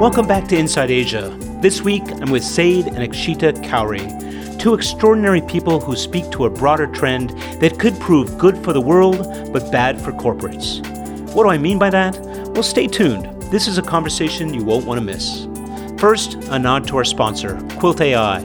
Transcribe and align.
Welcome 0.00 0.26
back 0.26 0.48
to 0.48 0.56
Inside 0.56 0.90
Asia. 0.90 1.28
This 1.60 1.82
week, 1.82 2.02
I'm 2.10 2.30
with 2.30 2.42
Zaid 2.42 2.86
and 2.86 2.96
Akshita 2.96 3.68
Kauri, 3.68 4.00
two 4.56 4.72
extraordinary 4.72 5.42
people 5.42 5.78
who 5.78 5.94
speak 5.94 6.30
to 6.30 6.46
a 6.46 6.50
broader 6.50 6.86
trend 6.86 7.28
that 7.60 7.78
could 7.78 8.00
prove 8.00 8.38
good 8.38 8.56
for 8.64 8.72
the 8.72 8.80
world 8.80 9.52
but 9.52 9.70
bad 9.70 10.00
for 10.00 10.12
corporates. 10.12 10.80
What 11.34 11.42
do 11.42 11.50
I 11.50 11.58
mean 11.58 11.78
by 11.78 11.90
that? 11.90 12.18
Well, 12.54 12.62
stay 12.62 12.86
tuned. 12.86 13.26
This 13.52 13.68
is 13.68 13.76
a 13.76 13.82
conversation 13.82 14.54
you 14.54 14.64
won't 14.64 14.86
want 14.86 14.98
to 14.98 15.04
miss. 15.04 15.46
First, 16.00 16.36
a 16.48 16.58
nod 16.58 16.88
to 16.88 16.96
our 16.96 17.04
sponsor, 17.04 17.60
Quilt 17.78 18.00
AI, 18.00 18.38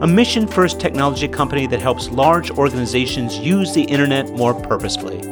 a 0.00 0.06
mission 0.06 0.46
first 0.46 0.78
technology 0.78 1.26
company 1.26 1.66
that 1.66 1.82
helps 1.82 2.08
large 2.10 2.52
organizations 2.52 3.36
use 3.36 3.74
the 3.74 3.82
internet 3.82 4.30
more 4.30 4.54
purposefully. 4.54 5.29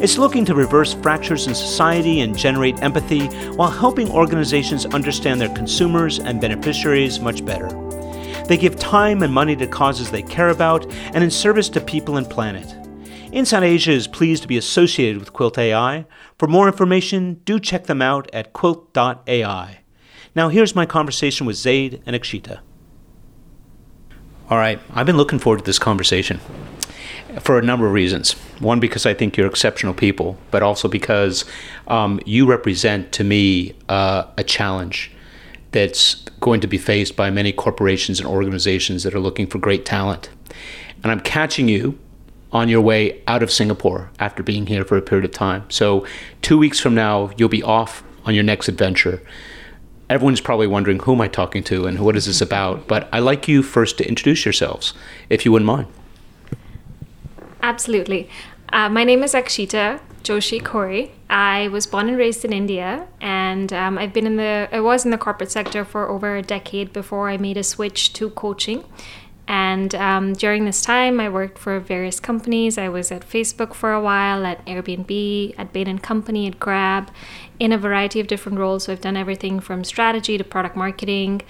It's 0.00 0.16
looking 0.16 0.46
to 0.46 0.54
reverse 0.54 0.94
fractures 0.94 1.46
in 1.46 1.54
society 1.54 2.20
and 2.20 2.34
generate 2.36 2.82
empathy 2.82 3.26
while 3.50 3.70
helping 3.70 4.10
organizations 4.10 4.86
understand 4.86 5.38
their 5.38 5.54
consumers 5.54 6.18
and 6.18 6.40
beneficiaries 6.40 7.20
much 7.20 7.44
better. 7.44 7.68
They 8.46 8.56
give 8.56 8.76
time 8.76 9.22
and 9.22 9.30
money 9.30 9.54
to 9.56 9.66
causes 9.66 10.10
they 10.10 10.22
care 10.22 10.48
about 10.48 10.90
and 11.12 11.22
in 11.22 11.30
service 11.30 11.68
to 11.68 11.82
people 11.82 12.16
and 12.16 12.28
planet. 12.28 12.74
Inside 13.30 13.62
Asia 13.62 13.92
is 13.92 14.08
pleased 14.08 14.40
to 14.40 14.48
be 14.48 14.56
associated 14.56 15.20
with 15.20 15.34
Quilt 15.34 15.58
AI. 15.58 16.06
For 16.38 16.48
more 16.48 16.66
information, 16.66 17.34
do 17.44 17.60
check 17.60 17.84
them 17.84 18.00
out 18.00 18.30
at 18.32 18.54
quilt.ai. 18.54 19.80
Now, 20.34 20.48
here's 20.48 20.74
my 20.74 20.86
conversation 20.86 21.46
with 21.46 21.56
Zaid 21.56 22.02
and 22.06 22.16
Akshita. 22.16 22.60
All 24.48 24.56
right, 24.56 24.80
I've 24.94 25.06
been 25.06 25.18
looking 25.18 25.38
forward 25.38 25.58
to 25.58 25.64
this 25.64 25.78
conversation 25.78 26.40
for 27.38 27.58
a 27.58 27.62
number 27.62 27.86
of 27.86 27.92
reasons. 27.92 28.32
One, 28.58 28.80
because 28.80 29.06
I 29.06 29.14
think 29.14 29.36
you're 29.36 29.46
exceptional 29.46 29.94
people, 29.94 30.36
but 30.50 30.62
also 30.62 30.88
because 30.88 31.44
um, 31.86 32.20
you 32.26 32.46
represent 32.46 33.12
to 33.12 33.24
me 33.24 33.74
uh, 33.88 34.24
a 34.36 34.44
challenge 34.44 35.12
that's 35.72 36.16
going 36.40 36.60
to 36.60 36.66
be 36.66 36.78
faced 36.78 37.16
by 37.16 37.30
many 37.30 37.52
corporations 37.52 38.18
and 38.18 38.28
organizations 38.28 39.02
that 39.04 39.14
are 39.14 39.20
looking 39.20 39.46
for 39.46 39.58
great 39.58 39.84
talent. 39.84 40.28
And 41.02 41.12
I'm 41.12 41.20
catching 41.20 41.68
you 41.68 41.98
on 42.52 42.68
your 42.68 42.80
way 42.80 43.22
out 43.28 43.42
of 43.42 43.50
Singapore 43.50 44.10
after 44.18 44.42
being 44.42 44.66
here 44.66 44.84
for 44.84 44.96
a 44.96 45.02
period 45.02 45.24
of 45.24 45.30
time. 45.30 45.64
So, 45.70 46.04
two 46.42 46.58
weeks 46.58 46.80
from 46.80 46.94
now, 46.94 47.30
you'll 47.36 47.48
be 47.48 47.62
off 47.62 48.02
on 48.24 48.34
your 48.34 48.42
next 48.42 48.68
adventure. 48.68 49.22
Everyone's 50.08 50.40
probably 50.40 50.66
wondering 50.66 50.98
who 50.98 51.12
am 51.12 51.20
I 51.20 51.28
talking 51.28 51.62
to 51.64 51.86
and 51.86 52.00
what 52.00 52.16
is 52.16 52.26
this 52.26 52.40
about? 52.40 52.88
But 52.88 53.08
I'd 53.12 53.20
like 53.20 53.46
you 53.46 53.62
first 53.62 53.98
to 53.98 54.08
introduce 54.08 54.44
yourselves, 54.44 54.92
if 55.28 55.44
you 55.44 55.52
wouldn't 55.52 55.66
mind. 55.66 55.86
Absolutely. 57.62 58.28
Uh, 58.72 58.88
my 58.88 59.04
name 59.04 59.22
is 59.22 59.34
Akshita 59.34 60.00
Joshi 60.22 60.64
Kauri. 60.64 61.12
I 61.28 61.68
was 61.68 61.86
born 61.86 62.08
and 62.08 62.16
raised 62.16 62.44
in 62.44 62.52
India, 62.52 63.06
and 63.20 63.72
um, 63.72 63.98
I've 63.98 64.12
been 64.12 64.26
in 64.26 64.36
the 64.36 64.68
I 64.72 64.80
was 64.80 65.04
in 65.04 65.10
the 65.10 65.18
corporate 65.18 65.50
sector 65.50 65.84
for 65.84 66.08
over 66.08 66.36
a 66.36 66.42
decade 66.42 66.92
before 66.92 67.28
I 67.28 67.36
made 67.36 67.56
a 67.56 67.62
switch 67.62 68.12
to 68.14 68.30
coaching. 68.30 68.84
And 69.48 69.96
um, 69.96 70.34
during 70.34 70.64
this 70.64 70.80
time, 70.80 71.18
I 71.18 71.28
worked 71.28 71.58
for 71.58 71.80
various 71.80 72.20
companies. 72.20 72.78
I 72.78 72.88
was 72.88 73.10
at 73.10 73.28
Facebook 73.28 73.74
for 73.74 73.92
a 73.92 74.00
while, 74.00 74.46
at 74.46 74.64
Airbnb, 74.64 75.54
at 75.58 75.72
Bain 75.72 75.88
and 75.88 76.00
Company, 76.00 76.46
at 76.46 76.60
Grab, 76.60 77.10
in 77.58 77.72
a 77.72 77.78
variety 77.78 78.20
of 78.20 78.28
different 78.28 78.58
roles. 78.58 78.84
So 78.84 78.92
I've 78.92 79.00
done 79.00 79.16
everything 79.16 79.58
from 79.58 79.82
strategy 79.82 80.38
to 80.38 80.44
product 80.44 80.76
marketing. 80.76 81.42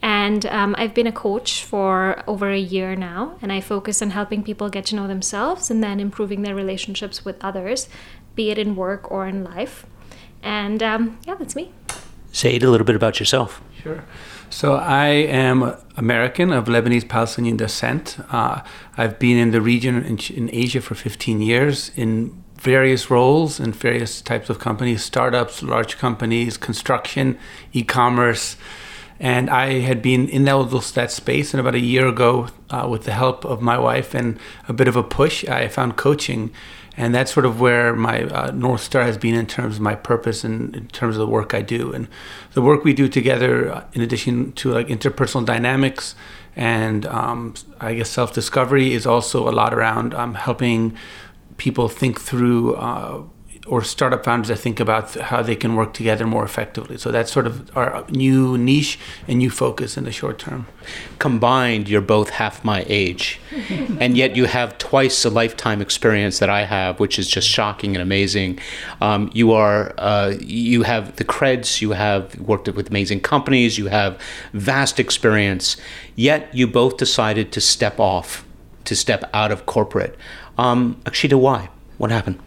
And 0.00 0.46
um, 0.46 0.74
I've 0.78 0.94
been 0.94 1.06
a 1.06 1.12
coach 1.12 1.64
for 1.64 2.22
over 2.26 2.50
a 2.50 2.58
year 2.58 2.94
now, 2.94 3.36
and 3.42 3.52
I 3.52 3.60
focus 3.60 4.00
on 4.00 4.10
helping 4.10 4.42
people 4.42 4.68
get 4.68 4.86
to 4.86 4.96
know 4.96 5.08
themselves 5.08 5.70
and 5.70 5.82
then 5.82 5.98
improving 5.98 6.42
their 6.42 6.54
relationships 6.54 7.24
with 7.24 7.36
others, 7.42 7.88
be 8.34 8.50
it 8.50 8.58
in 8.58 8.76
work 8.76 9.10
or 9.10 9.26
in 9.26 9.42
life. 9.42 9.86
And 10.42 10.82
um, 10.82 11.18
yeah, 11.26 11.34
that's 11.34 11.56
me. 11.56 11.72
Say 12.30 12.56
a 12.56 12.60
little 12.60 12.84
bit 12.84 12.94
about 12.94 13.18
yourself. 13.18 13.60
Sure. 13.82 14.04
So 14.50 14.76
I 14.76 15.08
am 15.08 15.74
American 15.96 16.52
of 16.52 16.66
Lebanese 16.66 17.08
Palestinian 17.08 17.56
descent. 17.56 18.18
Uh, 18.30 18.62
I've 18.96 19.18
been 19.18 19.36
in 19.36 19.50
the 19.50 19.60
region 19.60 20.04
in, 20.04 20.18
in, 20.34 20.50
Asia 20.52 20.80
for 20.80 20.94
15 20.94 21.42
years 21.42 21.90
in 21.96 22.42
various 22.56 23.10
roles 23.10 23.60
in 23.60 23.72
various 23.72 24.20
types 24.20 24.50
of 24.50 24.58
companies, 24.58 25.04
startups, 25.04 25.62
large 25.62 25.98
companies, 25.98 26.56
construction, 26.56 27.38
e-commerce. 27.72 28.56
And 29.20 29.50
I 29.50 29.80
had 29.80 30.00
been 30.00 30.28
in 30.28 30.44
that, 30.44 30.92
that 30.94 31.10
space, 31.10 31.52
and 31.52 31.60
about 31.60 31.74
a 31.74 31.80
year 31.80 32.06
ago, 32.06 32.48
uh, 32.70 32.86
with 32.88 33.04
the 33.04 33.12
help 33.12 33.44
of 33.44 33.60
my 33.60 33.78
wife 33.78 34.14
and 34.14 34.38
a 34.68 34.72
bit 34.72 34.86
of 34.86 34.96
a 34.96 35.02
push, 35.02 35.44
I 35.46 35.68
found 35.68 35.96
coaching 35.96 36.52
and 36.98 37.14
that's 37.14 37.32
sort 37.32 37.46
of 37.46 37.60
where 37.60 37.94
my 37.94 38.24
uh, 38.24 38.50
north 38.50 38.80
star 38.80 39.04
has 39.04 39.16
been 39.16 39.36
in 39.36 39.46
terms 39.46 39.76
of 39.76 39.80
my 39.80 39.94
purpose 39.94 40.42
and 40.42 40.74
in 40.74 40.88
terms 40.88 41.14
of 41.14 41.20
the 41.20 41.28
work 41.28 41.54
I 41.54 41.62
do 41.62 41.92
and 41.92 42.08
the 42.54 42.60
work 42.60 42.82
we 42.82 42.92
do 42.92 43.08
together. 43.08 43.72
Uh, 43.72 43.84
in 43.92 44.02
addition 44.02 44.52
to 44.54 44.72
like 44.72 44.88
interpersonal 44.88 45.46
dynamics 45.46 46.16
and 46.56 47.06
um, 47.06 47.54
I 47.80 47.94
guess 47.94 48.10
self 48.10 48.34
discovery, 48.34 48.92
is 48.92 49.06
also 49.06 49.48
a 49.48 49.52
lot 49.52 49.72
around 49.72 50.12
um, 50.12 50.34
helping 50.34 50.96
people 51.56 51.88
think 51.88 52.20
through. 52.20 52.74
Uh, 52.74 53.22
or 53.68 53.84
startup 53.84 54.24
founders 54.24 54.48
that 54.48 54.56
think 54.56 54.80
about 54.80 55.14
how 55.14 55.42
they 55.42 55.54
can 55.54 55.76
work 55.76 55.92
together 55.92 56.26
more 56.26 56.44
effectively. 56.44 56.96
So 56.96 57.12
that's 57.12 57.30
sort 57.30 57.46
of 57.46 57.76
our 57.76 58.04
new 58.08 58.56
niche 58.56 58.98
and 59.26 59.38
new 59.38 59.50
focus 59.50 59.96
in 59.96 60.04
the 60.04 60.12
short 60.12 60.38
term. 60.38 60.66
Combined, 61.18 61.88
you're 61.88 62.00
both 62.00 62.30
half 62.30 62.64
my 62.64 62.84
age, 62.88 63.40
and 64.00 64.16
yet 64.16 64.36
you 64.36 64.46
have 64.46 64.78
twice 64.78 65.22
the 65.22 65.30
lifetime 65.30 65.82
experience 65.82 66.38
that 66.38 66.48
I 66.48 66.64
have, 66.64 66.98
which 66.98 67.18
is 67.18 67.28
just 67.28 67.46
shocking 67.46 67.94
and 67.94 68.02
amazing. 68.02 68.58
Um, 69.00 69.30
you 69.34 69.52
are 69.52 69.94
uh, 69.98 70.34
you 70.40 70.82
have 70.82 71.16
the 71.16 71.24
creds, 71.24 71.80
you 71.80 71.90
have 71.90 72.38
worked 72.40 72.68
with 72.68 72.88
amazing 72.88 73.20
companies, 73.20 73.76
you 73.76 73.88
have 73.88 74.18
vast 74.52 74.98
experience, 74.98 75.76
yet 76.16 76.52
you 76.54 76.66
both 76.66 76.96
decided 76.96 77.52
to 77.52 77.60
step 77.60 78.00
off, 78.00 78.44
to 78.84 78.96
step 78.96 79.28
out 79.34 79.52
of 79.52 79.66
corporate. 79.66 80.16
Um, 80.56 81.00
Akshita, 81.04 81.38
why? 81.38 81.68
What 81.98 82.10
happened? 82.10 82.38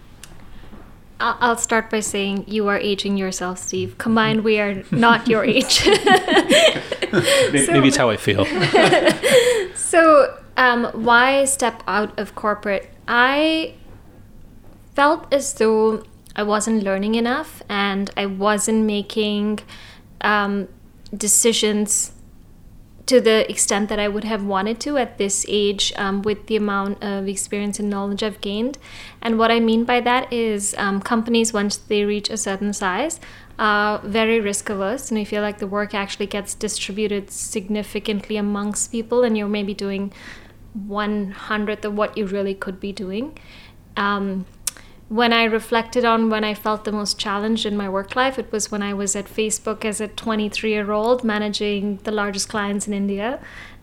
I'll 1.22 1.58
start 1.58 1.90
by 1.90 2.00
saying 2.00 2.46
you 2.48 2.68
are 2.68 2.78
aging 2.78 3.16
yourself, 3.18 3.60
Steve. 3.60 3.98
Combined, 3.98 4.44
we 4.44 4.60
are 4.60 4.84
not 4.92 5.28
your 5.28 5.44
age. 5.58 5.86
maybe, 5.86 7.66
so, 7.66 7.72
maybe 7.72 7.88
it's 7.88 7.98
how 7.98 8.10
I 8.10 8.18
feel. 8.18 8.46
so, 9.76 10.38
um, 10.58 10.86
why 10.94 11.46
step 11.46 11.84
out 11.88 12.18
of 12.20 12.34
corporate? 12.36 12.90
I 13.08 13.76
felt 14.96 15.32
as 15.32 15.54
though 15.54 16.04
I 16.36 16.44
wasn't 16.44 16.84
learning 16.84 17.16
enough 17.16 17.62
and 17.70 18.10
I 18.18 18.26
wasn't 18.26 18.86
making 18.86 19.60
um, 20.22 20.68
decisions 21.16 22.14
to 23.12 23.20
the 23.20 23.50
extent 23.52 23.90
that 23.90 24.00
I 24.00 24.08
would 24.08 24.24
have 24.24 24.44
wanted 24.46 24.80
to 24.86 24.98
at 24.98 25.18
this 25.18 25.46
age 25.50 25.92
um, 25.98 26.22
with 26.22 26.48
the 26.48 26.56
amount 26.56 27.04
of 27.04 27.28
experience 27.28 27.78
and 27.78 27.90
knowledge 27.90 28.24
I've 28.24 28.40
gained. 28.40 28.78
And 29.22 29.38
what 29.38 29.52
I 29.52 29.60
mean 29.60 29.84
by 29.84 30.00
that 30.00 30.32
is 30.32 30.74
um, 30.78 31.02
companies, 31.02 31.52
once 31.52 31.76
they 31.76 32.06
reach 32.06 32.30
a 32.30 32.38
certain 32.38 32.72
size, 32.72 33.20
are 33.60 34.00
very 34.00 34.40
risk 34.40 34.70
averse 34.70 35.12
and 35.12 35.20
I 35.20 35.26
feel 35.26 35.42
like 35.42 35.60
the 35.60 35.68
work 35.68 35.94
actually 35.94 36.28
gets 36.28 36.56
distributed 36.56 37.30
significantly 37.30 38.38
amongst 38.38 38.92
people 38.92 39.24
and 39.26 39.38
you're 39.38 39.56
maybe 39.60 39.74
doing 39.74 40.14
one 40.88 41.32
hundredth 41.32 41.84
of 41.84 41.94
what 41.94 42.18
you 42.18 42.26
really 42.26 42.56
could 42.56 42.80
be 42.80 42.94
doing. 42.94 43.38
Um, 43.98 44.46
when 45.12 45.34
I 45.34 45.44
reflected 45.44 46.06
on 46.06 46.30
when 46.30 46.46
I 46.46 46.54
felt 46.54 46.86
the 46.86 46.92
most 46.94 47.20
challenged 47.20 47.66
in 47.66 47.76
my 47.76 47.90
work 47.90 48.16
life, 48.16 48.40
it 48.40 48.50
was 48.50 48.72
when 48.72 48.82
I 48.82 48.94
was 48.94 49.14
at 49.14 49.26
Facebook 49.26 49.84
as 49.84 50.00
a 50.00 50.08
23 50.08 50.72
year 50.72 50.90
old 50.94 51.26
managing 51.26 51.98
the 52.06 52.14
largest 52.14 52.48
clients 52.48 52.88
in 52.88 52.94
India 52.94 53.42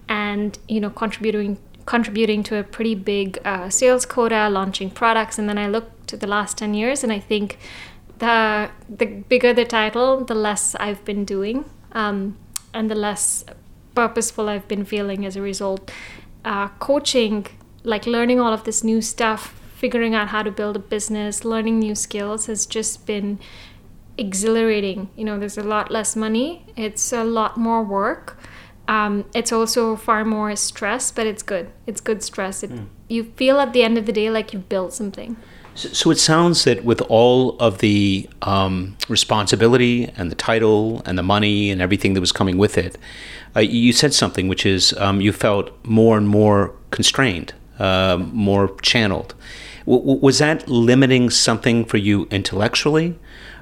and, 0.08 0.58
you 0.68 0.80
know, 0.80 0.88
contributing 0.88 1.58
contributing 1.84 2.42
to 2.44 2.56
a 2.56 2.62
pretty 2.62 2.94
big 2.94 3.38
uh, 3.44 3.68
sales 3.68 4.06
quota, 4.06 4.48
launching 4.48 4.90
products. 4.90 5.38
And 5.38 5.50
then 5.50 5.58
I 5.58 5.68
looked 5.68 6.08
to 6.08 6.16
the 6.16 6.26
last 6.26 6.56
10 6.56 6.72
years 6.72 7.04
and 7.04 7.12
I 7.12 7.20
think 7.20 7.58
the, 8.20 8.70
the 8.88 9.04
bigger 9.04 9.52
the 9.52 9.66
title, 9.66 10.24
the 10.24 10.34
less 10.34 10.74
I've 10.76 11.04
been 11.04 11.26
doing 11.26 11.66
um, 11.92 12.38
and 12.72 12.90
the 12.90 12.94
less 12.94 13.44
purposeful 13.94 14.48
I've 14.48 14.66
been 14.66 14.86
feeling 14.86 15.26
as 15.26 15.36
a 15.36 15.42
result. 15.42 15.90
Uh, 16.42 16.68
coaching, 16.78 17.46
like 17.84 18.06
learning 18.06 18.40
all 18.40 18.54
of 18.54 18.64
this 18.64 18.82
new 18.82 19.02
stuff, 19.02 19.54
figuring 19.78 20.14
out 20.14 20.28
how 20.28 20.42
to 20.42 20.50
build 20.50 20.74
a 20.74 20.80
business, 20.80 21.44
learning 21.44 21.78
new 21.78 21.94
skills 21.94 22.46
has 22.46 22.66
just 22.66 23.06
been 23.06 23.38
exhilarating. 24.18 25.08
You 25.16 25.24
know, 25.24 25.38
there's 25.38 25.56
a 25.56 25.62
lot 25.62 25.90
less 25.90 26.16
money, 26.16 26.66
it's 26.76 27.12
a 27.12 27.22
lot 27.22 27.56
more 27.56 27.82
work. 27.82 28.38
Um, 28.88 29.26
it's 29.34 29.52
also 29.52 29.96
far 29.96 30.24
more 30.24 30.56
stress, 30.56 31.12
but 31.12 31.26
it's 31.26 31.42
good. 31.42 31.70
It's 31.86 32.00
good 32.00 32.22
stress. 32.22 32.62
It, 32.62 32.70
mm. 32.70 32.86
You 33.08 33.24
feel 33.36 33.60
at 33.60 33.72
the 33.72 33.82
end 33.82 33.98
of 33.98 34.06
the 34.06 34.12
day 34.12 34.30
like 34.30 34.52
you've 34.52 34.68
built 34.68 34.94
something. 34.94 35.36
So, 35.74 35.90
so 35.90 36.10
it 36.10 36.18
sounds 36.18 36.64
that 36.64 36.84
with 36.84 37.02
all 37.02 37.56
of 37.58 37.78
the 37.78 38.28
um, 38.42 38.96
responsibility 39.08 40.10
and 40.16 40.30
the 40.30 40.34
title 40.34 41.02
and 41.04 41.16
the 41.18 41.22
money 41.22 41.70
and 41.70 41.80
everything 41.80 42.14
that 42.14 42.20
was 42.20 42.32
coming 42.32 42.58
with 42.58 42.78
it, 42.78 42.98
uh, 43.54 43.60
you 43.60 43.92
said 43.92 44.14
something 44.14 44.48
which 44.48 44.66
is 44.66 44.92
um, 44.94 45.20
you 45.20 45.32
felt 45.32 45.70
more 45.84 46.16
and 46.16 46.26
more 46.26 46.74
constrained, 46.90 47.52
uh, 47.78 48.18
more 48.32 48.74
channeled. 48.80 49.34
W- 49.88 50.20
was 50.20 50.38
that 50.38 50.68
limiting 50.68 51.30
something 51.30 51.84
for 51.84 51.96
you 51.96 52.26
intellectually? 52.30 53.18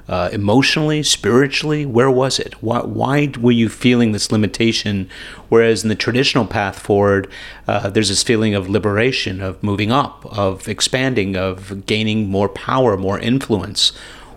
uh, 0.07 0.29
emotionally, 0.31 1.03
spiritually? 1.03 1.85
Where 1.85 2.09
was 2.09 2.39
it? 2.39 2.53
Why, 2.63 2.79
why 2.79 3.31
were 3.39 3.51
you 3.51 3.69
feeling 3.69 4.11
this 4.11 4.31
limitation? 4.31 5.09
Whereas 5.49 5.83
in 5.83 5.89
the 5.89 5.95
traditional 5.95 6.45
path 6.45 6.79
forward, 6.79 7.29
uh, 7.67 7.89
there's 7.89 8.09
this 8.09 8.23
feeling 8.23 8.55
of 8.55 8.69
liberation, 8.69 9.41
of 9.41 9.61
moving 9.61 9.91
up, 9.91 10.25
of 10.25 10.67
expanding, 10.67 11.35
of 11.35 11.85
gaining 11.85 12.29
more 12.29 12.47
power, 12.47 12.95
more 12.95 13.19
influence. 13.19 13.91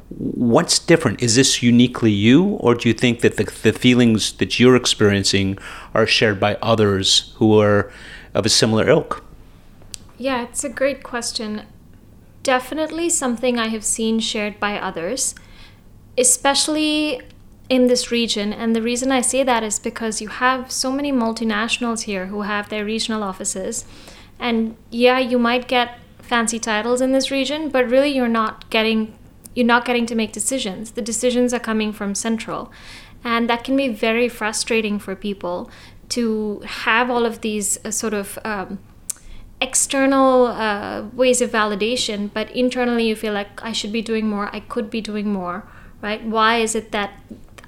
What's 0.08 0.80
different? 0.80 1.22
Is 1.22 1.36
this 1.36 1.62
uniquely 1.62 2.10
you, 2.10 2.44
or 2.44 2.74
do 2.74 2.88
you 2.88 2.94
think 2.94 3.20
that 3.20 3.36
the, 3.36 3.44
the 3.62 3.72
feelings 3.72 4.32
that 4.34 4.58
you're 4.58 4.74
experiencing 4.74 5.56
are 5.94 6.06
shared 6.06 6.40
by 6.40 6.56
others 6.56 7.32
who 7.36 7.60
are 7.60 7.92
of 8.34 8.44
a 8.44 8.48
similar 8.48 8.88
ilk? 8.88 9.24
Yeah, 10.18 10.42
it's 10.42 10.64
a 10.64 10.68
great 10.68 11.04
question. 11.04 11.62
Definitely 12.42 13.10
something 13.10 13.58
I 13.58 13.68
have 13.68 13.84
seen 13.84 14.18
shared 14.18 14.58
by 14.58 14.78
others, 14.78 15.34
especially 16.16 17.20
in 17.68 17.86
this 17.86 18.10
region. 18.10 18.52
And 18.52 18.74
the 18.74 18.82
reason 18.82 19.12
I 19.12 19.20
say 19.20 19.42
that 19.42 19.62
is 19.62 19.78
because 19.78 20.20
you 20.20 20.28
have 20.28 20.72
so 20.72 20.90
many 20.90 21.12
multinationals 21.12 22.02
here 22.02 22.26
who 22.26 22.42
have 22.42 22.68
their 22.68 22.84
regional 22.84 23.22
offices. 23.22 23.84
And 24.38 24.76
yeah, 24.90 25.18
you 25.18 25.38
might 25.38 25.68
get 25.68 25.98
fancy 26.18 26.58
titles 26.58 27.00
in 27.00 27.12
this 27.12 27.30
region, 27.30 27.68
but 27.68 27.88
really 27.88 28.10
you're 28.10 28.28
not 28.28 28.68
getting 28.70 29.16
you're 29.54 29.66
not 29.66 29.84
getting 29.84 30.06
to 30.06 30.14
make 30.14 30.32
decisions. 30.32 30.92
The 30.92 31.02
decisions 31.02 31.52
are 31.52 31.58
coming 31.58 31.92
from 31.92 32.14
central. 32.14 32.70
And 33.24 33.50
that 33.50 33.64
can 33.64 33.76
be 33.76 33.88
very 33.88 34.28
frustrating 34.28 34.98
for 34.98 35.16
people 35.16 35.70
to 36.10 36.62
have 36.64 37.10
all 37.10 37.26
of 37.26 37.40
these 37.40 37.78
uh, 37.84 37.90
sort 37.90 38.14
of 38.14 38.38
um, 38.44 38.78
external 39.60 40.46
uh, 40.46 41.02
ways 41.12 41.40
of 41.40 41.50
validation, 41.50 42.30
but 42.32 42.50
internally 42.50 43.06
you 43.06 43.16
feel 43.16 43.32
like 43.32 43.62
I 43.62 43.72
should 43.72 43.92
be 43.92 44.02
doing 44.02 44.28
more, 44.28 44.48
I 44.54 44.60
could 44.60 44.90
be 44.90 45.00
doing 45.00 45.32
more, 45.32 45.64
right? 46.00 46.24
Why 46.24 46.58
is 46.58 46.74
it 46.74 46.92
that 46.92 47.20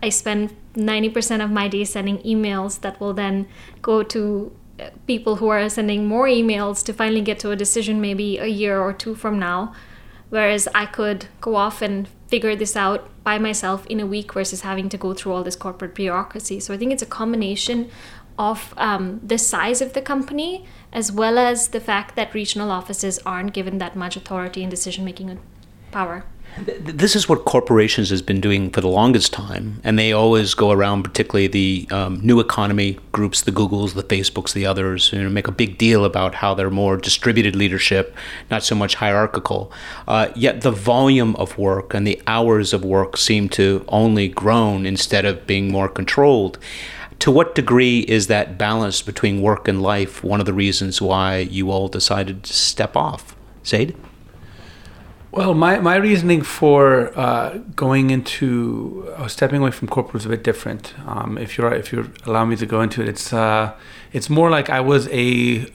I 0.03 0.09
spend 0.09 0.57
90% 0.75 1.45
of 1.45 1.51
my 1.51 1.69
day 1.69 1.85
sending 1.85 2.19
emails 2.19 2.81
that 2.81 2.99
will 2.99 3.13
then 3.13 3.47
go 3.83 4.03
to 4.05 4.57
uh, 4.81 4.91
people 5.07 5.37
who 5.37 5.49
are 5.49 5.69
sending 5.69 6.07
more 6.07 6.27
emails 6.27 6.83
to 6.85 6.93
finally 6.93 7.21
get 7.21 7.39
to 7.41 7.51
a 7.51 7.57
decision 7.57 8.01
maybe 8.01 8.39
a 8.39 8.47
year 8.47 8.81
or 8.81 8.93
two 8.93 9.15
from 9.15 9.39
now? 9.39 9.75
Whereas 10.31 10.67
I 10.75 10.87
could 10.87 11.27
go 11.43 11.57
off 11.57 11.83
and 11.83 12.09
figure 12.29 12.57
this 12.57 12.75
out 12.75 13.11
by 13.23 13.39
myself 13.39 13.85
in 13.87 14.01
a 14.01 14.07
week 14.07 14.33
versus 14.33 14.63
having 14.63 14.89
to 14.89 14.97
go 14.97 15.13
through 15.13 15.33
all 15.33 15.43
this 15.43 15.57
corporate 15.57 15.95
bureaucracy. 15.95 16.59
So 16.59 16.73
I 16.73 16.79
think 16.79 16.91
it's 16.91 17.03
a 17.03 17.07
combination 17.21 17.91
of 18.39 18.75
um, 18.77 19.21
the 19.23 19.39
size 19.39 19.81
of 19.81 19.93
the 19.93 20.03
company 20.03 20.65
as 20.93 21.11
well 21.11 21.39
as 21.39 21.69
the 21.69 21.81
fact 21.81 22.17
that 22.17 22.35
regional 22.35 22.71
offices 22.71 23.19
aren't 23.25 23.53
given 23.53 23.79
that 23.79 23.97
much 23.97 24.17
authority 24.17 24.63
and 24.63 24.71
decision 24.71 25.05
making 25.05 25.39
power. 25.91 26.25
This 26.59 27.17
is 27.17 27.31
what 27.31 27.47
corporations 27.47 28.11
has 28.11 28.21
been 28.21 28.39
doing 28.39 28.71
for 28.71 28.83
the 28.83 28.89
longest 28.89 29.33
time, 29.33 29.81
and 29.85 29.99
they 29.99 30.13
always 30.13 30.53
go 30.53 30.71
around, 30.71 31.03
particularly 31.03 31.47
the 31.47 31.89
um, 31.91 32.21
new 32.23 32.41
economy 32.41 32.99
groups, 33.11 33.41
the 33.41 33.51
Googles, 33.51 33.95
the 33.95 34.03
Facebooks, 34.03 34.53
the 34.53 34.67
others, 34.67 35.15
you 35.15 35.23
know, 35.23 35.31
make 35.31 35.49
a 35.49 35.53
big 35.53 35.79
deal 35.79 36.05
about 36.05 36.35
how 36.35 36.53
they're 36.53 36.71
more 36.71 36.99
distributed 36.99 37.57
leadership, 37.57 38.15
not 38.51 38.63
so 38.63 38.75
much 38.75 38.97
hierarchical. 38.97 39.73
Uh, 40.07 40.29
yet 40.37 40.61
the 40.61 40.71
volume 40.71 41.35
of 41.37 41.57
work 41.57 41.95
and 41.95 42.07
the 42.07 42.21
hours 42.27 42.75
of 42.75 42.85
work 42.85 43.17
seem 43.17 43.49
to 43.49 43.83
only 43.89 44.29
grown 44.29 44.85
instead 44.85 45.25
of 45.25 45.47
being 45.47 45.73
more 45.73 45.89
controlled. 45.89 46.59
To 47.23 47.31
what 47.31 47.55
degree 47.55 48.01
is 48.01 48.27
that 48.27 48.59
balance 48.59 49.01
between 49.01 49.43
work 49.43 49.69
and 49.69 49.81
life 49.81 50.25
one 50.25 50.41
of 50.41 50.47
the 50.47 50.53
reasons 50.53 51.01
why 51.01 51.39
you 51.39 51.71
all 51.71 51.87
decided 51.87 52.43
to 52.43 52.53
step 52.53 52.97
off? 52.97 53.37
Zaid? 53.65 53.97
Well, 55.31 55.55
my, 55.55 55.79
my 55.79 55.95
reasoning 55.95 56.43
for 56.43 57.17
uh, 57.17 57.59
going 57.77 58.11
into 58.11 59.09
uh, 59.17 59.29
stepping 59.29 59.61
away 59.61 59.71
from 59.71 59.87
corporate 59.87 60.15
was 60.15 60.27
a 60.27 60.31
bit 60.31 60.43
different. 60.43 60.95
Um, 61.07 61.39
if 61.39 61.57
you're 61.57 61.73
if 61.73 61.93
you 61.93 62.13
allow 62.27 62.45
me 62.45 62.57
to 62.57 62.67
go 62.67 62.81
into 62.81 63.03
it, 63.03 63.09
it's 63.09 63.33
uh, 63.33 63.73
it's 64.13 64.29
more 64.29 64.51
like 64.51 64.69
I 64.69 64.81
was 64.81 65.07
a, 65.13 65.73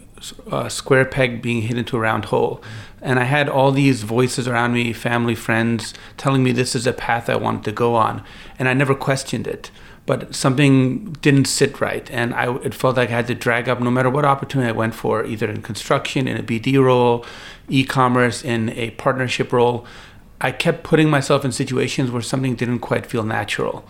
a, 0.51 0.69
square 0.69 1.05
peg 1.05 1.41
being 1.41 1.61
hit 1.61 1.77
into 1.77 1.95
a 1.95 2.01
round 2.01 2.25
hole, 2.25 2.61
and 3.01 3.21
I 3.21 3.23
had 3.23 3.47
all 3.47 3.71
these 3.71 4.03
voices 4.03 4.49
around 4.49 4.73
me, 4.73 4.91
family, 4.91 5.33
friends, 5.33 5.93
telling 6.17 6.43
me 6.43 6.51
this 6.51 6.75
is 6.75 6.85
a 6.85 6.91
path 6.91 7.29
I 7.29 7.37
wanted 7.37 7.63
to 7.63 7.71
go 7.71 7.95
on, 7.95 8.21
and 8.59 8.67
I 8.67 8.73
never 8.73 8.93
questioned 8.93 9.47
it 9.47 9.71
but 10.07 10.33
something 10.33 11.11
didn't 11.21 11.45
sit 11.45 11.79
right. 11.79 12.09
And 12.09 12.33
I, 12.33 12.55
it 12.63 12.73
felt 12.73 12.97
like 12.97 13.09
i 13.09 13.11
had 13.11 13.27
to 13.27 13.35
drag 13.35 13.69
up 13.69 13.79
no 13.79 13.91
matter 13.91 14.09
what 14.09 14.25
opportunity 14.25 14.69
i 14.69 14.71
went 14.71 14.95
for 14.95 15.23
either 15.23 15.47
in 15.47 15.61
construction 15.61 16.27
in 16.27 16.37
a 16.37 16.41
bd 16.41 16.81
role 16.83 17.23
e-commerce 17.69 18.43
in 18.43 18.69
a 18.69 18.91
partnership 18.91 19.51
role. 19.51 19.85
I 20.39 20.51
kept 20.51 20.83
putting 20.83 21.09
myself 21.09 21.43
in 21.43 21.51
situations 21.51 22.09
where 22.11 22.21
something 22.21 22.55
didn't 22.55 22.79
quite 22.79 23.05
feel 23.05 23.23
natural. 23.23 23.85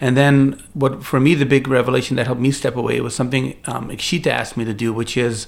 And 0.00 0.16
then 0.16 0.62
what 0.74 1.02
for 1.04 1.18
me 1.20 1.34
the 1.34 1.46
big 1.46 1.66
revelation 1.68 2.16
that 2.16 2.26
helped 2.26 2.40
me 2.40 2.50
step 2.50 2.76
away 2.76 3.00
was 3.00 3.14
something 3.14 3.56
um, 3.64 3.88
Akshita 3.88 4.26
asked 4.26 4.56
me 4.56 4.64
to 4.64 4.74
do 4.74 4.92
which 4.92 5.16
is 5.16 5.46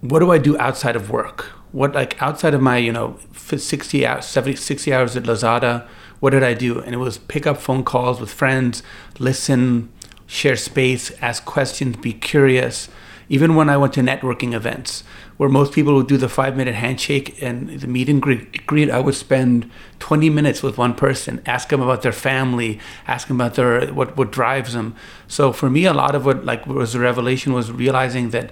what 0.00 0.18
do 0.18 0.30
i 0.32 0.38
do 0.38 0.58
outside 0.58 0.96
of 0.96 1.10
work? 1.10 1.52
What 1.72 1.94
like 1.94 2.20
outside 2.20 2.54
of 2.54 2.62
my 2.62 2.78
you 2.78 2.92
know 2.92 3.18
60 3.34 4.06
hours 4.06 4.24
70 4.24 4.56
60 4.56 4.92
hours 4.92 5.16
at 5.16 5.24
lazada 5.24 5.86
what 6.20 6.30
did 6.30 6.42
I 6.42 6.54
do? 6.54 6.80
And 6.80 6.94
it 6.94 6.98
was 6.98 7.18
pick 7.18 7.46
up 7.46 7.58
phone 7.58 7.84
calls 7.84 8.20
with 8.20 8.32
friends, 8.32 8.82
listen, 9.18 9.92
share 10.26 10.56
space, 10.56 11.12
ask 11.20 11.44
questions, 11.44 11.96
be 11.96 12.12
curious. 12.12 12.88
Even 13.28 13.54
when 13.54 13.70
I 13.70 13.76
went 13.76 13.94
to 13.94 14.00
networking 14.00 14.52
events, 14.52 15.02
where 15.36 15.48
most 15.48 15.72
people 15.72 15.94
would 15.94 16.06
do 16.06 16.16
the 16.16 16.28
five 16.28 16.56
minute 16.56 16.74
handshake 16.74 17.42
and 17.42 17.68
the 17.80 17.86
meet 17.86 18.08
and 18.08 18.22
greet, 18.22 18.90
I 18.90 19.00
would 19.00 19.14
spend 19.14 19.70
20 19.98 20.30
minutes 20.30 20.62
with 20.62 20.78
one 20.78 20.94
person, 20.94 21.42
ask 21.46 21.68
them 21.68 21.80
about 21.80 22.02
their 22.02 22.12
family, 22.12 22.78
ask 23.06 23.28
them 23.28 23.40
about 23.40 23.54
their 23.54 23.92
what 23.92 24.16
what 24.16 24.30
drives 24.30 24.74
them. 24.74 24.94
So 25.26 25.52
for 25.52 25.70
me, 25.70 25.86
a 25.86 25.94
lot 25.94 26.14
of 26.14 26.26
what 26.26 26.44
like 26.44 26.66
was 26.66 26.94
a 26.94 27.00
revelation 27.00 27.52
was 27.52 27.72
realizing 27.72 28.30
that 28.30 28.50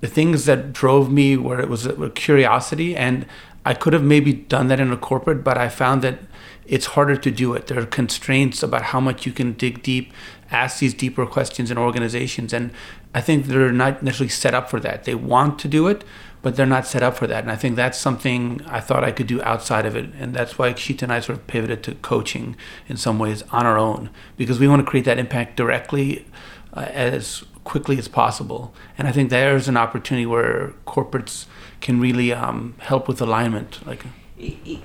the 0.00 0.08
things 0.08 0.44
that 0.46 0.72
drove 0.72 1.10
me 1.10 1.36
were 1.36 1.60
it 1.60 1.68
was 1.68 1.86
a 1.86 2.10
curiosity 2.10 2.96
and 2.96 3.26
I 3.64 3.74
could 3.74 3.92
have 3.92 4.02
maybe 4.02 4.32
done 4.32 4.68
that 4.68 4.80
in 4.80 4.90
a 4.90 4.96
corporate, 4.96 5.44
but 5.44 5.58
I 5.58 5.68
found 5.68 6.02
that 6.02 6.18
it's 6.66 6.86
harder 6.86 7.16
to 7.16 7.30
do 7.30 7.54
it. 7.54 7.66
There 7.66 7.78
are 7.78 7.86
constraints 7.86 8.62
about 8.62 8.82
how 8.82 9.00
much 9.00 9.26
you 9.26 9.32
can 9.32 9.52
dig 9.54 9.82
deep, 9.82 10.12
ask 10.50 10.78
these 10.78 10.94
deeper 10.94 11.26
questions 11.26 11.70
in 11.70 11.78
organizations. 11.78 12.52
And 12.52 12.70
I 13.14 13.20
think 13.20 13.46
they're 13.46 13.72
not 13.72 14.02
necessarily 14.02 14.30
set 14.30 14.54
up 14.54 14.70
for 14.70 14.80
that. 14.80 15.04
They 15.04 15.14
want 15.14 15.58
to 15.60 15.68
do 15.68 15.88
it, 15.88 16.04
but 16.42 16.56
they're 16.56 16.66
not 16.66 16.86
set 16.86 17.02
up 17.02 17.16
for 17.16 17.26
that. 17.26 17.42
And 17.42 17.50
I 17.50 17.56
think 17.56 17.76
that's 17.76 17.98
something 17.98 18.62
I 18.66 18.80
thought 18.80 19.04
I 19.04 19.12
could 19.12 19.26
do 19.26 19.42
outside 19.42 19.84
of 19.84 19.96
it. 19.96 20.10
And 20.18 20.32
that's 20.32 20.58
why 20.58 20.74
Sheeta 20.74 21.04
and 21.04 21.12
I 21.12 21.20
sort 21.20 21.38
of 21.38 21.46
pivoted 21.46 21.82
to 21.84 21.94
coaching 21.96 22.56
in 22.88 22.96
some 22.96 23.18
ways 23.18 23.42
on 23.50 23.66
our 23.66 23.78
own, 23.78 24.10
because 24.36 24.60
we 24.60 24.68
want 24.68 24.80
to 24.84 24.90
create 24.90 25.04
that 25.06 25.18
impact 25.18 25.56
directly 25.56 26.24
uh, 26.72 26.86
as 26.92 27.44
quickly 27.64 27.98
as 27.98 28.08
possible. 28.08 28.72
And 28.96 29.06
I 29.06 29.12
think 29.12 29.30
there's 29.30 29.68
an 29.68 29.76
opportunity 29.76 30.24
where 30.24 30.72
corporates 30.86 31.46
can 31.80 32.00
really 32.00 32.32
um, 32.32 32.74
help 32.78 33.06
with 33.08 33.20
alignment. 33.20 33.86
Like, 33.86 34.04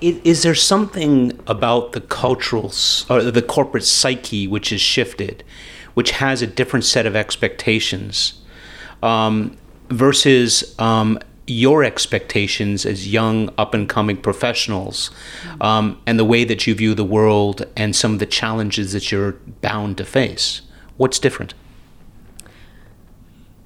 is 0.00 0.42
there 0.42 0.54
something 0.54 1.38
about 1.46 1.92
the 1.92 2.00
cultural 2.00 2.72
or 3.08 3.22
the 3.22 3.42
corporate 3.42 3.84
psyche 3.84 4.46
which 4.46 4.70
has 4.70 4.80
shifted, 4.80 5.42
which 5.94 6.12
has 6.12 6.42
a 6.42 6.46
different 6.46 6.84
set 6.84 7.06
of 7.06 7.16
expectations 7.16 8.40
um, 9.02 9.56
versus 9.88 10.78
um, 10.78 11.18
your 11.46 11.84
expectations 11.84 12.84
as 12.84 13.08
young 13.08 13.48
up 13.56 13.72
and 13.72 13.88
coming 13.88 14.16
professionals 14.16 15.10
um, 15.60 16.00
and 16.06 16.18
the 16.18 16.24
way 16.24 16.44
that 16.44 16.66
you 16.66 16.74
view 16.74 16.94
the 16.94 17.04
world 17.04 17.64
and 17.76 17.94
some 17.94 18.14
of 18.14 18.18
the 18.18 18.26
challenges 18.26 18.92
that 18.92 19.10
you're 19.10 19.32
bound 19.62 19.96
to 19.96 20.04
face? 20.04 20.62
What's 20.96 21.18
different? 21.18 21.54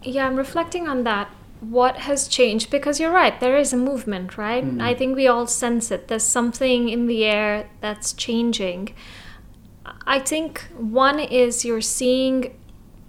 Yeah, 0.03 0.27
I'm 0.27 0.37
reflecting 0.37 0.89
on 0.89 1.05
that 1.05 1.31
what 1.61 1.97
has 1.99 2.27
changed 2.27 2.71
because 2.71 2.99
you're 2.99 3.13
right 3.13 3.39
there 3.41 3.57
is 3.57 3.73
a 3.73 3.77
movement 3.77 4.39
right 4.39 4.65
mm. 4.65 4.83
i 4.83 4.95
think 4.95 5.15
we 5.15 5.27
all 5.27 5.47
sense 5.47 5.91
it 5.91 6.09
there's 6.09 6.23
something 6.23 6.89
in 6.89 7.07
the 7.07 7.25
air 7.25 7.69
that's 7.81 8.13
changing 8.13 8.95
i 10.07 10.19
think 10.19 10.67
one 10.79 11.19
is 11.21 11.65
you're 11.65 11.81
seeing 11.81 12.57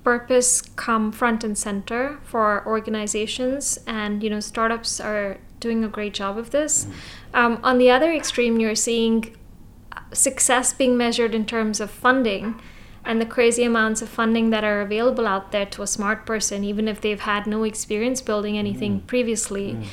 purpose 0.03 0.61
come 0.61 1.11
front 1.11 1.43
and 1.43 1.57
center 1.57 2.19
for 2.23 2.65
organizations 2.67 3.79
and 3.87 4.21
you 4.21 4.29
know 4.29 4.39
startups 4.39 4.99
are 4.99 5.37
doing 5.59 5.83
a 5.83 5.87
great 5.87 6.13
job 6.13 6.37
of 6.37 6.51
this 6.51 6.85
mm. 6.85 6.93
um, 7.33 7.59
on 7.63 7.77
the 7.77 7.89
other 7.89 8.11
extreme 8.11 8.59
you're 8.59 8.75
seeing 8.75 9.35
success 10.11 10.73
being 10.73 10.97
measured 10.97 11.33
in 11.33 11.45
terms 11.45 11.79
of 11.79 11.89
funding 11.89 12.59
and 13.03 13.19
the 13.19 13.25
crazy 13.25 13.63
amounts 13.63 14.01
of 14.01 14.09
funding 14.09 14.51
that 14.51 14.63
are 14.63 14.81
available 14.81 15.27
out 15.27 15.51
there 15.51 15.65
to 15.65 15.81
a 15.81 15.87
smart 15.87 16.25
person, 16.25 16.63
even 16.63 16.87
if 16.87 17.01
they've 17.01 17.19
had 17.19 17.47
no 17.47 17.63
experience 17.63 18.21
building 18.21 18.57
anything 18.57 19.01
mm. 19.01 19.07
previously. 19.07 19.73
Mm. 19.73 19.85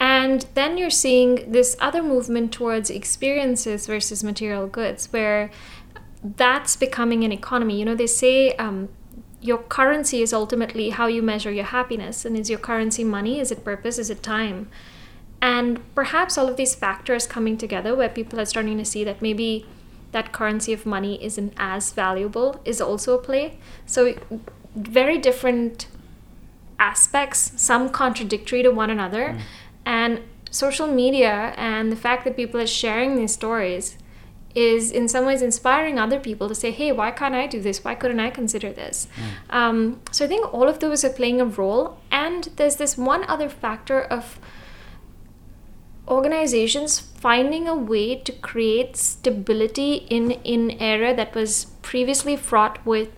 And 0.00 0.46
then 0.54 0.78
you're 0.78 0.90
seeing 0.90 1.50
this 1.50 1.76
other 1.80 2.02
movement 2.02 2.52
towards 2.52 2.90
experiences 2.90 3.86
versus 3.86 4.22
material 4.22 4.66
goods, 4.66 5.12
where 5.12 5.50
that's 6.22 6.76
becoming 6.76 7.24
an 7.24 7.32
economy. 7.32 7.78
You 7.78 7.84
know, 7.84 7.94
they 7.94 8.06
say 8.06 8.52
um, 8.56 8.88
your 9.40 9.58
currency 9.58 10.22
is 10.22 10.32
ultimately 10.32 10.90
how 10.90 11.06
you 11.06 11.22
measure 11.22 11.50
your 11.50 11.64
happiness. 11.64 12.24
And 12.24 12.36
is 12.36 12.50
your 12.50 12.58
currency 12.58 13.04
money? 13.04 13.40
Is 13.40 13.50
it 13.50 13.64
purpose? 13.64 13.98
Is 13.98 14.10
it 14.10 14.22
time? 14.22 14.68
And 15.40 15.80
perhaps 15.94 16.36
all 16.36 16.48
of 16.48 16.56
these 16.56 16.74
factors 16.74 17.26
coming 17.26 17.56
together 17.56 17.94
where 17.94 18.08
people 18.08 18.40
are 18.40 18.44
starting 18.44 18.78
to 18.78 18.84
see 18.84 19.04
that 19.04 19.22
maybe 19.22 19.66
that 20.12 20.32
currency 20.32 20.72
of 20.72 20.86
money 20.86 21.22
isn't 21.22 21.52
as 21.56 21.92
valuable 21.92 22.60
is 22.64 22.80
also 22.80 23.18
a 23.18 23.22
play. 23.22 23.58
So, 23.86 24.14
very 24.74 25.18
different 25.18 25.86
aspects, 26.78 27.52
some 27.56 27.90
contradictory 27.90 28.62
to 28.62 28.70
one 28.70 28.90
another. 28.90 29.30
Mm. 29.30 29.40
And 29.84 30.20
social 30.50 30.86
media 30.86 31.52
and 31.56 31.92
the 31.92 31.96
fact 31.96 32.24
that 32.24 32.36
people 32.36 32.60
are 32.60 32.66
sharing 32.66 33.16
these 33.16 33.32
stories 33.32 33.98
is 34.54 34.90
in 34.90 35.06
some 35.08 35.26
ways 35.26 35.42
inspiring 35.42 35.98
other 35.98 36.18
people 36.18 36.48
to 36.48 36.54
say, 36.54 36.70
hey, 36.70 36.90
why 36.90 37.10
can't 37.10 37.34
I 37.34 37.46
do 37.46 37.60
this? 37.60 37.84
Why 37.84 37.94
couldn't 37.94 38.20
I 38.20 38.30
consider 38.30 38.72
this? 38.72 39.06
Mm. 39.50 39.54
Um, 39.54 40.00
so 40.10 40.24
I 40.24 40.28
think 40.28 40.52
all 40.52 40.68
of 40.68 40.80
those 40.80 41.04
are 41.04 41.10
playing 41.10 41.40
a 41.40 41.44
role. 41.44 41.98
And 42.10 42.44
there's 42.56 42.76
this 42.76 42.96
one 42.96 43.24
other 43.28 43.48
factor 43.48 44.00
of 44.02 44.40
organizations 46.08 47.00
finding 47.00 47.68
a 47.68 47.74
way 47.74 48.16
to 48.16 48.32
create 48.32 48.96
stability 48.96 50.06
in 50.08 50.32
an 50.44 50.70
era 50.80 51.14
that 51.14 51.34
was 51.34 51.66
previously 51.82 52.36
fraught 52.36 52.84
with 52.86 53.08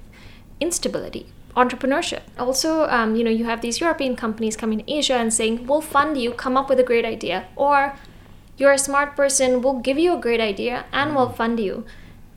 instability 0.61 1.27
entrepreneurship. 1.57 2.23
Also 2.39 2.85
um, 2.89 3.17
you 3.17 3.25
know 3.25 3.31
you 3.31 3.45
have 3.45 3.61
these 3.61 3.81
european 3.81 4.15
companies 4.17 4.57
coming 4.57 4.79
to 4.79 4.93
asia 4.93 5.15
and 5.15 5.35
saying 5.35 5.67
we'll 5.67 5.81
fund 5.81 6.17
you 6.17 6.31
come 6.33 6.57
up 6.57 6.69
with 6.69 6.79
a 6.79 6.85
great 6.85 7.05
idea 7.05 7.47
or 7.57 7.97
you're 8.57 8.73
a 8.73 8.79
smart 8.79 9.17
person 9.17 9.61
we'll 9.61 9.81
give 9.81 9.99
you 9.99 10.15
a 10.15 10.21
great 10.21 10.41
idea 10.41 10.85
and 10.93 11.15
we'll 11.15 11.29
fund 11.31 11.59
you. 11.59 11.85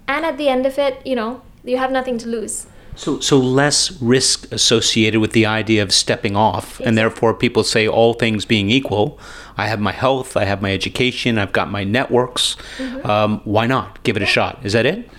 And 0.07 0.25
at 0.25 0.37
the 0.37 0.49
end 0.49 0.65
of 0.65 0.77
it 0.77 1.05
you 1.05 1.15
know 1.15 1.41
you 1.63 1.77
have 1.77 1.91
nothing 1.91 2.17
to 2.19 2.27
lose 2.27 2.67
so, 2.95 3.19
so 3.19 3.37
less 3.37 4.01
risk 4.01 4.51
associated 4.51 5.19
with 5.19 5.31
the 5.31 5.45
idea 5.45 5.81
of 5.83 5.91
stepping 5.91 6.35
off, 6.35 6.79
and 6.81 6.97
therefore 6.97 7.33
people 7.33 7.63
say 7.63 7.87
all 7.87 8.13
things 8.13 8.45
being 8.45 8.69
equal, 8.69 9.19
I 9.57 9.67
have 9.67 9.79
my 9.79 9.91
health, 9.91 10.35
I 10.35 10.45
have 10.45 10.61
my 10.61 10.73
education, 10.73 11.37
I've 11.37 11.51
got 11.51 11.69
my 11.69 11.83
networks. 11.83 12.55
Mm-hmm. 12.77 13.09
Um, 13.09 13.41
why 13.43 13.67
not 13.67 14.01
give 14.03 14.17
it 14.17 14.23
a 14.23 14.27
shot? 14.27 14.59
Is 14.63 14.73
that 14.73 14.85
it? 14.85 15.09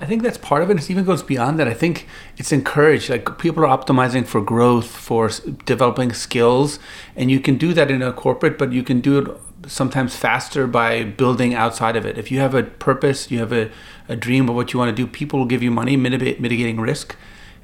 I 0.00 0.06
think 0.06 0.22
that's 0.22 0.38
part 0.38 0.62
of 0.62 0.70
it. 0.70 0.78
It 0.78 0.90
even 0.90 1.04
goes 1.04 1.22
beyond 1.22 1.58
that. 1.58 1.68
I 1.68 1.74
think 1.74 2.06
it's 2.38 2.52
encouraged. 2.52 3.10
Like 3.10 3.38
people 3.38 3.64
are 3.64 3.78
optimizing 3.78 4.26
for 4.26 4.40
growth, 4.40 4.86
for 4.86 5.30
developing 5.66 6.14
skills, 6.14 6.78
and 7.16 7.30
you 7.30 7.38
can 7.38 7.58
do 7.58 7.74
that 7.74 7.90
in 7.90 8.00
a 8.00 8.12
corporate, 8.12 8.56
but 8.56 8.72
you 8.72 8.82
can 8.82 9.00
do 9.00 9.18
it 9.18 9.40
sometimes 9.66 10.16
faster 10.16 10.66
by 10.66 11.04
building 11.04 11.54
outside 11.54 11.96
of 11.96 12.06
it. 12.06 12.18
If 12.18 12.30
you 12.30 12.38
have 12.40 12.54
a 12.54 12.62
purpose, 12.62 13.30
you 13.30 13.38
have 13.38 13.52
a, 13.52 13.70
a 14.08 14.16
dream 14.16 14.48
of 14.48 14.54
what 14.54 14.72
you 14.72 14.78
want 14.78 14.94
to 14.94 15.02
do, 15.02 15.06
people 15.06 15.38
will 15.38 15.46
give 15.46 15.62
you 15.62 15.70
money, 15.70 15.96
mitigating 15.96 16.80
risk. 16.80 17.16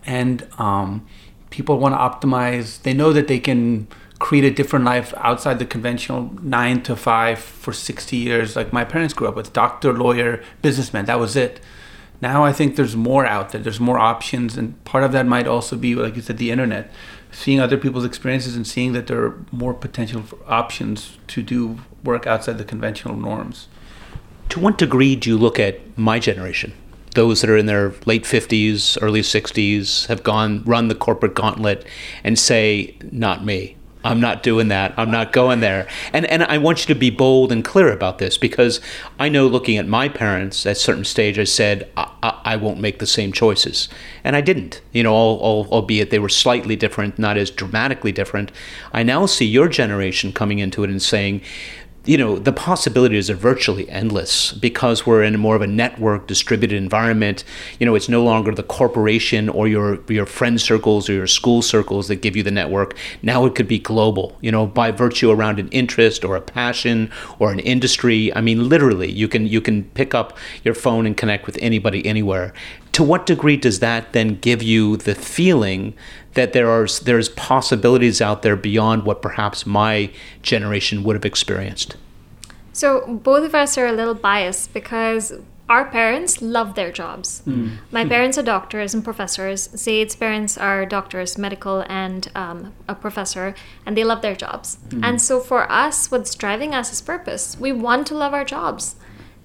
And 0.04 0.46
um, 0.58 1.06
people 1.50 1.78
want 1.78 1.94
to 1.94 1.98
optimize. 1.98 2.82
They 2.82 2.92
know 2.92 3.12
that 3.12 3.28
they 3.28 3.38
can 3.38 3.88
create 4.18 4.44
a 4.44 4.50
different 4.50 4.84
life 4.84 5.12
outside 5.18 5.58
the 5.58 5.66
conventional 5.66 6.32
nine 6.40 6.82
to 6.82 6.96
five 6.96 7.38
for 7.38 7.72
60 7.72 8.16
years. 8.16 8.56
Like 8.56 8.72
my 8.72 8.84
parents 8.84 9.14
grew 9.14 9.28
up 9.28 9.36
with 9.36 9.52
doctor, 9.52 9.92
lawyer, 9.92 10.42
businessman. 10.62 11.04
That 11.06 11.20
was 11.20 11.36
it. 11.36 11.60
Now 12.22 12.44
I 12.44 12.52
think 12.52 12.76
there's 12.76 12.96
more 12.96 13.26
out 13.26 13.50
there. 13.50 13.60
There's 13.60 13.80
more 13.80 13.98
options. 13.98 14.56
And 14.56 14.82
part 14.84 15.04
of 15.04 15.12
that 15.12 15.26
might 15.26 15.46
also 15.46 15.76
be, 15.76 15.94
like 15.94 16.16
you 16.16 16.22
said, 16.22 16.38
the 16.38 16.50
internet 16.50 16.90
seeing 17.37 17.61
other 17.61 17.76
people's 17.76 18.05
experiences 18.05 18.57
and 18.57 18.66
seeing 18.66 18.93
that 18.95 19.09
there 19.09 19.23
are 19.23 19.45
more 19.52 19.75
potential 19.75 20.25
options 20.47 21.19
to 21.26 21.43
do 21.43 21.78
work 22.02 22.26
outside 22.26 22.57
the 22.57 22.64
conventional 22.64 23.14
norms. 23.14 23.69
To 24.49 24.61
what 24.61 24.78
degree 24.78 25.16
do 25.16 25.28
you 25.28 25.37
look 25.37 25.61
at 25.61 25.99
my 25.99 26.19
generation? 26.19 26.73
Those 27.14 27.43
that 27.43 27.50
are 27.50 27.57
in 27.57 27.66
their 27.66 27.93
late 28.07 28.25
50s, 28.25 28.97
early 29.02 29.21
60s, 29.21 30.07
have 30.07 30.23
gone 30.23 30.62
run 30.64 30.88
the 30.88 30.95
corporate 30.95 31.35
gauntlet 31.35 31.87
and 32.25 32.38
say, 32.38 32.97
not 33.12 33.45
me. 33.45 33.76
I'm 34.06 34.20
not 34.20 34.42
doing 34.42 34.68
that. 34.68 34.94
I'm 34.96 35.10
not 35.10 35.32
going 35.32 35.60
there. 35.60 35.88
And 36.12 36.26
and 36.26 36.44
I 36.44 36.58
want 36.58 36.80
you 36.80 36.94
to 36.94 36.98
be 36.98 37.10
bold 37.10 37.50
and 37.50 37.64
clear 37.64 37.92
about 37.92 38.18
this 38.18 38.38
because 38.38 38.80
I 39.18 39.28
know 39.28 39.46
looking 39.46 39.76
at 39.76 39.86
my 39.86 40.08
parents 40.08 40.64
at 40.64 40.76
certain 40.76 41.04
stage, 41.04 41.38
I 41.38 41.44
said 41.44 41.90
I, 41.96 42.10
I, 42.22 42.40
I 42.44 42.56
won't 42.56 42.80
make 42.80 42.98
the 43.00 43.06
same 43.06 43.32
choices, 43.32 43.88
and 44.22 44.36
I 44.36 44.40
didn't. 44.40 44.80
You 44.92 45.02
know, 45.02 45.12
albeit 45.12 46.10
they 46.10 46.18
were 46.18 46.28
slightly 46.28 46.76
different, 46.76 47.18
not 47.18 47.36
as 47.36 47.50
dramatically 47.50 48.12
different. 48.12 48.52
I 48.92 49.02
now 49.02 49.26
see 49.26 49.46
your 49.46 49.68
generation 49.68 50.32
coming 50.32 50.60
into 50.60 50.84
it 50.84 50.90
and 50.90 51.02
saying 51.02 51.42
you 52.06 52.16
know, 52.16 52.38
the 52.38 52.52
possibilities 52.52 53.28
are 53.28 53.34
virtually 53.34 53.88
endless 53.88 54.52
because 54.52 55.04
we're 55.04 55.25
in 55.25 55.38
more 55.40 55.56
of 55.56 55.62
a 55.62 55.66
network 55.66 56.28
distributed 56.28 56.76
environment. 56.76 57.42
You 57.80 57.86
know, 57.86 57.96
it's 57.96 58.08
no 58.08 58.22
longer 58.22 58.54
the 58.54 58.62
corporation 58.62 59.48
or 59.48 59.66
your 59.66 60.00
your 60.08 60.25
friend 60.25 60.60
circles 60.60 61.08
or 61.08 61.14
your 61.14 61.26
school 61.26 61.62
circles 61.62 62.08
that 62.08 62.22
give 62.22 62.36
you 62.36 62.44
the 62.44 62.50
network. 62.50 62.96
Now 63.22 63.44
it 63.44 63.56
could 63.56 63.66
be 63.66 63.80
global, 63.80 64.36
you 64.40 64.52
know, 64.52 64.66
by 64.66 64.92
virtue 64.92 65.30
around 65.30 65.58
an 65.58 65.68
interest 65.68 66.25
or 66.25 66.36
a 66.36 66.40
passion 66.40 67.10
or 67.40 67.50
an 67.50 67.58
industry. 67.58 68.32
I 68.34 68.40
mean, 68.40 68.68
literally, 68.68 69.10
you 69.10 69.26
can 69.26 69.46
you 69.46 69.60
can 69.60 69.84
pick 69.84 70.14
up 70.14 70.38
your 70.62 70.75
phone 70.75 71.06
and 71.06 71.16
connect 71.16 71.46
with 71.46 71.58
anybody 71.60 72.06
anywhere. 72.06 72.54
To 72.92 73.02
what 73.02 73.26
degree 73.26 73.58
does 73.58 73.80
that 73.80 74.14
then 74.14 74.36
give 74.36 74.62
you 74.62 74.96
the 74.96 75.14
feeling 75.14 75.92
that 76.37 76.52
there 76.52 76.71
are 76.71 76.87
there's 77.02 77.28
possibilities 77.31 78.23
out 78.23 78.43
there 78.43 78.57
beyond 78.57 79.05
what 79.05 79.21
perhaps 79.21 79.66
my 79.66 80.11
generation 80.43 81.02
would 81.02 81.16
have 81.16 81.25
experienced. 81.25 81.97
So 82.73 83.07
both 83.23 83.45
of 83.45 83.55
us 83.55 83.76
are 83.76 83.87
a 83.87 83.93
little 83.93 84.14
biased 84.14 84.73
because 84.73 85.33
our 85.69 85.87
parents 85.87 86.40
love 86.40 86.75
their 86.76 86.93
jobs. 86.93 87.43
Mm. 87.47 87.78
My 87.90 88.05
parents 88.05 88.38
are 88.38 88.43
doctors 88.43 88.95
and 88.95 89.02
professors. 89.02 89.69
Zaid's 89.75 90.14
parents 90.14 90.57
are 90.57 90.87
doctors, 90.87 91.37
medical, 91.37 91.85
and 91.88 92.31
um, 92.37 92.73
a 92.87 92.95
professor, 92.95 93.55
and 93.85 93.97
they 93.97 94.05
love 94.05 94.23
their 94.23 94.37
jobs. 94.37 94.78
Mm. 94.90 95.05
And 95.05 95.23
so 95.23 95.40
for 95.40 95.71
us, 95.73 96.11
what's 96.11 96.35
driving 96.37 96.73
us 96.73 96.93
is 96.93 97.02
purpose. 97.02 97.57
We 97.59 97.73
want 97.73 98.07
to 98.09 98.14
love 98.14 98.33
our 98.33 98.45
jobs. 98.45 98.95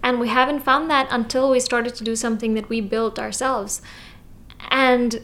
And 0.04 0.20
we 0.20 0.28
haven't 0.28 0.60
found 0.60 0.92
that 0.92 1.08
until 1.10 1.50
we 1.50 1.60
started 1.60 1.96
to 1.96 2.04
do 2.04 2.16
something 2.16 2.54
that 2.54 2.70
we 2.70 2.82
built 2.82 3.18
ourselves. 3.18 3.82
And 4.70 5.22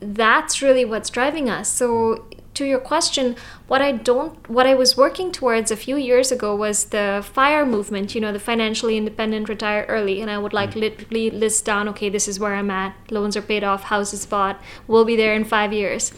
that's 0.00 0.62
really 0.62 0.84
what's 0.84 1.10
driving 1.10 1.48
us. 1.48 1.68
So 1.68 2.26
to 2.54 2.64
your 2.64 2.78
question, 2.78 3.36
what 3.66 3.82
I 3.82 3.92
don't, 3.92 4.48
what 4.48 4.66
I 4.66 4.74
was 4.74 4.96
working 4.96 5.32
towards 5.32 5.70
a 5.70 5.76
few 5.76 5.96
years 5.96 6.30
ago 6.30 6.54
was 6.54 6.86
the 6.86 7.24
FIRE 7.32 7.66
movement. 7.66 8.14
You 8.14 8.20
know, 8.20 8.32
the 8.32 8.38
financially 8.38 8.96
independent, 8.96 9.48
retire 9.48 9.84
early, 9.88 10.20
and 10.20 10.30
I 10.30 10.38
would 10.38 10.52
like 10.52 10.70
mm. 10.70 10.80
literally 10.80 11.30
list 11.30 11.64
down, 11.64 11.88
okay, 11.90 12.08
this 12.08 12.28
is 12.28 12.38
where 12.38 12.54
I'm 12.54 12.70
at. 12.70 12.94
Loans 13.10 13.36
are 13.36 13.42
paid 13.42 13.64
off, 13.64 13.84
houses 13.84 14.26
bought. 14.26 14.60
We'll 14.86 15.04
be 15.04 15.16
there 15.16 15.34
in 15.34 15.44
five 15.44 15.72
years. 15.72 16.12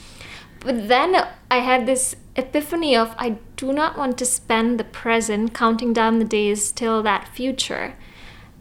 But 0.60 0.88
then 0.88 1.26
I 1.50 1.58
had 1.58 1.86
this 1.86 2.16
epiphany 2.34 2.94
of 2.96 3.14
I 3.18 3.38
do 3.56 3.72
not 3.72 3.96
want 3.96 4.18
to 4.18 4.26
spend 4.26 4.78
the 4.78 4.84
present 4.84 5.54
counting 5.54 5.92
down 5.92 6.18
the 6.18 6.24
days 6.24 6.70
till 6.70 7.02
that 7.02 7.28
future 7.28 7.94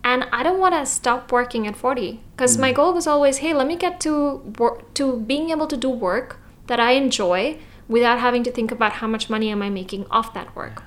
and 0.06 0.28
I 0.32 0.44
don't 0.44 0.60
want 0.60 0.76
to 0.76 0.86
stop 0.86 1.32
working 1.32 1.66
at 1.68 1.76
40 1.76 2.22
because 2.36 2.56
mm. 2.56 2.62
my 2.62 2.72
goal 2.72 2.94
was 2.94 3.08
always 3.08 3.40
hey 3.40 3.54
let 3.54 3.68
me 3.68 3.76
get 3.76 4.00
to 4.02 4.36
work 4.60 4.94
to 4.94 5.20
being 5.20 5.50
able 5.50 5.68
to 5.68 5.76
do 5.76 5.90
work 5.90 6.40
that 6.68 6.80
I 6.80 6.92
enjoy 6.92 7.58
without 7.88 8.20
having 8.20 8.44
to 8.44 8.52
think 8.52 8.72
about 8.72 8.94
how 8.94 9.08
much 9.08 9.30
money 9.30 9.50
am 9.50 9.62
I 9.62 9.70
making 9.70 10.06
off 10.10 10.34
that 10.36 10.56
work 10.56 10.84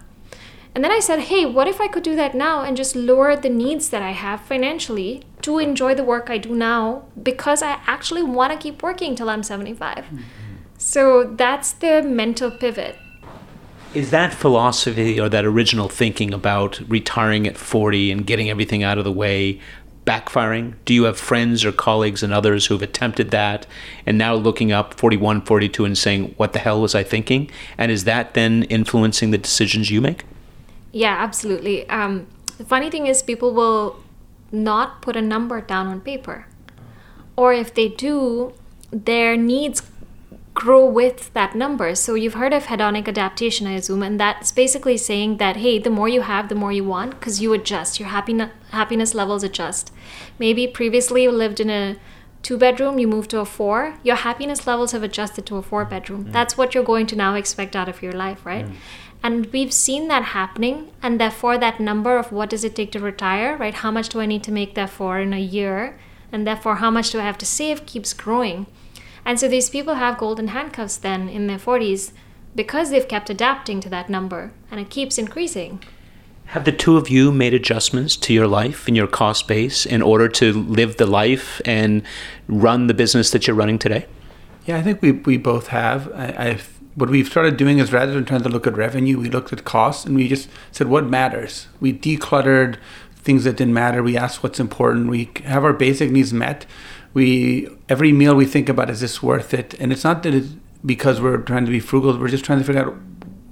and 0.75 0.84
then 0.84 0.92
I 0.92 1.00
said 1.00 1.18
hey 1.30 1.44
what 1.44 1.66
if 1.68 1.80
I 1.80 1.88
could 1.88 2.04
do 2.04 2.14
that 2.16 2.34
now 2.34 2.62
and 2.62 2.76
just 2.76 2.94
lower 2.94 3.34
the 3.37 3.50
needs 3.50 3.90
that 3.90 4.02
I 4.02 4.12
have 4.12 4.40
financially 4.40 5.25
to 5.42 5.58
enjoy 5.58 5.94
the 5.94 6.04
work 6.04 6.30
I 6.30 6.38
do 6.38 6.54
now 6.54 7.04
because 7.20 7.62
I 7.62 7.80
actually 7.87 8.22
want 8.22 8.52
to 8.52 8.58
keep 8.58 8.82
working 8.82 9.16
till 9.16 9.28
I'm 9.28 9.42
75 9.42 9.96
mm-hmm. 9.96 10.18
so 10.78 11.25
that's 11.25 11.72
the 11.72 12.02
mental 12.02 12.52
pivot 12.52 12.96
is 13.95 14.11
that 14.11 14.35
philosophy 14.35 15.18
or 15.18 15.28
that 15.28 15.45
original 15.45 15.88
thinking 15.88 16.35
about 16.35 16.80
retiring 16.88 17.47
at 17.47 17.57
40 17.57 18.11
and 18.12 18.26
getting 18.26 18.50
everything 18.50 18.83
out 18.83 18.99
of 18.99 19.04
the 19.04 19.12
way 19.12 19.61
backfiring? 20.07 20.75
Do 20.85 20.95
you 20.95 21.04
have 21.04 21.18
friends 21.18 21.64
or 21.64 21.73
colleagues 21.73 22.23
and 22.23 22.33
others 22.33 22.66
who 22.66 22.75
have 22.75 22.83
attempted 22.83 23.30
that 23.30 23.66
and 24.07 24.16
now 24.18 24.35
looking 24.35 24.73
up 24.73 24.95
41, 24.95 25.42
42 25.42 25.85
and 25.85 25.97
saying, 25.97 26.35
what 26.37 26.52
the 26.52 26.59
hell 26.59 26.80
was 26.80 26.95
I 26.95 27.02
thinking? 27.02 27.50
And 27.76 27.90
is 27.90 28.04
that 28.04 28.35
then 28.35 28.64
influencing 28.64 29.30
the 29.30 29.38
decisions 29.38 29.90
you 29.90 30.00
make? 30.00 30.25
Yeah, 30.92 31.16
absolutely. 31.18 31.88
Um, 31.88 32.26
the 32.57 32.64
funny 32.64 32.90
thing 32.90 33.07
is, 33.07 33.23
people 33.23 33.52
will 33.52 34.02
not 34.50 35.02
put 35.02 35.16
a 35.16 35.23
number 35.23 35.61
down 35.61 35.87
on 35.87 36.00
paper. 36.00 36.47
Or 37.37 37.52
if 37.52 37.75
they 37.75 37.88
do, 37.88 38.54
their 38.90 39.37
needs 39.37 39.83
grow 40.58 40.84
with 40.84 41.32
that 41.34 41.54
number. 41.54 41.94
So 41.94 42.14
you've 42.14 42.34
heard 42.34 42.52
of 42.52 42.64
hedonic 42.64 43.06
adaptation, 43.06 43.68
I 43.68 43.74
assume, 43.74 44.02
and 44.02 44.18
that's 44.18 44.50
basically 44.50 44.96
saying 44.96 45.36
that 45.36 45.58
hey, 45.58 45.78
the 45.78 45.96
more 45.98 46.08
you 46.08 46.22
have, 46.22 46.48
the 46.48 46.56
more 46.56 46.72
you 46.72 46.82
want, 46.82 47.12
because 47.12 47.40
you 47.40 47.52
adjust. 47.52 48.00
Your 48.00 48.08
happiness 48.08 48.50
happiness 48.72 49.14
levels 49.14 49.44
adjust. 49.44 49.92
Maybe 50.38 50.66
previously 50.66 51.22
you 51.22 51.30
lived 51.30 51.60
in 51.60 51.70
a 51.70 51.96
two 52.42 52.58
bedroom, 52.58 52.98
you 52.98 53.06
moved 53.06 53.30
to 53.30 53.38
a 53.38 53.44
four. 53.44 53.94
Your 54.02 54.16
happiness 54.16 54.66
levels 54.66 54.90
have 54.90 55.04
adjusted 55.04 55.46
to 55.46 55.56
a 55.56 55.62
four 55.62 55.84
bedroom. 55.84 56.24
Mm. 56.24 56.32
That's 56.32 56.58
what 56.58 56.74
you're 56.74 56.90
going 56.92 57.06
to 57.06 57.16
now 57.16 57.34
expect 57.36 57.76
out 57.76 57.88
of 57.88 58.02
your 58.02 58.16
life, 58.24 58.44
right? 58.44 58.66
Mm. 58.66 58.74
And 59.22 59.46
we've 59.52 59.72
seen 59.72 60.08
that 60.08 60.24
happening, 60.38 60.90
and 61.02 61.20
therefore 61.20 61.56
that 61.58 61.78
number 61.78 62.18
of 62.18 62.32
what 62.32 62.50
does 62.50 62.64
it 62.64 62.74
take 62.74 62.90
to 62.92 63.00
retire, 63.00 63.56
right? 63.56 63.74
How 63.74 63.92
much 63.92 64.08
do 64.08 64.20
I 64.20 64.26
need 64.26 64.42
to 64.44 64.52
make 64.52 64.74
therefore 64.74 65.20
in 65.20 65.32
a 65.32 65.46
year? 65.58 65.98
And 66.32 66.46
therefore, 66.46 66.76
how 66.76 66.90
much 66.90 67.10
do 67.12 67.20
I 67.20 67.22
have 67.30 67.38
to 67.38 67.46
save 67.46 67.86
keeps 67.86 68.12
growing. 68.12 68.66
And 69.25 69.38
so 69.38 69.48
these 69.48 69.70
people 69.70 69.94
have 69.94 70.18
golden 70.18 70.48
handcuffs 70.48 70.96
then 70.96 71.28
in 71.28 71.46
their 71.46 71.58
40s 71.58 72.12
because 72.54 72.90
they've 72.90 73.06
kept 73.06 73.30
adapting 73.30 73.80
to 73.80 73.88
that 73.88 74.10
number 74.10 74.52
and 74.70 74.80
it 74.80 74.90
keeps 74.90 75.18
increasing. 75.18 75.82
Have 76.46 76.64
the 76.64 76.72
two 76.72 76.96
of 76.96 77.10
you 77.10 77.30
made 77.30 77.52
adjustments 77.52 78.16
to 78.16 78.32
your 78.32 78.46
life 78.46 78.88
and 78.88 78.96
your 78.96 79.06
cost 79.06 79.46
base 79.46 79.84
in 79.84 80.00
order 80.00 80.28
to 80.30 80.52
live 80.54 80.96
the 80.96 81.06
life 81.06 81.60
and 81.66 82.02
run 82.48 82.87
the 82.87 82.94
business 82.94 83.30
that 83.32 83.46
you're 83.46 83.54
running 83.56 83.78
today? 83.78 84.06
Yeah, 84.64 84.78
I 84.78 84.82
think 84.82 85.02
we, 85.02 85.12
we 85.12 85.37
both 85.37 85.68
have. 85.68 86.10
I, 86.14 86.34
I've, 86.38 86.78
what 86.94 87.10
we've 87.10 87.26
started 87.26 87.58
doing 87.58 87.78
is 87.78 87.92
rather 87.92 88.12
than 88.12 88.25
trying 88.25 88.42
to 88.42 88.48
look 88.48 88.66
at 88.66 88.76
revenue, 88.76 89.18
we 89.18 89.28
looked 89.28 89.52
at 89.52 89.64
costs 89.64 90.06
and 90.06 90.16
we 90.16 90.26
just 90.26 90.48
said 90.72 90.88
what 90.88 91.04
matters. 91.04 91.68
We 91.80 91.92
decluttered 91.92 92.78
things 93.16 93.44
that 93.44 93.58
didn't 93.58 93.75
matter. 93.75 94.02
We 94.02 94.16
asked 94.16 94.42
what's 94.42 94.58
important. 94.58 95.08
We 95.08 95.30
have 95.44 95.64
our 95.64 95.75
basic 95.75 96.10
needs 96.10 96.32
met. 96.32 96.64
We 97.18 97.68
every 97.88 98.12
meal 98.12 98.34
we 98.42 98.46
think 98.46 98.68
about 98.68 98.88
is 98.90 99.00
this 99.00 99.16
worth 99.28 99.52
it? 99.60 99.75
And 99.80 99.92
it's 99.94 100.04
not 100.04 100.22
that 100.22 100.34
it's 100.38 100.52
because 100.92 101.20
we're 101.20 101.42
trying 101.50 101.64
to 101.64 101.72
be 101.78 101.80
frugal. 101.80 102.16
We're 102.16 102.34
just 102.37 102.44
trying 102.44 102.60
to 102.60 102.64
figure 102.64 102.84
out, 102.84 102.94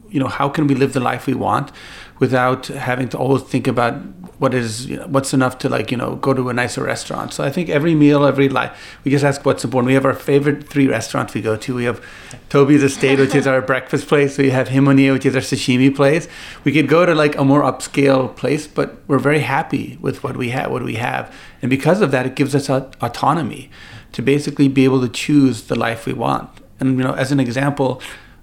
you 0.08 0.20
know, 0.20 0.30
how 0.38 0.49
can 0.49 0.68
we 0.70 0.75
live 0.82 0.92
the 0.92 1.04
life 1.11 1.26
we 1.26 1.35
want 1.35 1.73
without 2.18 2.66
having 2.66 3.08
to 3.11 3.18
always 3.18 3.42
think 3.42 3.66
about 3.66 3.94
what 4.38 4.52
is 4.52 4.87
you 4.87 4.96
know, 4.96 5.06
what's 5.06 5.32
enough 5.32 5.58
to 5.58 5.68
like 5.68 5.90
you 5.90 5.96
know 5.96 6.16
go 6.16 6.35
to 6.35 6.49
a 6.49 6.52
nicer 6.52 6.82
restaurant. 6.82 7.32
So 7.32 7.44
I 7.44 7.50
think 7.50 7.68
every 7.68 7.94
meal, 7.94 8.25
every 8.25 8.49
life, 8.49 8.99
we 9.04 9.11
just 9.11 9.25
ask 9.25 9.44
what's 9.44 9.64
important. 9.64 9.87
We 9.87 9.94
have 9.94 10.04
our 10.04 10.14
favorite 10.14 10.68
three 10.68 10.87
restaurants 10.87 11.35
we 11.35 11.40
go 11.40 11.56
to. 11.56 11.75
We 11.75 11.85
have 11.85 12.04
Toby's 12.49 12.82
Estate, 12.82 13.18
which 13.18 13.35
is 13.35 13.46
our 13.46 13.62
breakfast 13.73 14.08
place. 14.08 14.37
We 14.37 14.50
have 14.50 14.68
Himonia, 14.68 15.12
which 15.12 15.26
is 15.26 15.35
our 15.35 15.40
sashimi 15.40 15.94
place. 15.94 16.28
We 16.64 16.73
could 16.73 16.88
go 16.88 17.06
to 17.06 17.14
like 17.14 17.37
a 17.37 17.44
more 17.44 17.62
upscale 17.62 18.35
place, 18.37 18.66
but 18.66 18.96
we're 19.06 19.18
very 19.18 19.40
happy 19.40 19.99
with 20.00 20.23
what 20.23 20.37
we 20.37 20.50
have. 20.50 20.70
What 20.70 20.82
we 20.82 20.96
have, 20.96 21.35
and 21.62 21.70
because 21.70 22.00
of 22.00 22.11
that, 22.11 22.26
it 22.26 22.35
gives 22.35 22.54
us 22.54 22.68
autonomy 22.68 23.70
to 24.12 24.23
basically 24.23 24.68
be 24.68 24.85
able 24.85 25.00
to 25.00 25.08
choose 25.08 25.64
the 25.64 25.76
life 25.76 26.06
we 26.06 26.12
want. 26.12 26.50
And 26.78 26.99
you 26.99 27.04
know, 27.04 27.12
as 27.12 27.32
an 27.32 27.40
example, 27.40 28.02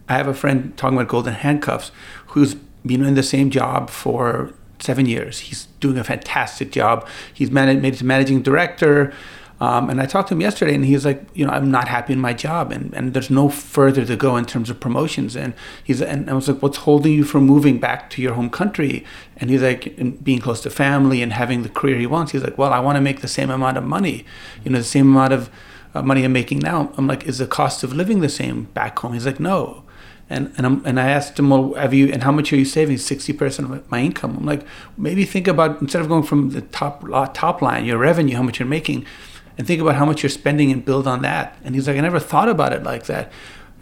I 0.09 0.17
have 0.17 0.27
a 0.27 0.33
friend 0.33 0.75
talking 0.75 0.97
about 0.97 1.07
golden 1.07 1.33
handcuffs 1.33 1.91
who's 2.27 2.55
been 2.85 3.03
in 3.05 3.15
the 3.15 3.23
same 3.23 3.49
job 3.49 3.89
for 3.89 4.53
seven 4.79 5.05
years. 5.05 5.39
He's 5.39 5.67
doing 5.79 5.97
a 5.97 6.03
fantastic 6.03 6.71
job. 6.71 7.07
He's 7.33 7.51
managed, 7.51 7.81
made 7.81 7.93
to 7.95 8.05
managing 8.05 8.41
director. 8.41 9.13
Um, 9.61 9.89
and 9.89 10.01
I 10.01 10.05
talked 10.07 10.27
to 10.27 10.33
him 10.33 10.41
yesterday, 10.41 10.75
and 10.75 10.83
he's 10.83 11.05
like, 11.05 11.23
you 11.33 11.45
know, 11.45 11.53
I'm 11.53 11.71
not 11.71 11.87
happy 11.87 12.11
in 12.11 12.19
my 12.19 12.33
job, 12.33 12.71
and, 12.71 12.93
and 12.93 13.13
there's 13.13 13.29
no 13.29 13.47
further 13.47 14.03
to 14.05 14.15
go 14.17 14.35
in 14.35 14.45
terms 14.45 14.69
of 14.69 14.79
promotions. 14.81 15.37
And 15.37 15.53
he's 15.81 16.01
and 16.01 16.29
I 16.29 16.33
was 16.33 16.49
like, 16.49 16.61
what's 16.61 16.79
holding 16.79 17.13
you 17.13 17.23
from 17.23 17.45
moving 17.45 17.79
back 17.79 18.09
to 18.11 18.21
your 18.21 18.33
home 18.33 18.49
country? 18.49 19.05
And 19.37 19.49
he's 19.49 19.61
like, 19.61 19.95
being 20.21 20.39
close 20.39 20.59
to 20.61 20.69
family 20.69 21.21
and 21.21 21.31
having 21.31 21.63
the 21.63 21.69
career 21.69 21.97
he 21.97 22.07
wants. 22.07 22.33
He's 22.33 22.43
like, 22.43 22.57
well, 22.57 22.73
I 22.73 22.79
want 22.79 22.97
to 22.97 23.01
make 23.01 23.21
the 23.21 23.27
same 23.27 23.49
amount 23.49 23.77
of 23.77 23.85
money, 23.85 24.25
you 24.65 24.71
know, 24.71 24.79
the 24.79 24.83
same 24.83 25.07
amount 25.11 25.31
of 25.31 25.49
uh, 25.93 26.01
money 26.01 26.25
I'm 26.25 26.33
making 26.33 26.59
now. 26.59 26.91
I'm 26.97 27.07
like, 27.07 27.25
is 27.25 27.37
the 27.37 27.47
cost 27.47 27.83
of 27.83 27.93
living 27.93 28.19
the 28.19 28.29
same 28.29 28.65
back 28.73 28.99
home? 28.99 29.13
He's 29.13 29.25
like, 29.25 29.39
no. 29.39 29.82
And 30.29 30.53
and, 30.57 30.65
I'm, 30.65 30.85
and 30.85 30.99
I 30.99 31.09
asked 31.09 31.37
him, 31.37 31.49
well, 31.49 31.73
have 31.73 31.93
you 31.93 32.11
and 32.11 32.23
how 32.23 32.31
much 32.31 32.53
are 32.53 32.55
you 32.55 32.65
saving? 32.65 32.97
Sixty 32.97 33.33
percent 33.33 33.71
of 33.71 33.91
my 33.91 33.99
income. 33.99 34.37
I'm 34.37 34.45
like, 34.45 34.65
maybe 34.97 35.25
think 35.25 35.47
about 35.47 35.81
instead 35.81 36.01
of 36.01 36.07
going 36.07 36.23
from 36.23 36.51
the 36.51 36.61
top 36.61 37.03
top 37.33 37.61
line, 37.61 37.85
your 37.85 37.97
revenue, 37.97 38.35
how 38.35 38.43
much 38.43 38.59
you're 38.59 38.67
making, 38.67 39.05
and 39.57 39.67
think 39.67 39.81
about 39.81 39.95
how 39.95 40.05
much 40.05 40.23
you're 40.23 40.29
spending 40.29 40.71
and 40.71 40.83
build 40.83 41.07
on 41.07 41.21
that. 41.23 41.57
And 41.63 41.75
he's 41.75 41.87
like, 41.87 41.97
I 41.97 42.01
never 42.01 42.19
thought 42.19 42.49
about 42.49 42.73
it 42.73 42.83
like 42.83 43.05
that. 43.05 43.31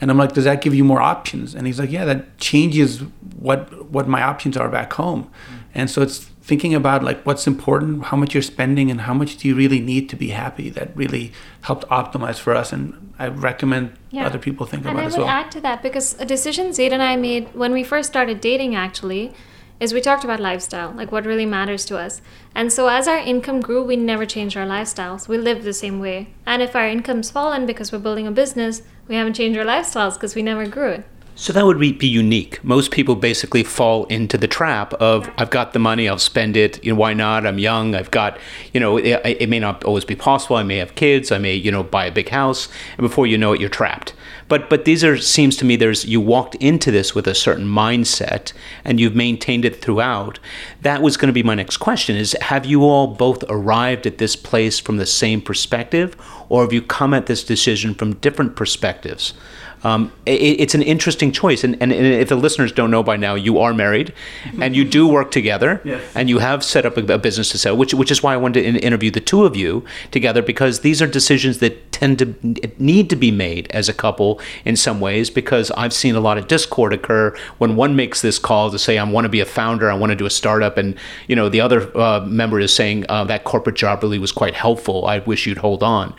And 0.02 0.10
I'm 0.10 0.18
like, 0.18 0.34
does 0.34 0.46
that 0.46 0.62
give 0.62 0.74
you 0.74 0.84
more 0.84 1.00
options? 1.00 1.54
And 1.54 1.68
he's 1.68 1.80
like, 1.80 1.92
yeah, 1.92 2.06
that 2.06 2.40
changes 2.40 3.04
what 3.38 3.92
what 3.92 4.08
my 4.08 4.24
options 4.24 4.58
are 4.58 4.68
back 4.68 4.94
home. 4.94 5.26
Mm-hmm. 5.26 5.58
And 5.76 5.90
so 5.92 6.02
it's 6.02 6.31
thinking 6.42 6.74
about 6.74 7.04
like 7.04 7.24
what's 7.26 7.48
important, 7.48 8.06
how 8.06 8.18
much 8.18 8.34
you're 8.34 8.42
spending, 8.42 8.90
and 8.92 9.02
how 9.02 9.14
much 9.14 9.38
do 9.38 9.48
you 9.48 9.56
really 9.56 9.80
need 9.80 10.10
to 10.10 10.16
be 10.16 10.30
happy. 10.30 10.70
That 10.70 10.96
really 10.96 11.32
helped 11.62 11.88
optimize 11.90 12.40
for 12.40 12.56
us, 12.56 12.74
and 12.74 13.14
I 13.20 13.28
recommend 13.28 13.94
yeah. 14.10 14.26
other 14.26 14.40
people 14.40 14.66
think 14.66 14.86
and 14.86 14.94
about 14.94 15.04
I 15.04 15.06
as 15.08 15.18
well. 15.18 15.24
And 15.24 15.32
I 15.32 15.38
would 15.38 15.46
add 15.46 15.52
to 15.52 15.62
that 15.62 15.84
because 15.84 16.20
a 16.20 16.26
decision 16.26 16.74
Zaid 16.74 16.94
and 16.94 17.04
I 17.04 17.16
made 17.16 17.54
when 17.54 17.72
we 17.72 17.84
first 17.84 18.10
started 18.10 18.42
dating 18.42 18.76
actually 18.76 19.34
is 19.80 19.94
we 19.94 20.00
talked 20.00 20.24
about 20.24 20.40
lifestyle, 20.40 20.92
like 20.92 21.12
what 21.12 21.26
really 21.26 21.46
matters 21.46 21.86
to 21.86 21.98
us. 21.98 22.22
And 22.54 22.72
so 22.72 22.88
as 22.88 23.08
our 23.08 23.18
income 23.18 23.62
grew, 23.62 23.84
we 23.84 23.96
never 23.96 24.28
changed 24.28 24.56
our 24.56 24.66
lifestyles. 24.66 25.28
We 25.28 25.40
lived 25.40 25.64
the 25.64 25.74
same 25.74 26.00
way. 26.00 26.28
And 26.46 26.62
if 26.62 26.76
our 26.76 26.88
income's 26.88 27.32
fallen 27.32 27.66
because 27.66 27.92
we're 27.92 27.98
building 27.98 28.28
a 28.28 28.32
business, 28.32 28.84
we 29.08 29.16
haven't 29.16 29.34
changed 29.34 29.58
our 29.58 29.66
lifestyles 29.66 30.14
because 30.14 30.36
we 30.36 30.44
never 30.44 30.68
grew 30.68 30.90
it. 30.90 31.06
So 31.42 31.52
that 31.54 31.66
would 31.66 31.80
be 31.80 32.06
unique. 32.06 32.64
Most 32.64 32.92
people 32.92 33.16
basically 33.16 33.64
fall 33.64 34.06
into 34.06 34.38
the 34.38 34.48
trap 34.48 34.94
of 34.94 35.28
I've 35.40 35.50
got 35.50 35.74
the 35.74 35.80
money, 35.80 36.08
I'll 36.08 36.20
spend 36.20 36.56
it. 36.56 36.86
You 36.86 36.94
know, 36.94 37.00
why 37.00 37.16
not? 37.16 37.48
I'm 37.48 37.58
young. 37.58 37.96
I've 37.96 38.12
got, 38.12 38.38
you 38.74 38.80
know, 38.80 38.98
it, 38.98 39.20
it, 39.26 39.50
may 39.50 39.58
not 39.58 39.84
always 39.84 40.06
be 40.06 40.16
possible. 40.16 40.58
I 40.58 40.62
may 40.62 40.78
have 40.78 40.94
kids. 40.94 41.32
I 41.32 41.40
may, 41.40 41.56
you 41.56 41.72
know, 41.72 41.82
buy 41.82 42.06
a 42.06 42.12
big 42.12 42.30
house, 42.30 42.68
and 42.96 43.08
before 43.08 43.26
you 43.26 43.40
know 43.40 43.54
it, 43.54 43.60
you're 43.60 43.72
trapped. 43.72 44.14
But 44.50 44.70
but 44.70 44.86
these 44.86 45.04
are 45.04 45.18
seems 45.18 45.58
to 45.58 45.66
me 45.66 45.76
there's 45.76 46.06
you 46.06 46.22
walked 46.22 46.54
into 46.56 46.92
this 46.92 47.16
with 47.16 47.26
a 47.26 47.34
certain 47.34 47.66
mindset 47.66 48.54
and 48.86 49.00
you've 49.00 49.16
maintained 49.16 49.66
it 49.66 49.82
throughout. 49.82 50.38
That 50.84 51.02
was 51.02 51.18
going 51.18 51.30
to 51.30 51.34
be 51.34 51.42
my 51.42 51.56
next 51.56 51.78
question: 51.78 52.18
is 52.18 52.38
have 52.40 52.68
you 52.68 52.84
all 52.84 53.08
both 53.08 53.44
arrived 53.50 54.06
at 54.06 54.20
this 54.20 54.36
place 54.36 54.80
from 54.80 54.98
the 54.98 55.08
same 55.08 55.42
perspective, 55.42 56.16
or 56.50 56.62
have 56.62 56.74
you 56.74 56.84
come 56.84 57.16
at 57.16 57.26
this 57.26 57.44
decision 57.44 57.96
from 57.96 58.14
different 58.18 58.56
perspectives? 58.56 59.34
Um, 59.84 60.12
it, 60.26 60.60
it's 60.60 60.76
an 60.76 60.82
interesting 60.82 61.32
choice. 61.32 61.64
And, 61.64 61.76
and, 61.82 61.92
and, 61.92 62.06
if 62.06 62.30
the 62.30 62.36
listeners 62.36 62.72
don't 62.72 62.92
know 62.92 63.04
by 63.04 63.18
now, 63.18 63.36
you 63.36 63.60
are 63.60 63.74
married 63.74 64.14
and 64.60 64.76
you 64.76 64.84
do 64.84 65.08
work 65.08 65.32
together 65.32 65.82
yes. 65.84 66.04
and 66.14 66.30
you 66.30 66.40
have 66.40 66.64
set 66.64 66.86
up 66.86 66.98
a, 66.98 67.14
a, 67.14 67.18
business 67.18 67.50
to 67.52 67.58
sell, 67.58 67.76
which, 67.76 67.94
which 67.94 68.12
is 68.12 68.22
why 68.22 68.34
I 68.34 68.38
wanted 68.38 68.62
to 68.62 68.68
in, 68.68 68.76
interview 68.78 69.10
the 69.10 69.20
two 69.20 69.46
of 69.46 69.56
you 69.56 69.84
together 70.12 70.42
because 70.42 70.82
these 70.82 71.02
are 71.02 71.08
decisions 71.08 71.60
that 71.60 71.92
tend 71.92 72.20
to 72.20 72.36
need 72.78 73.10
to 73.10 73.16
be 73.16 73.32
made 73.32 73.70
as 73.72 73.90
a 73.90 73.94
couple 73.94 74.40
in 74.66 74.76
some 74.76 75.00
ways 75.00 75.30
because 75.30 75.72
I've 75.72 75.94
seen 75.94 76.16
a 76.16 76.20
lot 76.20 76.38
of 76.38 76.48
discord 76.48 76.94
occur 76.94 77.36
when 77.58 77.76
one 77.76 77.96
makes 77.96 78.22
this 78.22 78.38
call 78.38 78.72
to 78.72 78.80
say, 78.80 78.98
I 78.98 79.04
want 79.04 79.26
to 79.26 79.30
be 79.30 79.40
a 79.40 79.46
founder, 79.46 79.90
I 79.90 79.96
want 79.96 80.12
to 80.12 80.16
do 80.16 80.26
a 80.26 80.30
startup. 80.30 80.78
And, 80.78 80.96
you 81.28 81.36
know, 81.36 81.50
the 81.50 81.62
other 81.62 81.96
uh, 81.98 82.22
member 82.22 82.60
is 82.60 82.74
saying 82.74 83.06
uh, 83.10 83.24
that 83.26 83.44
corporate 83.44 83.76
job 83.76 84.04
really 84.04 84.20
was 84.20 84.32
quite 84.32 84.54
helpful. 84.54 85.06
I 85.06 85.20
wish 85.20 85.48
you'd 85.48 85.58
hold 85.58 85.84
on. 85.84 86.16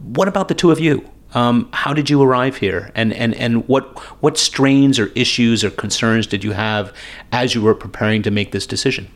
What 0.00 0.28
about 0.28 0.48
the 0.48 0.54
two 0.54 0.70
of 0.70 0.80
you? 0.80 1.08
Um, 1.34 1.68
how 1.72 1.92
did 1.92 2.08
you 2.08 2.22
arrive 2.22 2.56
here, 2.56 2.90
and, 2.94 3.12
and, 3.12 3.34
and 3.34 3.66
what 3.68 3.98
what 4.22 4.38
strains 4.38 4.98
or 4.98 5.06
issues 5.14 5.64
or 5.64 5.70
concerns 5.70 6.26
did 6.26 6.44
you 6.44 6.52
have 6.52 6.94
as 7.32 7.54
you 7.54 7.62
were 7.62 7.74
preparing 7.74 8.22
to 8.22 8.30
make 8.30 8.52
this 8.52 8.66
decision? 8.66 9.08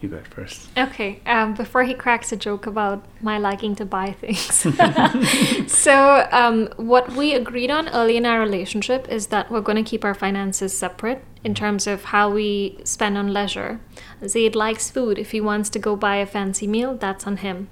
You 0.00 0.08
go 0.08 0.20
first. 0.30 0.68
Okay. 0.78 1.20
Um, 1.26 1.52
before 1.52 1.84
he 1.84 1.92
cracks 1.92 2.32
a 2.32 2.36
joke 2.36 2.64
about 2.66 3.04
my 3.20 3.36
liking 3.36 3.74
to 3.76 3.84
buy 3.84 4.12
things, 4.12 4.40
so 5.72 6.26
um, 6.32 6.68
what 6.76 7.12
we 7.12 7.34
agreed 7.34 7.70
on 7.70 7.88
early 7.90 8.16
in 8.16 8.24
our 8.24 8.40
relationship 8.40 9.06
is 9.10 9.26
that 9.26 9.50
we're 9.50 9.60
going 9.60 9.82
to 9.82 9.88
keep 9.88 10.02
our 10.02 10.14
finances 10.14 10.76
separate 10.76 11.22
in 11.44 11.54
terms 11.54 11.86
of 11.86 12.04
how 12.04 12.30
we 12.30 12.80
spend 12.84 13.18
on 13.18 13.32
leisure. 13.32 13.80
Zaid 14.26 14.56
likes 14.56 14.90
food. 14.90 15.18
If 15.18 15.32
he 15.32 15.40
wants 15.40 15.68
to 15.70 15.78
go 15.78 15.96
buy 15.96 16.16
a 16.16 16.26
fancy 16.26 16.66
meal, 16.66 16.96
that's 16.96 17.26
on 17.26 17.38
him. 17.38 17.68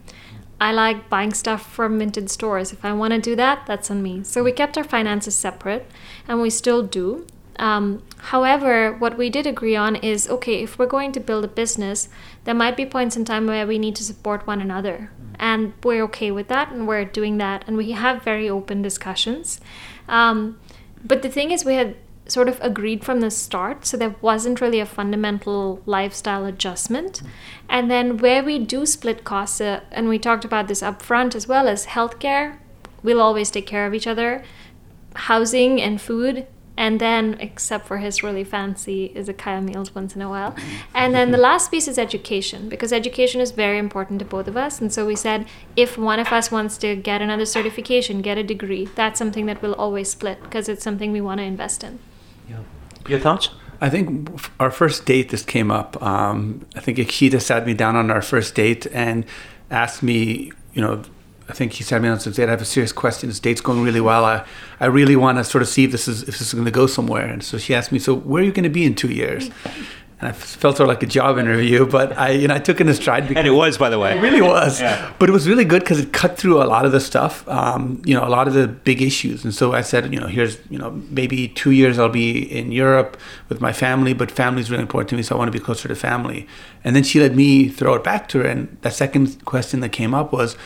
I 0.61 0.73
like 0.73 1.09
buying 1.09 1.33
stuff 1.35 1.71
from 1.71 1.99
minted 1.99 2.31
stores. 2.31 2.73
If 2.73 2.85
I 2.85 2.93
want 2.93 3.13
to 3.13 3.21
do 3.21 3.37
that, 3.37 3.65
that's 3.67 3.91
on 3.91 4.03
me. 4.03 4.25
So 4.25 4.43
we 4.43 4.53
kept 4.53 4.77
our 4.77 4.85
finances 4.85 5.35
separate, 5.35 5.89
and 6.27 6.41
we 6.41 6.51
still 6.51 6.83
do. 6.83 7.27
Um, 7.59 8.03
however, 8.19 8.93
what 8.93 9.19
we 9.19 9.31
did 9.31 9.47
agree 9.47 9.77
on 9.77 9.97
is 9.97 10.29
okay, 10.29 10.63
if 10.63 10.79
we're 10.79 10.87
going 10.87 11.13
to 11.13 11.21
build 11.21 11.45
a 11.45 11.49
business, 11.49 12.09
there 12.45 12.55
might 12.55 12.77
be 12.77 12.87
points 12.87 13.17
in 13.17 13.25
time 13.25 13.47
where 13.47 13.67
we 13.67 13.79
need 13.79 13.97
to 13.97 14.05
support 14.05 14.47
one 14.47 14.61
another. 14.61 15.11
And 15.39 15.73
we're 15.85 16.03
okay 16.05 16.31
with 16.31 16.49
that, 16.49 16.73
and 16.73 16.89
we're 16.89 17.05
doing 17.05 17.39
that, 17.39 17.65
and 17.67 17.77
we 17.77 17.93
have 17.93 18.23
very 18.23 18.49
open 18.49 18.83
discussions. 18.83 19.61
Um, 20.09 20.59
but 21.05 21.23
the 21.23 21.29
thing 21.29 21.53
is, 21.53 21.65
we 21.65 21.75
had 21.75 21.97
sort 22.29 22.49
of 22.49 22.59
agreed 22.61 23.05
from 23.05 23.21
the 23.21 23.31
start, 23.31 23.87
so 23.87 23.97
there 23.97 24.15
wasn't 24.21 24.61
really 24.61 24.81
a 24.81 24.87
fundamental 24.87 25.83
lifestyle 25.87 26.45
adjustment. 26.45 27.23
And 27.69 27.91
then 27.91 28.19
where 28.19 28.45
we 28.45 28.59
do 28.59 28.87
split 28.87 29.25
costs, 29.25 29.61
uh, 29.61 29.81
and 29.91 30.09
we 30.09 30.19
talked 30.19 30.45
about 30.45 30.69
this 30.69 30.83
up 30.83 31.03
front 31.03 31.35
as 31.35 31.49
well 31.49 31.67
as 31.67 31.87
healthcare, 31.87 32.59
we'll 33.03 33.21
always 33.21 33.51
take 33.51 33.67
care 33.67 33.87
of 33.87 33.95
each 33.95 34.07
other. 34.07 34.45
Housing 35.15 35.81
and 35.81 36.01
food, 36.01 36.47
and 36.77 37.01
then 37.01 37.37
except 37.41 37.89
for 37.89 37.99
his 37.99 38.23
really 38.23 38.45
fancy 38.45 39.13
izakaya 39.17 39.63
meals 39.63 39.95
once 39.95 40.15
in 40.15 40.23
a 40.23 40.29
while. 40.29 40.55
And 40.95 41.13
then 41.13 41.33
the 41.33 41.39
last 41.39 41.73
piece 41.73 41.89
is 41.89 41.99
education 41.99 42.69
because 42.69 42.93
education 42.93 43.41
is 43.41 43.51
very 43.51 43.79
important 43.79 44.21
to 44.21 44.25
both 44.25 44.47
of 44.47 44.57
us. 44.57 44.81
And 44.81 44.93
so 44.93 45.05
we 45.05 45.17
said 45.17 45.47
if 45.75 45.99
one 45.99 46.21
of 46.21 46.29
us 46.29 46.53
wants 46.53 46.79
to 46.79 46.95
get 46.95 47.21
another 47.21 47.47
certification 47.47 48.23
get 48.23 48.39
a 48.39 48.45
degree 48.45 48.85
that's 48.95 49.19
something 49.19 49.47
that 49.47 49.61
we'll 49.61 49.75
always 49.75 50.09
split 50.09 50.41
because 50.43 50.69
it's 50.69 50.85
something 50.85 51.11
we 51.11 51.21
want 51.21 51.39
to 51.39 51.45
invest 51.45 51.83
in 51.83 51.99
yeah. 52.49 52.61
Your 53.09 53.19
thoughts? 53.19 53.51
I 53.81 53.89
think 53.89 54.29
our 54.59 54.71
first 54.71 55.07
date 55.07 55.31
this 55.31 55.45
came 55.45 55.71
up. 55.71 56.01
Um, 56.03 56.67
I 56.75 56.81
think 56.81 56.99
Akshita 56.99 57.41
sat 57.41 57.67
me 57.67 57.75
down 57.75 57.97
on 57.97 58.11
our 58.11 58.23
first 58.23 58.55
date 58.55 58.87
and 58.93 59.25
asked 59.71 60.03
me, 60.03 60.53
you 60.75 60.83
know, 60.83 61.03
I 61.49 61.53
think 61.53 61.73
he 61.73 61.85
sat 61.85 62.03
me 62.03 62.09
down 62.09 62.19
and 62.19 62.35
said, 62.35 62.49
I 62.49 62.51
have 62.51 62.61
a 62.61 62.67
serious 62.67 62.93
question. 62.93 63.29
This 63.29 63.41
date's 63.41 63.61
going 63.61 63.83
really 63.83 64.01
well. 64.01 64.25
I, 64.25 64.45
I 64.81 64.87
really 64.87 65.17
want 65.17 65.39
to 65.39 65.45
sort 65.45 65.63
of 65.63 65.69
see 65.69 65.85
if 65.85 65.93
this 65.93 66.07
is 66.07 66.23
if 66.23 66.39
this 66.39 66.43
is 66.43 66.53
going 66.53 66.67
to 66.67 66.71
go 66.71 66.87
somewhere. 66.87 67.27
And 67.27 67.43
so 67.43 67.57
she 67.57 67.75
asked 67.75 67.93
me, 67.93 67.99
so 67.99 68.15
where 68.15 68.43
are 68.43 68.45
you 68.45 68.53
going 68.53 68.65
to 68.65 68.69
be 68.71 68.85
in 68.85 68.95
two 68.95 69.09
years? 69.09 69.51
And 70.21 70.29
I 70.29 70.33
felt 70.33 70.77
sort 70.77 70.89
of 70.89 70.89
like 70.89 71.03
a 71.03 71.07
job 71.07 71.39
interview, 71.39 71.87
but 71.99 72.17
I, 72.19 72.31
you 72.31 72.49
know, 72.49 72.55
I 72.55 72.59
took 72.59 72.81
it 72.81 72.83
in 72.83 72.89
a 72.89 72.95
stride. 72.95 73.31
and 73.31 73.47
it 73.47 73.53
was, 73.53 73.79
by 73.79 73.89
the 73.89 73.99
way. 73.99 74.17
It 74.17 74.21
really 74.21 74.41
was. 74.41 74.81
Yeah. 74.81 75.13
But 75.19 75.29
it 75.29 75.33
was 75.33 75.49
really 75.49 75.65
good 75.65 75.81
because 75.81 76.01
it 76.01 76.13
cut 76.13 76.37
through 76.37 76.63
a 76.63 76.65
lot 76.65 76.85
of 76.85 76.93
the 76.93 77.01
stuff, 77.01 77.47
um, 77.49 78.03
you 78.05 78.15
know, 78.15 78.27
a 78.27 78.29
lot 78.29 78.49
of 78.49 78.55
the 78.55 78.67
big 78.67 79.01
issues. 79.01 79.45
And 79.45 79.55
so 79.55 79.73
I 79.73 79.83
said, 79.83 80.13
you 80.13 80.19
know, 80.19 80.27
here's, 80.27 80.59
you 80.71 80.79
know, 80.79 80.91
maybe 81.11 81.49
two 81.49 81.71
years 81.71 81.99
I'll 81.99 82.09
be 82.09 82.41
in 82.41 82.73
Europe 82.73 83.17
with 83.49 83.61
my 83.61 83.73
family, 83.73 84.13
but 84.13 84.31
family 84.31 84.61
is 84.61 84.71
really 84.71 84.83
important 84.83 85.11
to 85.11 85.17
me, 85.17 85.23
so 85.23 85.37
I 85.37 85.39
want 85.39 85.53
to 85.53 85.59
be 85.59 85.65
closer 85.65 85.89
to 85.89 85.95
family. 85.95 86.47
And 86.83 86.97
then 86.97 87.05
she 87.05 87.21
let 87.21 87.35
me 87.35 87.69
throw 87.69 87.95
it 87.95 88.03
back 88.03 88.29
to 88.29 88.39
her. 88.39 88.45
And 88.45 88.77
the 88.83 88.91
second 88.91 89.45
question 89.45 89.81
that 89.81 89.91
came 89.91 90.15
up 90.15 90.33
was, 90.33 90.57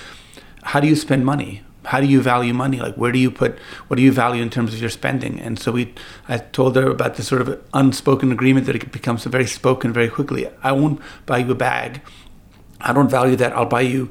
how 0.63 0.81
do 0.81 0.87
you 0.87 0.97
spend 0.97 1.27
money? 1.27 1.63
How 1.85 2.01
do 2.01 2.07
you 2.07 2.21
value 2.21 2.55
money? 2.55 2.79
Like, 2.79 2.95
where 2.97 3.13
do 3.13 3.19
you 3.19 3.31
put, 3.31 3.59
what 3.89 3.97
do 3.97 4.03
you 4.03 4.13
value 4.13 4.43
in 4.43 4.51
terms 4.51 4.73
of 4.75 4.81
your 4.81 4.91
spending? 4.91 5.41
And 5.41 5.59
so 5.59 5.73
we, 5.73 5.95
I 6.29 6.39
told 6.39 6.77
her 6.77 6.89
about 6.89 7.17
this 7.17 7.29
sort 7.29 7.43
of 7.43 7.63
unspoken 7.75 8.33
agreement 8.33 8.67
that 8.67 8.77
it 8.77 8.93
becomes 8.93 9.25
very 9.25 9.47
spoken 9.47 9.93
very 9.93 10.09
quickly. 10.09 10.49
I 10.63 10.73
won't 10.73 11.01
buy 11.27 11.39
you 11.39 11.51
a 11.51 11.55
bag. 11.55 12.03
I 12.85 12.93
don't 12.93 13.09
value 13.09 13.37
that. 13.37 13.53
I'll 13.53 13.67
buy 13.67 13.83
you, 13.83 14.11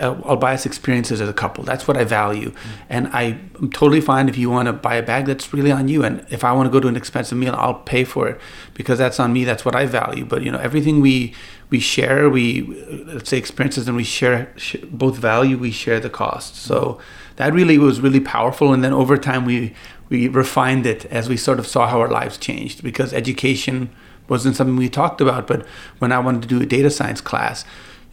uh, 0.00 0.14
I'll 0.24 0.36
buy 0.36 0.54
us 0.54 0.64
experiences 0.64 1.20
as 1.20 1.28
a 1.28 1.32
couple. 1.32 1.64
That's 1.64 1.88
what 1.88 1.96
I 1.96 2.04
value. 2.04 2.50
Mm. 2.50 2.56
And 2.88 3.06
I, 3.08 3.22
am 3.60 3.70
totally 3.72 4.00
fine 4.00 4.28
if 4.28 4.38
you 4.38 4.48
want 4.48 4.66
to 4.66 4.72
buy 4.72 4.94
a 4.94 5.02
bag, 5.02 5.26
that's 5.26 5.52
really 5.52 5.72
on 5.72 5.88
you. 5.88 6.04
And 6.04 6.24
if 6.30 6.44
I 6.44 6.52
want 6.52 6.66
to 6.66 6.70
go 6.70 6.80
to 6.80 6.88
an 6.88 6.96
expensive 6.96 7.36
meal, 7.36 7.54
I'll 7.56 7.74
pay 7.74 8.04
for 8.04 8.28
it 8.28 8.40
because 8.74 8.98
that's 8.98 9.18
on 9.18 9.32
me. 9.32 9.44
That's 9.44 9.64
what 9.64 9.74
I 9.74 9.86
value. 9.86 10.24
But, 10.24 10.42
you 10.42 10.52
know, 10.52 10.58
everything 10.58 11.00
we, 11.00 11.34
we 11.72 11.80
share, 11.80 12.28
we, 12.28 12.62
let's 13.06 13.30
say 13.30 13.38
experiences 13.38 13.88
and 13.88 13.96
we 13.96 14.04
share, 14.04 14.54
both 14.90 15.16
value, 15.16 15.56
we 15.56 15.72
share 15.72 15.98
the 15.98 16.10
cost. 16.10 16.54
So 16.54 17.00
that 17.36 17.54
really 17.54 17.78
was 17.78 18.00
really 18.00 18.20
powerful. 18.20 18.72
And 18.72 18.84
then 18.84 18.92
over 18.92 19.16
time, 19.16 19.46
we, 19.46 19.74
we 20.10 20.28
refined 20.28 20.84
it 20.84 21.06
as 21.06 21.30
we 21.30 21.38
sort 21.38 21.58
of 21.58 21.66
saw 21.66 21.88
how 21.88 21.98
our 21.98 22.10
lives 22.10 22.36
changed 22.36 22.84
because 22.84 23.14
education 23.14 23.90
wasn't 24.28 24.54
something 24.54 24.76
we 24.76 24.90
talked 24.90 25.22
about. 25.22 25.46
But 25.46 25.66
when 25.98 26.12
I 26.12 26.18
wanted 26.18 26.42
to 26.42 26.48
do 26.48 26.60
a 26.60 26.66
data 26.66 26.90
science 26.90 27.22
class, 27.22 27.64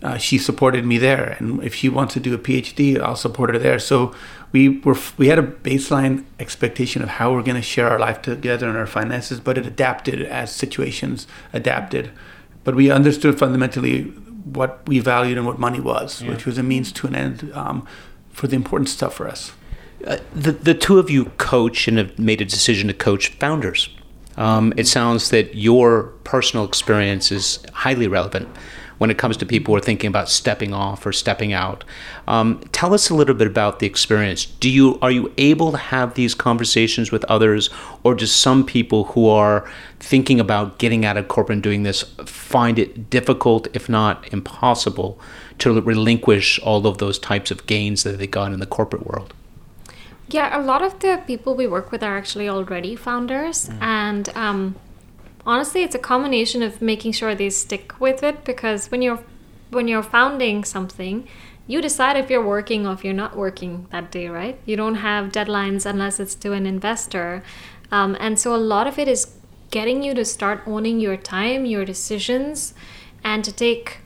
uh, 0.02 0.17
she 0.17 0.38
supported 0.38 0.86
me 0.86 0.98
there, 0.98 1.36
and 1.39 1.62
if 1.62 1.76
she 1.76 1.89
wants 1.89 2.13
to 2.13 2.22
do 2.22 2.34
a 2.34 2.38
PhD, 2.38 2.98
I'll 2.98 3.17
support 3.17 3.50
her 3.50 3.60
there. 3.60 3.80
So 3.80 4.15
we 4.54 4.80
were 4.80 4.95
we 5.17 5.28
had 5.28 5.38
a 5.38 5.43
baseline 5.43 6.24
expectation 6.39 7.02
of 7.02 7.10
how 7.10 7.34
we're 7.34 7.43
going 7.43 7.58
to 7.58 7.62
share 7.62 7.89
our 7.89 8.00
life 8.00 8.22
together 8.22 8.69
and 8.69 8.78
our 8.78 8.88
finances, 8.88 9.41
but 9.41 9.58
it 9.58 9.65
adapted 9.65 10.22
as 10.22 10.56
situations 10.56 11.28
adapted. 11.52 12.12
But 12.63 12.76
we 12.76 12.91
understood 12.91 13.39
fundamentally 13.39 14.04
what 14.04 14.88
we 14.88 15.00
valued 15.00 15.38
and 15.38 15.45
what 15.45 15.60
money 15.60 15.80
was, 15.80 16.22
yeah. 16.22 16.30
which 16.30 16.45
was 16.45 16.58
a 16.58 16.63
means 16.63 16.91
to 16.93 17.08
an 17.08 17.15
end 17.15 17.52
um, 17.54 17.88
for 18.32 18.48
the 18.48 18.56
important 18.56 18.89
stuff 18.89 19.13
for 19.13 19.28
us. 19.28 19.54
Uh, 20.06 20.17
the 20.34 20.52
the 20.52 20.74
two 20.74 20.98
of 20.98 21.10
you 21.10 21.26
coach 21.38 21.88
and 21.88 21.98
have 21.98 22.17
made 22.17 22.41
a 22.41 22.45
decision 22.45 22.88
to 22.88 22.93
coach 22.93 23.30
founders. 23.39 23.89
Um, 24.38 24.74
it 24.78 24.88
sounds 24.88 25.32
that 25.32 25.56
your 25.56 26.04
personal 26.24 26.65
experience 26.65 27.32
is 27.32 27.60
highly 27.74 28.08
relevant 28.08 28.48
when 28.99 29.09
it 29.09 29.17
comes 29.17 29.35
to 29.38 29.45
people 29.45 29.73
who 29.73 29.77
are 29.77 29.81
thinking 29.81 30.07
about 30.07 30.29
stepping 30.29 30.73
off 30.73 31.05
or 31.05 31.12
stepping 31.12 31.51
out. 31.51 31.83
Um, 32.27 32.62
tell 32.71 32.93
us 32.93 33.09
a 33.09 33.15
little 33.15 33.33
bit 33.33 33.47
about 33.47 33.79
the 33.79 33.88
experience. 33.88 34.45
Do 34.45 34.69
you 34.69 34.99
are 35.01 35.09
you 35.09 35.33
able 35.38 35.71
to 35.71 35.77
have 35.77 36.13
these 36.13 36.35
conversations 36.35 37.12
with 37.12 37.23
others, 37.25 37.69
or 38.03 38.13
do 38.13 38.27
some 38.27 38.65
people 38.65 39.05
who 39.05 39.27
are 39.27 39.69
thinking 39.99 40.39
about 40.39 40.77
getting 40.77 41.05
out 41.05 41.17
of 41.17 41.27
corporate 41.27 41.55
and 41.55 41.63
doing 41.63 41.83
this 41.83 42.03
find 42.25 42.77
it 42.77 43.09
difficult, 43.09 43.67
if 43.73 43.89
not 43.89 44.31
impossible, 44.31 45.19
to 45.59 45.81
relinquish 45.81 46.59
all 46.59 46.85
of 46.85 46.99
those 46.99 47.17
types 47.17 47.51
of 47.51 47.65
gains 47.65 48.03
that 48.03 48.17
they 48.17 48.27
got 48.27 48.51
in 48.51 48.59
the 48.59 48.65
corporate 48.65 49.07
world? 49.07 49.33
Yeah, 50.27 50.59
a 50.59 50.62
lot 50.62 50.83
of 50.83 50.99
the 50.99 51.23
people 51.25 51.55
we 51.55 51.65
work 51.65 51.91
with 51.91 52.03
are 52.03 52.15
actually 52.15 52.47
already 52.47 52.95
founders, 52.95 53.69
mm. 53.69 53.81
and 53.81 54.29
um, 54.35 54.75
honestly 55.45 55.84
it's 55.84 55.95
a 55.95 55.99
combination 55.99 56.62
of 56.62 56.82
making 56.82 57.12
sure 57.12 57.34
they 57.36 57.49
stick 57.49 57.99
with 57.99 58.23
it 58.23 58.43
because 58.43 58.91
when 58.91 59.02
you're 59.02 59.23
when 59.69 59.88
you're 59.88 60.04
founding 60.04 60.63
something 60.63 61.28
you 61.69 61.84
decide 61.84 62.17
if 62.17 62.32
you're 62.32 62.43
working 62.43 62.88
or 62.88 62.93
if 62.93 63.06
you're 63.06 63.13
not 63.13 63.38
working 63.38 63.86
that 63.91 64.12
day 64.12 64.28
right? 64.28 64.60
You 64.65 64.75
don't 64.75 64.95
have 64.95 65.32
deadlines 65.32 65.86
unless 65.86 66.19
it's 66.19 66.34
to 66.36 66.54
an 66.54 66.65
investor. 66.65 67.43
Um, 67.91 68.17
and 68.19 68.39
so 68.39 68.56
a 68.56 68.58
lot 68.58 68.88
of 68.88 68.97
it 68.97 69.08
is 69.08 69.38
getting 69.69 70.02
you 70.02 70.15
to 70.15 70.25
start 70.25 70.63
owning 70.65 70.99
your 70.99 71.15
time 71.15 71.67
your 71.67 71.86
decisions 71.86 72.73
and 73.23 73.45
to 73.45 73.52
take 73.52 73.99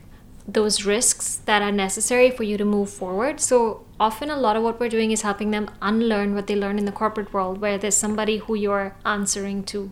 those 0.45 0.83
risks 0.83 1.37
that 1.45 1.61
are 1.61 1.71
necessary 1.71 2.29
for 2.29 2.43
you 2.43 2.57
to 2.57 2.65
move 2.65 2.89
forward. 2.89 3.39
So 3.39 3.85
often 3.97 4.29
a 4.29 4.35
lot 4.35 4.57
of 4.57 4.63
what 4.63 4.77
we're 4.77 4.89
doing 4.89 5.11
is 5.11 5.21
helping 5.21 5.51
them 5.51 5.69
unlearn 5.81 6.35
what 6.35 6.47
they 6.47 6.57
learned 6.57 6.79
in 6.79 6.85
the 6.85 6.91
corporate 6.91 7.31
world 7.31 7.61
where 7.61 7.77
there's 7.77 7.95
somebody 7.95 8.39
who 8.39 8.55
you're 8.55 8.93
answering 9.05 9.63
to 9.71 9.89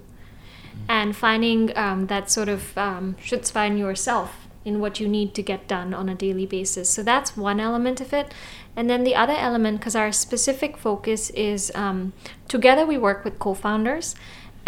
and 0.92 1.16
finding 1.16 1.72
um, 1.78 2.08
that 2.08 2.30
sort 2.30 2.50
of 2.50 2.78
um, 2.78 3.16
find 3.46 3.80
yourself 3.80 4.48
in 4.66 4.82
what 4.82 5.00
you 5.00 5.08
need 5.08 5.34
to 5.34 5.42
get 5.42 5.66
done 5.66 5.94
on 5.94 6.10
a 6.10 6.14
daily 6.14 6.46
basis. 6.46 6.90
So 6.90 7.02
that's 7.02 7.38
one 7.38 7.62
element 7.62 8.02
of 8.02 8.12
it. 8.12 8.34
And 8.76 8.90
then 8.90 9.06
the 9.06 9.16
other 9.16 9.38
element, 9.38 9.80
because 9.80 9.96
our 9.96 10.12
specific 10.12 10.76
focus 10.76 11.30
is 11.30 11.72
um, 11.76 12.12
together 12.50 12.86
we 12.86 12.98
work 12.98 13.24
with 13.24 13.40
co 13.40 13.54
founders 13.54 14.16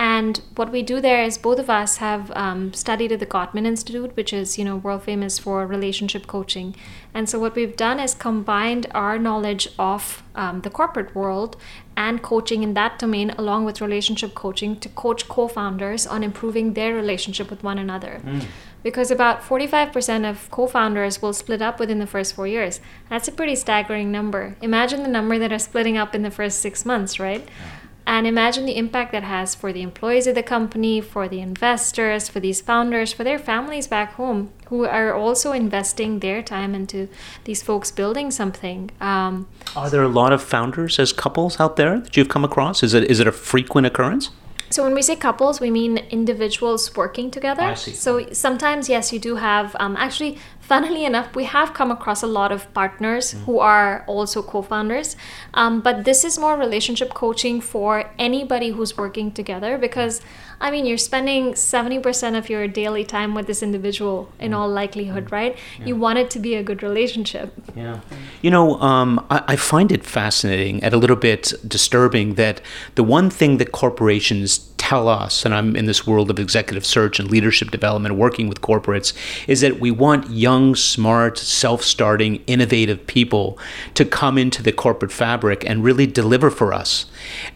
and 0.03 0.41
what 0.55 0.69
we 0.69 0.81
do 0.83 0.99
there 0.99 1.23
is 1.23 1.37
both 1.37 1.59
of 1.59 1.69
us 1.69 1.95
have 1.97 2.29
um, 2.35 2.73
studied 2.73 3.13
at 3.13 3.21
the 3.21 3.25
Gottman 3.25 3.65
Institute, 3.65 4.13
which 4.17 4.33
is 4.33 4.57
you 4.57 4.65
know 4.65 4.75
world 4.75 5.03
famous 5.03 5.39
for 5.39 5.65
relationship 5.65 6.27
coaching. 6.27 6.75
And 7.13 7.29
so 7.29 7.39
what 7.39 7.55
we've 7.55 7.77
done 7.77 8.01
is 8.01 8.13
combined 8.13 8.87
our 8.93 9.17
knowledge 9.17 9.69
of 9.79 10.21
um, 10.35 10.59
the 10.59 10.69
corporate 10.69 11.15
world 11.15 11.55
and 11.95 12.21
coaching 12.21 12.63
in 12.63 12.73
that 12.73 12.99
domain, 12.99 13.29
along 13.37 13.63
with 13.63 13.79
relationship 13.79 14.35
coaching, 14.35 14.77
to 14.81 14.89
coach 14.89 15.29
co-founders 15.29 16.05
on 16.05 16.21
improving 16.21 16.73
their 16.73 16.93
relationship 16.93 17.49
with 17.49 17.63
one 17.63 17.77
another. 17.77 18.19
Mm. 18.25 18.45
Because 18.81 19.09
about 19.09 19.41
45% 19.41 20.29
of 20.29 20.51
co 20.51 20.67
founders 20.67 21.21
will 21.21 21.31
split 21.31 21.61
up 21.61 21.79
within 21.79 21.99
the 21.99 22.07
first 22.07 22.35
four 22.35 22.45
years. 22.45 22.81
That's 23.09 23.29
a 23.29 23.31
pretty 23.31 23.55
staggering 23.55 24.11
number. 24.11 24.57
Imagine 24.61 25.03
the 25.03 25.15
number 25.17 25.39
that 25.39 25.53
are 25.53 25.59
splitting 25.59 25.95
up 25.95 26.13
in 26.13 26.23
the 26.23 26.31
first 26.39 26.59
six 26.59 26.85
months, 26.85 27.21
right? 27.21 27.47
Yeah 27.47 27.82
and 28.05 28.27
imagine 28.27 28.65
the 28.65 28.77
impact 28.77 29.11
that 29.11 29.23
has 29.23 29.55
for 29.55 29.71
the 29.71 29.81
employees 29.81 30.27
of 30.27 30.35
the 30.35 30.43
company, 30.43 31.01
for 31.01 31.27
the 31.27 31.39
investors, 31.39 32.27
for 32.29 32.39
these 32.39 32.61
founders, 32.61 33.13
for 33.13 33.23
their 33.23 33.39
families 33.39 33.87
back 33.87 34.13
home 34.13 34.51
who 34.67 34.85
are 34.85 35.13
also 35.13 35.51
investing 35.51 36.19
their 36.19 36.41
time 36.41 36.73
into 36.73 37.07
these 37.43 37.61
folks 37.61 37.91
building 37.91 38.31
something. 38.31 38.89
Um, 38.99 39.47
are 39.75 39.89
there 39.89 40.03
a 40.03 40.07
lot 40.07 40.33
of 40.33 40.41
founders 40.41 40.99
as 40.99 41.13
couples 41.13 41.59
out 41.59 41.75
there 41.75 41.99
that 41.99 42.17
you've 42.17 42.29
come 42.29 42.43
across? 42.43 42.83
Is 42.83 42.93
it 42.93 43.03
is 43.09 43.19
it 43.19 43.27
a 43.27 43.31
frequent 43.31 43.85
occurrence? 43.87 44.31
So 44.73 44.83
when 44.83 44.95
we 44.95 45.03
say 45.03 45.15
couples, 45.15 45.59
we 45.59 45.69
mean 45.69 45.99
individuals 46.09 46.95
working 46.95 47.29
together. 47.29 47.61
I 47.61 47.75
see. 47.75 47.93
So 47.93 48.33
sometimes, 48.33 48.89
yes, 48.89 49.13
you 49.13 49.19
do 49.19 49.35
have. 49.35 49.75
Um, 49.79 49.95
actually, 49.95 50.39
funnily 50.63 51.05
enough, 51.05 51.35
we 51.35 51.43
have 51.43 51.73
come 51.73 51.91
across 51.91 52.23
a 52.23 52.27
lot 52.27 52.51
of 52.51 52.73
partners 52.73 53.33
mm. 53.33 53.43
who 53.43 53.59
are 53.59 54.03
also 54.07 54.41
co-founders. 54.41 55.15
Um, 55.53 55.81
but 55.81 56.05
this 56.05 56.23
is 56.23 56.39
more 56.39 56.57
relationship 56.57 57.13
coaching 57.13 57.61
for 57.61 58.09
anybody 58.17 58.69
who's 58.69 58.97
working 58.97 59.31
together 59.31 59.77
because 59.77 60.21
I 60.61 60.71
mean, 60.71 60.85
you're 60.85 60.97
spending 60.97 61.53
70% 61.53 62.37
of 62.37 62.49
your 62.49 62.69
daily 62.69 63.03
time 63.03 63.35
with 63.35 63.47
this 63.47 63.61
individual 63.61 64.31
in 64.39 64.51
mm. 64.51 64.57
all 64.57 64.69
likelihood, 64.69 65.29
right? 65.29 65.57
Yeah. 65.79 65.87
You 65.87 65.95
want 65.97 66.19
it 66.19 66.29
to 66.31 66.39
be 66.39 66.55
a 66.55 66.63
good 66.63 66.81
relationship. 66.81 67.53
Yeah. 67.75 67.99
You 68.41 68.49
know, 68.49 68.79
um, 68.79 69.25
I, 69.29 69.43
I, 69.49 69.55
find 69.57 69.91
it 69.91 70.05
fascinating 70.05 70.81
and 70.81 70.93
a 70.93 70.97
little 70.97 71.17
bit 71.17 71.53
disturbing 71.67 72.35
that 72.35 72.61
the 72.95 73.03
one 73.03 73.29
thing 73.29 73.57
that 73.57 73.73
corporations 73.73 74.59
tell 74.83 75.07
us, 75.07 75.45
and 75.45 75.55
I'm 75.55 75.77
in 75.77 75.85
this 75.85 76.05
world 76.05 76.29
of 76.29 76.37
executive 76.37 76.85
search 76.85 77.17
and 77.17 77.31
leadership 77.31 77.71
development, 77.71 78.15
working 78.15 78.49
with 78.49 78.59
corporates, 78.59 79.13
is 79.47 79.61
that 79.61 79.79
we 79.79 79.91
want 79.91 80.29
young, 80.29 80.75
smart, 80.75 81.37
self 81.37 81.83
starting, 81.83 82.43
innovative 82.47 83.07
people 83.07 83.57
to 83.93 84.03
come 84.03 84.37
into 84.37 84.61
the 84.61 84.73
corporate 84.73 85.13
fabric 85.13 85.63
and 85.65 85.85
really 85.85 86.05
deliver 86.05 86.49
for 86.49 86.73
us. 86.73 87.05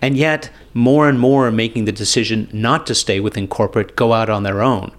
And 0.01 0.15
yet, 0.15 0.49
more 0.73 1.09
and 1.09 1.19
more 1.19 1.47
are 1.47 1.51
making 1.51 1.83
the 1.83 1.91
decision 1.91 2.47
not 2.53 2.87
to 2.87 2.95
stay 2.95 3.19
within 3.19 3.49
corporate, 3.49 3.97
go 3.97 4.13
out 4.13 4.29
on 4.29 4.43
their 4.43 4.61
own 4.61 4.93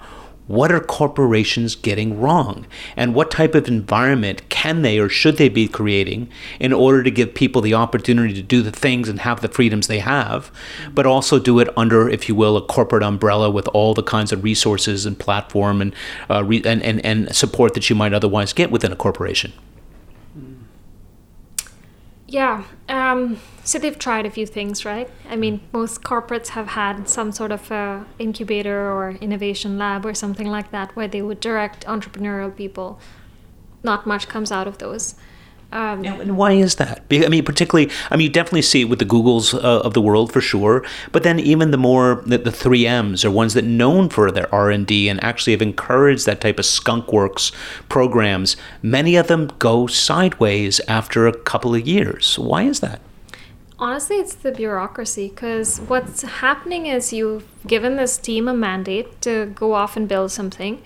what 0.49 0.73
are 0.73 0.81
corporations 0.81 1.77
getting 1.77 2.21
wrong? 2.21 2.67
And 2.97 3.15
what 3.15 3.31
type 3.31 3.55
of 3.55 3.69
environment 3.69 4.49
can 4.49 4.83
they 4.83 4.99
or 4.99 5.09
should 5.09 5.37
they 5.37 5.49
be 5.49 5.69
creating 5.69 6.29
in 6.59 6.73
order 6.73 7.03
to 7.03 7.11
give 7.11 7.35
people 7.35 7.63
the 7.63 7.75
opportunity 7.75 8.35
to 8.35 8.43
do 8.43 8.63
the 8.63 8.73
things 8.73 9.09
and 9.09 9.21
have 9.21 9.43
the 9.43 9.49
freedoms 9.49 9.87
they 9.87 10.01
have, 10.01 10.51
but 10.93 11.07
also 11.07 11.39
do 11.39 11.59
it 11.61 11.69
under, 11.77 12.09
if 12.09 12.29
you 12.29 12.35
will, 12.35 12.57
a 12.57 12.63
corporate 12.63 13.03
umbrella 13.03 13.51
with 13.51 13.69
all 13.69 13.95
the 13.95 14.03
kinds 14.03 14.33
of 14.33 14.43
resources 14.43 15.07
and 15.07 15.19
platform 15.19 15.81
and, 15.81 15.95
uh, 16.31 16.43
re- 16.43 16.63
and, 16.65 16.83
and, 16.83 17.05
and 17.05 17.35
support 17.37 17.75
that 17.75 17.89
you 17.89 17.95
might 17.95 18.15
otherwise 18.15 18.53
get 18.53 18.71
within 18.71 18.91
a 18.91 18.97
corporation? 18.97 19.53
Yeah. 22.29 22.65
Um 22.89 23.39
so 23.65 23.79
they've 23.79 23.99
tried 23.99 24.27
a 24.27 24.31
few 24.31 24.47
things, 24.47 24.85
right? 24.85 25.11
I 25.29 25.37
mean, 25.37 25.61
most 25.73 26.03
corporates 26.03 26.49
have 26.49 26.69
had 26.69 27.09
some 27.09 27.33
sort 27.33 27.53
of 27.53 27.71
a 27.71 28.07
incubator 28.19 28.91
or 28.93 29.11
innovation 29.21 29.79
lab 29.79 30.07
or 30.07 30.15
something 30.15 30.47
like 30.47 30.71
that 30.71 30.95
where 30.95 31.09
they 31.09 31.23
would 31.23 31.41
direct 31.41 31.87
entrepreneurial 31.87 32.55
people. 32.55 33.01
Not 33.83 34.07
much 34.07 34.29
comes 34.29 34.53
out 34.53 34.67
of 34.67 34.79
those. 34.79 35.15
Um, 35.71 36.03
and 36.03 36.39
why 36.39 36.53
is 36.53 36.77
that? 36.77 37.03
I 37.11 37.29
mean, 37.29 37.45
particularly, 37.45 37.91
I 38.11 38.17
mean, 38.17 38.29
you 38.29 38.33
definitely 38.33 38.63
see 38.63 38.83
it 38.83 38.85
with 38.85 39.01
the 39.01 39.05
Googles 39.05 39.53
uh, 39.53 39.81
of 39.81 39.93
the 39.93 40.01
world 40.01 40.33
for 40.33 40.41
sure. 40.41 40.83
But 41.13 41.25
then 41.25 41.39
even 41.39 41.73
the 41.73 41.77
more 41.77 42.23
the, 42.25 42.39
the 42.39 42.51
3Ms 42.51 43.23
are 43.25 43.31
ones 43.31 43.53
that 43.53 43.65
known 43.65 44.09
for 44.09 44.31
their 44.31 44.53
R 44.55 44.71
and 44.71 44.87
D 44.87 45.11
and 45.11 45.23
actually 45.23 45.53
have 45.53 45.61
encouraged 45.61 46.25
that 46.25 46.41
type 46.41 46.59
of 46.59 46.65
skunkworks 46.65 47.53
programs. 47.91 48.57
Many 48.81 49.17
of 49.17 49.27
them 49.27 49.51
go 49.59 49.87
sideways 49.87 50.81
after 50.89 51.27
a 51.27 51.37
couple 51.37 51.75
of 51.75 51.87
years. 51.87 52.39
Why 52.39 52.63
is 52.63 52.81
that? 52.81 53.01
Honestly, 53.79 54.17
it's 54.17 54.35
the 54.35 54.51
bureaucracy 54.51 55.29
because 55.29 55.79
what's 55.83 56.23
happening 56.23 56.87
is 56.87 57.13
you've 57.13 57.47
given 57.67 57.97
this 57.97 58.17
team 58.17 58.49
a 58.49 58.55
mandate 58.55 59.21
to 59.21 59.53
go 59.55 59.75
off 59.75 59.97
and 59.97 60.09
build 60.09 60.33
something, 60.33 60.83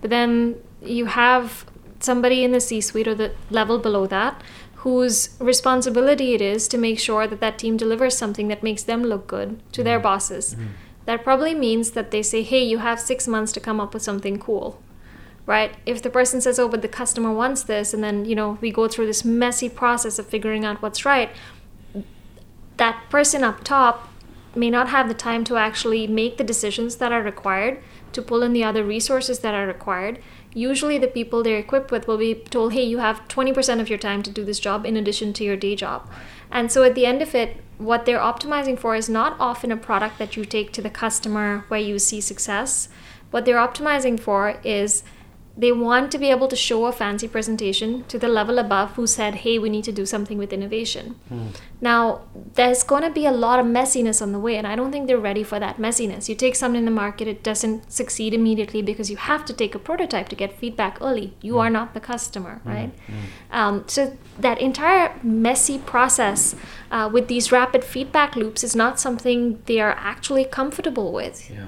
but 0.00 0.10
then 0.10 0.56
you 0.82 1.06
have 1.06 1.64
somebody 2.04 2.44
in 2.44 2.52
the 2.52 2.60
C 2.60 2.80
suite 2.80 3.08
or 3.08 3.14
the 3.14 3.32
level 3.50 3.78
below 3.78 4.06
that 4.06 4.42
whose 4.84 5.30
responsibility 5.40 6.34
it 6.34 6.42
is 6.42 6.68
to 6.68 6.76
make 6.76 7.00
sure 7.00 7.26
that 7.26 7.40
that 7.40 7.58
team 7.58 7.74
delivers 7.78 8.18
something 8.18 8.48
that 8.48 8.62
makes 8.62 8.82
them 8.82 9.02
look 9.02 9.26
good 9.26 9.58
to 9.72 9.82
their 9.82 9.96
mm-hmm. 9.96 10.02
bosses. 10.02 10.54
Mm-hmm. 10.54 10.66
That 11.06 11.24
probably 11.24 11.54
means 11.54 11.92
that 11.92 12.10
they 12.10 12.22
say, 12.22 12.42
hey, 12.42 12.62
you 12.62 12.78
have 12.78 13.00
six 13.00 13.26
months 13.26 13.50
to 13.52 13.60
come 13.60 13.80
up 13.80 13.94
with 13.94 14.02
something 14.02 14.38
cool. 14.38 14.82
Right? 15.46 15.74
If 15.86 16.02
the 16.02 16.10
person 16.10 16.42
says, 16.42 16.58
oh, 16.58 16.68
but 16.68 16.82
the 16.82 16.88
customer 16.88 17.32
wants 17.32 17.62
this, 17.62 17.94
and 17.94 18.04
then, 18.04 18.26
you 18.26 18.34
know, 18.34 18.58
we 18.60 18.70
go 18.70 18.88
through 18.88 19.06
this 19.06 19.24
messy 19.24 19.70
process 19.70 20.18
of 20.18 20.26
figuring 20.26 20.64
out 20.66 20.82
what's 20.82 21.06
right, 21.06 21.30
that 22.76 23.02
person 23.08 23.42
up 23.42 23.64
top 23.64 24.08
may 24.54 24.70
not 24.70 24.88
have 24.88 25.08
the 25.08 25.14
time 25.14 25.44
to 25.44 25.56
actually 25.56 26.06
make 26.06 26.36
the 26.36 26.44
decisions 26.44 26.96
that 26.96 27.12
are 27.12 27.22
required, 27.22 27.82
to 28.12 28.22
pull 28.22 28.42
in 28.42 28.52
the 28.52 28.64
other 28.64 28.84
resources 28.84 29.38
that 29.40 29.54
are 29.54 29.66
required, 29.66 30.18
usually 30.54 30.96
the 30.98 31.08
people 31.08 31.42
they're 31.42 31.58
equipped 31.58 31.90
with 31.90 32.06
will 32.06 32.16
be 32.16 32.34
told, 32.34 32.72
hey, 32.72 32.84
you 32.84 32.98
have 32.98 33.26
20% 33.28 33.80
of 33.80 33.88
your 33.90 33.98
time 33.98 34.22
to 34.22 34.30
do 34.30 34.44
this 34.44 34.60
job 34.60 34.86
in 34.86 34.96
addition 34.96 35.32
to 35.34 35.44
your 35.44 35.56
day 35.56 35.74
job. 35.76 36.08
And 36.50 36.70
so 36.70 36.84
at 36.84 36.94
the 36.94 37.04
end 37.04 37.20
of 37.20 37.34
it, 37.34 37.56
what 37.78 38.06
they're 38.06 38.18
optimizing 38.18 38.78
for 38.78 38.94
is 38.94 39.08
not 39.08 39.36
often 39.40 39.72
a 39.72 39.76
product 39.76 40.18
that 40.18 40.36
you 40.36 40.44
take 40.44 40.72
to 40.72 40.82
the 40.82 40.90
customer 40.90 41.64
where 41.68 41.80
you 41.80 41.98
see 41.98 42.20
success. 42.20 42.88
What 43.32 43.44
they're 43.44 43.56
optimizing 43.56 44.18
for 44.18 44.60
is 44.62 45.02
they 45.56 45.70
want 45.70 46.10
to 46.10 46.18
be 46.18 46.30
able 46.30 46.48
to 46.48 46.56
show 46.56 46.86
a 46.86 46.92
fancy 46.92 47.28
presentation 47.28 48.04
to 48.08 48.18
the 48.18 48.26
level 48.26 48.58
above 48.58 48.92
who 48.92 49.06
said, 49.06 49.36
hey, 49.36 49.56
we 49.56 49.68
need 49.68 49.84
to 49.84 49.92
do 49.92 50.04
something 50.04 50.36
with 50.36 50.52
innovation. 50.52 51.14
Mm. 51.32 51.54
Now, 51.80 52.22
there's 52.54 52.82
going 52.82 53.02
to 53.02 53.10
be 53.10 53.24
a 53.24 53.30
lot 53.30 53.60
of 53.60 53.66
messiness 53.66 54.20
on 54.20 54.32
the 54.32 54.40
way, 54.40 54.56
and 54.56 54.66
I 54.66 54.74
don't 54.74 54.90
think 54.90 55.06
they're 55.06 55.16
ready 55.16 55.44
for 55.44 55.60
that 55.60 55.76
messiness. 55.76 56.28
You 56.28 56.34
take 56.34 56.56
something 56.56 56.80
in 56.80 56.84
the 56.84 56.90
market, 56.90 57.28
it 57.28 57.44
doesn't 57.44 57.92
succeed 57.92 58.34
immediately 58.34 58.82
because 58.82 59.10
you 59.10 59.16
have 59.16 59.44
to 59.44 59.52
take 59.52 59.76
a 59.76 59.78
prototype 59.78 60.28
to 60.30 60.36
get 60.36 60.58
feedback 60.58 60.98
early. 61.00 61.36
You 61.40 61.54
mm. 61.54 61.60
are 61.60 61.70
not 61.70 61.94
the 61.94 62.00
customer, 62.00 62.60
mm. 62.64 62.74
right? 62.74 62.92
Um, 63.52 63.84
so, 63.86 64.16
that 64.36 64.60
entire 64.60 65.14
messy 65.22 65.78
process 65.78 66.56
uh, 66.90 67.08
with 67.12 67.28
these 67.28 67.52
rapid 67.52 67.84
feedback 67.84 68.34
loops 68.34 68.64
is 68.64 68.74
not 68.74 68.98
something 68.98 69.62
they 69.66 69.78
are 69.78 69.92
actually 69.92 70.44
comfortable 70.44 71.12
with. 71.12 71.48
Yeah. 71.48 71.66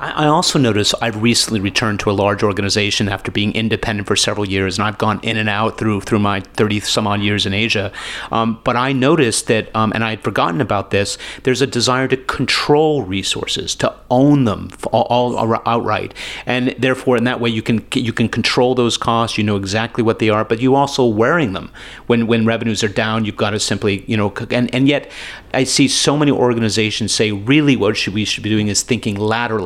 I 0.00 0.26
also 0.26 0.58
notice 0.58 0.94
I've 1.02 1.22
recently 1.22 1.60
returned 1.60 2.00
to 2.00 2.10
a 2.10 2.12
large 2.12 2.42
organization 2.42 3.08
after 3.08 3.30
being 3.30 3.52
independent 3.52 4.08
for 4.08 4.16
several 4.16 4.48
years, 4.48 4.78
and 4.78 4.88
I've 4.88 4.96
gone 4.96 5.20
in 5.22 5.36
and 5.36 5.48
out 5.48 5.76
through 5.76 6.00
through 6.00 6.20
my 6.20 6.40
thirty 6.40 6.80
some 6.80 7.06
odd 7.06 7.20
years 7.20 7.44
in 7.44 7.52
Asia. 7.52 7.92
Um, 8.32 8.60
but 8.64 8.76
I 8.76 8.92
noticed 8.92 9.46
that, 9.48 9.74
um, 9.76 9.92
and 9.94 10.02
I 10.02 10.10
had 10.10 10.22
forgotten 10.22 10.62
about 10.62 10.90
this. 10.90 11.18
There's 11.42 11.60
a 11.60 11.66
desire 11.66 12.08
to 12.08 12.16
control 12.16 13.02
resources, 13.02 13.74
to 13.76 13.94
own 14.10 14.44
them 14.44 14.70
all, 14.90 15.34
all 15.36 15.62
outright, 15.66 16.14
and 16.46 16.74
therefore, 16.78 17.18
in 17.18 17.24
that 17.24 17.40
way, 17.40 17.50
you 17.50 17.60
can 17.60 17.86
you 17.94 18.14
can 18.14 18.30
control 18.30 18.74
those 18.74 18.96
costs. 18.96 19.36
You 19.36 19.44
know 19.44 19.56
exactly 19.56 20.02
what 20.02 20.18
they 20.18 20.30
are, 20.30 20.46
but 20.46 20.60
you 20.60 20.76
also 20.76 21.04
wearing 21.04 21.52
them 21.52 21.70
when 22.06 22.26
when 22.26 22.46
revenues 22.46 22.82
are 22.82 22.88
down. 22.88 23.26
You've 23.26 23.36
got 23.36 23.50
to 23.50 23.60
simply 23.60 24.02
you 24.06 24.16
know, 24.16 24.32
and 24.50 24.74
and 24.74 24.88
yet 24.88 25.10
I 25.52 25.64
see 25.64 25.88
so 25.88 26.16
many 26.16 26.30
organizations 26.30 27.12
say 27.12 27.32
really 27.32 27.76
what 27.76 27.96
should 27.96 28.14
we 28.14 28.24
should 28.24 28.42
be 28.42 28.50
doing 28.50 28.68
is 28.68 28.82
thinking 28.82 29.16
laterally, 29.16 29.59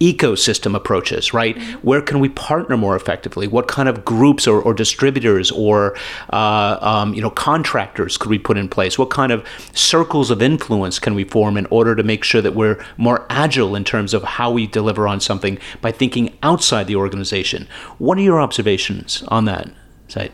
ecosystem 0.00 0.74
approaches, 0.74 1.32
right? 1.34 1.56
Mm-hmm. 1.56 1.78
Where 1.78 2.02
can 2.02 2.20
we 2.20 2.28
partner 2.28 2.76
more 2.76 2.96
effectively? 2.96 3.46
What 3.46 3.68
kind 3.68 3.88
of 3.88 4.04
groups 4.04 4.46
or, 4.46 4.60
or 4.60 4.74
distributors 4.74 5.50
or 5.50 5.96
uh, 6.32 6.78
um, 6.80 7.14
you 7.14 7.22
know 7.22 7.30
contractors 7.30 8.16
could 8.16 8.30
we 8.30 8.38
put 8.38 8.56
in 8.56 8.68
place? 8.68 8.98
What 8.98 9.10
kind 9.10 9.32
of 9.32 9.46
circles 9.74 10.30
of 10.30 10.42
influence 10.42 10.98
can 10.98 11.14
we 11.14 11.24
form 11.24 11.56
in 11.56 11.66
order 11.66 11.94
to 11.96 12.02
make 12.02 12.24
sure 12.24 12.42
that 12.42 12.54
we're 12.54 12.84
more 12.96 13.26
agile 13.30 13.74
in 13.74 13.84
terms 13.84 14.14
of 14.14 14.22
how 14.22 14.50
we 14.50 14.66
deliver 14.66 15.06
on 15.06 15.20
something 15.20 15.58
by 15.80 15.92
thinking 15.92 16.36
outside 16.42 16.86
the 16.86 16.96
organization? 16.96 17.68
What 17.98 18.18
are 18.18 18.22
your 18.22 18.40
observations 18.40 19.22
on 19.28 19.44
that 19.46 19.70
Zaid? 20.10 20.32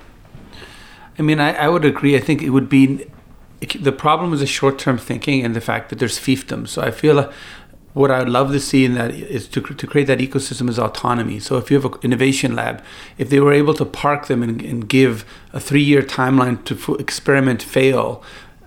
I 1.19 1.23
mean, 1.23 1.41
I, 1.41 1.55
I 1.55 1.69
would 1.69 1.85
agree. 1.85 2.17
I 2.17 2.21
think 2.21 2.43
it 2.43 2.51
would 2.51 2.69
be 2.69 3.07
the 3.81 3.93
problem 3.93 4.33
is 4.35 4.41
the 4.41 4.47
short-term 4.47 4.99
thinking 4.99 5.45
and 5.45 5.57
the 5.57 5.61
fact 5.61 5.89
that 5.89 5.99
there's 5.99 6.19
fiefdoms. 6.19 6.69
So 6.69 6.83
I 6.83 6.91
feel 6.91 7.33
what 7.97 8.11
I'd 8.11 8.29
love 8.29 8.53
to 8.53 8.61
see 8.61 8.85
in 8.85 8.93
that 8.97 9.11
is 9.13 9.49
to, 9.49 9.63
to 9.63 9.87
create 9.87 10.07
that 10.09 10.19
ecosystem 10.19 10.69
is 10.69 10.79
autonomy. 10.79 11.41
So 11.41 11.57
if 11.57 11.71
you 11.71 11.81
have 11.81 11.91
an 11.91 11.99
innovation 12.03 12.55
lab, 12.55 12.85
if 13.17 13.31
they 13.31 13.41
were 13.41 13.55
able 13.55 13.73
to 13.73 13.87
park 13.87 14.27
them 14.27 14.43
and, 14.43 14.61
and 14.61 14.87
give 14.87 15.25
a 15.55 15.61
three-year 15.61 16.03
timeline 16.03 16.63
to 16.67 16.75
f- 16.75 17.01
experiment, 17.01 17.63
fail, 17.63 18.23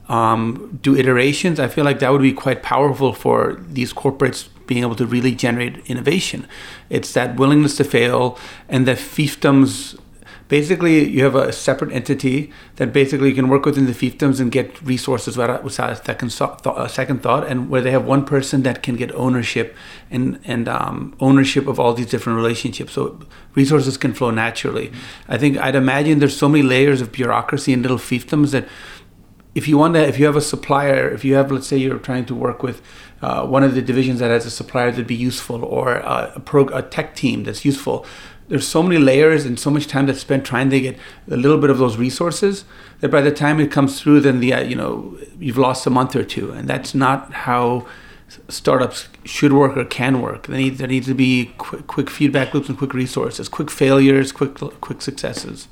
um, 0.07 0.79
do 0.81 0.97
iterations, 0.97 1.59
I 1.59 1.67
feel 1.67 1.85
like 1.85 1.99
that 1.99 2.11
would 2.11 2.23
be 2.23 2.33
quite 2.33 2.63
powerful 2.63 3.13
for 3.13 3.61
these 3.69 3.93
corporates 3.93 4.49
being 4.65 4.81
able 4.81 4.95
to 4.95 5.05
really 5.05 5.35
generate 5.35 5.77
innovation. 5.85 6.47
It's 6.89 7.13
that 7.13 7.35
willingness 7.35 7.77
to 7.77 7.83
fail 7.83 8.35
and 8.67 8.87
the 8.87 8.93
fiefdoms 8.93 9.95
basically 10.49 11.07
you 11.07 11.23
have 11.23 11.35
a 11.35 11.53
separate 11.53 11.93
entity 11.93 12.51
that 12.75 12.91
basically 12.91 13.29
you 13.29 13.35
can 13.35 13.47
work 13.47 13.65
within 13.65 13.85
the 13.85 13.93
fiefdoms 13.93 14.41
and 14.41 14.51
get 14.51 14.81
resources 14.81 15.37
without, 15.37 15.63
without 15.63 15.91
a 15.91 15.95
second, 15.95 16.35
a 16.75 16.89
second 16.89 17.23
thought 17.23 17.47
and 17.47 17.69
where 17.69 17.81
they 17.81 17.91
have 17.91 18.03
one 18.03 18.25
person 18.25 18.63
that 18.63 18.83
can 18.83 18.95
get 18.95 19.13
ownership 19.13 19.75
and, 20.09 20.39
and 20.43 20.67
um, 20.67 21.15
ownership 21.21 21.67
of 21.67 21.79
all 21.79 21.93
these 21.93 22.07
different 22.07 22.35
relationships 22.35 22.93
so 22.93 23.19
resources 23.53 23.95
can 23.95 24.13
flow 24.13 24.31
naturally 24.31 24.87
mm-hmm. 24.87 25.31
i 25.31 25.37
think 25.37 25.57
i'd 25.59 25.75
imagine 25.75 26.19
there's 26.19 26.35
so 26.35 26.49
many 26.49 26.63
layers 26.63 26.99
of 26.99 27.11
bureaucracy 27.11 27.71
and 27.71 27.83
little 27.83 27.97
fiefdoms 27.97 28.51
that 28.51 28.67
if 29.55 29.67
you 29.67 29.77
want 29.77 29.93
to 29.95 30.07
if 30.07 30.19
you 30.19 30.25
have 30.25 30.35
a 30.35 30.41
supplier 30.41 31.09
if 31.09 31.25
you 31.25 31.35
have 31.35 31.51
let's 31.51 31.67
say 31.67 31.77
you're 31.77 31.97
trying 31.97 32.25
to 32.25 32.35
work 32.35 32.61
with 32.63 32.81
uh, 33.21 33.45
one 33.45 33.63
of 33.63 33.75
the 33.75 33.81
divisions 33.81 34.19
that 34.19 34.29
has 34.29 34.45
a 34.45 34.51
supplier 34.51 34.91
that'd 34.91 35.07
be 35.07 35.15
useful 35.15 35.65
or 35.65 35.95
a, 35.95 36.33
a, 36.35 36.39
prog- 36.39 36.71
a 36.71 36.81
tech 36.81 37.15
team 37.15 37.43
that's 37.43 37.65
useful 37.65 38.05
there's 38.49 38.67
so 38.67 38.81
many 38.83 38.97
layers 38.99 39.45
and 39.45 39.59
so 39.59 39.69
much 39.69 39.87
time 39.87 40.07
that's 40.07 40.19
spent 40.19 40.43
trying 40.43 40.69
to 40.71 40.79
get 40.79 40.97
a 41.29 41.37
little 41.37 41.59
bit 41.59 41.69
of 41.69 41.77
those 41.77 41.97
resources 41.97 42.65
that 42.99 43.09
by 43.09 43.21
the 43.21 43.31
time 43.31 43.59
it 43.59 43.71
comes 43.71 44.01
through, 44.01 44.19
then 44.21 44.39
the 44.39 44.53
uh, 44.53 44.61
you 44.61 44.75
know 44.75 45.17
you've 45.39 45.57
lost 45.57 45.85
a 45.85 45.89
month 45.89 46.15
or 46.15 46.23
two, 46.23 46.51
and 46.51 46.67
that's 46.67 46.93
not 46.93 47.31
how 47.31 47.87
startups 48.47 49.07
should 49.23 49.53
work 49.53 49.77
or 49.77 49.85
can 49.85 50.21
work. 50.21 50.47
There 50.47 50.87
needs 50.87 51.07
to 51.07 51.13
be 51.13 51.53
quick, 51.57 51.87
quick 51.87 52.09
feedback 52.09 52.53
loops 52.53 52.69
and 52.69 52.77
quick 52.77 52.93
resources, 52.93 53.47
quick 53.47 53.69
failures, 53.69 54.31
quick 54.31 54.55
quick 54.81 55.01
successes. 55.01 55.67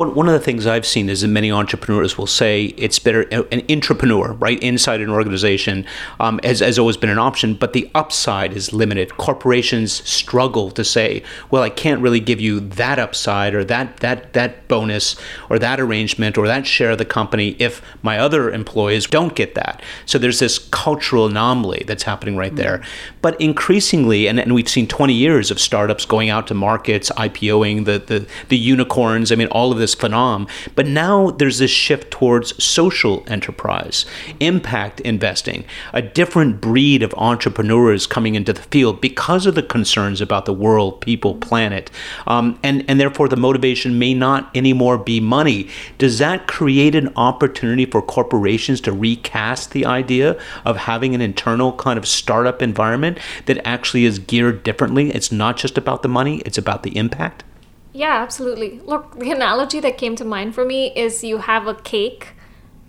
One, 0.00 0.14
one 0.14 0.28
of 0.28 0.32
the 0.32 0.40
things 0.40 0.66
I've 0.66 0.86
seen 0.86 1.10
is 1.10 1.20
that 1.20 1.28
many 1.28 1.52
entrepreneurs 1.52 2.16
will 2.16 2.26
say 2.26 2.72
it's 2.78 2.98
better 2.98 3.20
an 3.20 3.60
intrapreneur, 3.68 4.40
right, 4.40 4.58
inside 4.62 5.02
an 5.02 5.10
organization, 5.10 5.84
um, 6.18 6.40
has, 6.42 6.60
has 6.60 6.78
always 6.78 6.96
been 6.96 7.10
an 7.10 7.18
option, 7.18 7.52
but 7.52 7.74
the 7.74 7.90
upside 7.94 8.54
is 8.54 8.72
limited. 8.72 9.18
Corporations 9.18 9.92
struggle 10.08 10.70
to 10.70 10.84
say, 10.84 11.22
well, 11.50 11.62
I 11.62 11.68
can't 11.68 12.00
really 12.00 12.18
give 12.18 12.40
you 12.40 12.60
that 12.60 12.98
upside 12.98 13.52
or 13.52 13.62
that 13.64 13.98
that 13.98 14.32
that 14.32 14.68
bonus 14.68 15.16
or 15.50 15.58
that 15.58 15.78
arrangement 15.78 16.38
or 16.38 16.46
that 16.46 16.66
share 16.66 16.92
of 16.92 16.98
the 16.98 17.04
company 17.04 17.54
if 17.58 17.82
my 18.02 18.18
other 18.18 18.50
employees 18.50 19.06
don't 19.06 19.34
get 19.34 19.54
that. 19.54 19.82
So 20.06 20.16
there's 20.16 20.38
this 20.38 20.58
cultural 20.70 21.26
anomaly 21.26 21.84
that's 21.86 22.04
happening 22.04 22.38
right 22.38 22.56
there. 22.56 22.78
Mm-hmm. 22.78 23.16
But 23.20 23.38
increasingly, 23.38 24.28
and, 24.28 24.40
and 24.40 24.54
we've 24.54 24.66
seen 24.66 24.86
20 24.86 25.12
years 25.12 25.50
of 25.50 25.60
startups 25.60 26.06
going 26.06 26.30
out 26.30 26.46
to 26.46 26.54
markets, 26.54 27.10
IPOing, 27.18 27.84
the 27.84 27.98
the, 27.98 28.26
the 28.48 28.56
unicorns. 28.56 29.30
I 29.30 29.34
mean, 29.34 29.48
all 29.48 29.72
of 29.72 29.76
this 29.76 29.89
this 29.90 30.00
phenom. 30.00 30.48
But 30.74 30.86
now 30.86 31.30
there's 31.30 31.58
this 31.58 31.70
shift 31.70 32.10
towards 32.10 32.62
social 32.62 33.24
enterprise, 33.26 34.06
impact 34.40 35.00
investing, 35.00 35.64
a 35.92 36.02
different 36.02 36.60
breed 36.60 37.02
of 37.02 37.14
entrepreneurs 37.14 38.06
coming 38.06 38.34
into 38.34 38.52
the 38.52 38.62
field 38.62 39.00
because 39.00 39.46
of 39.46 39.54
the 39.54 39.62
concerns 39.62 40.20
about 40.20 40.46
the 40.46 40.52
world, 40.52 41.00
people, 41.00 41.34
planet, 41.34 41.90
um, 42.26 42.58
and 42.62 42.84
and 42.88 43.00
therefore 43.00 43.28
the 43.28 43.36
motivation 43.36 43.98
may 43.98 44.14
not 44.14 44.54
anymore 44.56 44.98
be 44.98 45.20
money. 45.20 45.68
Does 45.98 46.18
that 46.18 46.46
create 46.46 46.94
an 46.94 47.12
opportunity 47.16 47.86
for 47.86 48.02
corporations 48.02 48.80
to 48.82 48.92
recast 48.92 49.72
the 49.72 49.86
idea 49.86 50.38
of 50.64 50.76
having 50.76 51.14
an 51.14 51.20
internal 51.20 51.72
kind 51.72 51.98
of 51.98 52.06
startup 52.06 52.62
environment 52.62 53.18
that 53.46 53.66
actually 53.66 54.04
is 54.04 54.18
geared 54.18 54.62
differently? 54.62 55.10
It's 55.10 55.32
not 55.32 55.56
just 55.56 55.78
about 55.78 56.02
the 56.02 56.08
money; 56.08 56.42
it's 56.44 56.58
about 56.58 56.82
the 56.82 56.96
impact. 56.96 57.44
Yeah, 57.92 58.22
absolutely. 58.22 58.80
Look, 58.80 59.18
the 59.18 59.32
analogy 59.32 59.80
that 59.80 59.98
came 59.98 60.16
to 60.16 60.24
mind 60.24 60.54
for 60.54 60.64
me 60.64 60.92
is 60.94 61.24
you 61.24 61.38
have 61.38 61.66
a 61.66 61.74
cake 61.74 62.34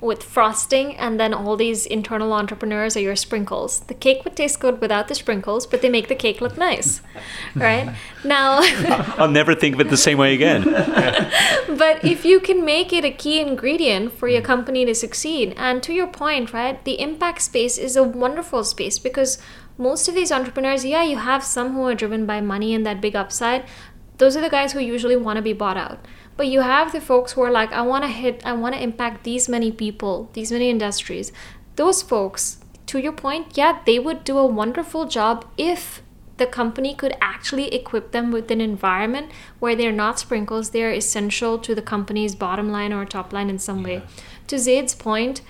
with 0.02 0.24
frosting 0.24 0.96
and 0.98 1.20
then 1.20 1.32
all 1.32 1.56
these 1.56 1.86
internal 1.86 2.34
entrepreneurs 2.34 2.98
are 2.98 3.02
your 3.02 3.16
sprinkles. 3.16 3.82
The 3.82 3.94
cake 3.94 4.24
would 4.24 4.36
taste 4.36 4.60
good 4.60 4.82
without 4.82 5.08
the 5.08 5.14
sprinkles, 5.14 5.68
but 5.68 5.84
they 5.84 5.90
make 5.90 6.08
the 6.08 6.16
cake 6.16 6.42
look 6.42 6.58
nice. 6.58 7.02
right? 7.56 7.96
Now 8.24 8.60
I'll 9.18 9.30
never 9.30 9.54
think 9.54 9.76
of 9.76 9.82
it 9.82 9.90
the 9.90 9.98
same 9.98 10.18
way 10.18 10.34
again. 10.34 10.64
but 11.78 12.04
if 12.04 12.26
you 12.26 12.40
can 12.40 12.66
make 12.66 12.92
it 12.92 13.06
a 13.06 13.12
key 13.12 13.40
ingredient 13.40 14.14
for 14.14 14.28
your 14.28 14.42
company 14.42 14.86
to 14.86 14.96
succeed, 14.96 15.54
and 15.56 15.84
to 15.84 15.94
your 15.94 16.08
point, 16.08 16.52
right, 16.52 16.84
the 16.84 17.00
impact 17.00 17.44
space 17.44 17.78
is 17.78 17.96
a 17.96 18.04
wonderful 18.04 18.64
space 18.64 18.98
because 18.98 19.38
most 19.78 20.08
of 20.08 20.16
these 20.16 20.32
entrepreneurs, 20.32 20.84
yeah, 20.84 21.04
you 21.04 21.18
have 21.18 21.44
some 21.44 21.74
who 21.74 21.84
are 21.88 21.96
driven 21.96 22.26
by 22.26 22.42
money 22.42 22.74
and 22.74 22.86
that 22.86 23.02
big 23.02 23.16
upside. 23.16 23.66
Those 24.22 24.38
are 24.38 24.42
the 24.42 24.52
guys 24.52 24.74
who 24.74 24.80
usually 24.80 25.16
want 25.16 25.38
to 25.38 25.42
be 25.42 25.52
bought 25.52 25.78
out. 25.78 26.06
But 26.38 26.46
you 26.46 26.62
have 26.62 26.92
the 26.92 27.02
folks 27.02 27.32
who 27.32 27.42
are 27.42 27.50
like, 27.50 27.72
I 27.72 27.82
want 27.82 28.04
to 28.04 28.08
hit, 28.08 28.46
I 28.46 28.54
want 28.54 28.76
to 28.76 28.84
impact 28.84 29.24
these 29.24 29.50
many 29.50 29.72
people, 29.72 30.30
these 30.34 30.52
many 30.52 30.70
industries. 30.70 31.32
Those 31.76 32.04
folks, 32.04 32.60
to 32.86 33.00
your 33.00 33.14
point, 33.14 33.58
yeah, 33.58 33.80
they 33.84 33.98
would 33.98 34.24
do 34.24 34.38
a 34.38 34.46
wonderful 34.46 35.08
job 35.08 35.48
if 35.58 36.04
the 36.38 36.46
company 36.46 36.94
could 36.94 37.18
actually 37.20 37.74
equip 37.74 38.12
them 38.12 38.32
with 38.32 38.52
an 38.52 38.62
environment 38.62 39.32
where 39.58 39.76
they're 39.76 39.92
not 39.92 40.20
sprinkles, 40.20 40.70
they're 40.70 40.94
essential 40.94 41.58
to 41.58 41.74
the 41.74 41.82
company's 41.82 42.36
bottom 42.36 42.72
line 42.72 42.94
or 42.94 43.06
top 43.06 43.34
line 43.34 43.50
in 43.50 43.58
some 43.58 43.82
way. 43.82 44.04
To 44.46 44.60
Zaid's 44.60 44.94
point, 44.94 45.42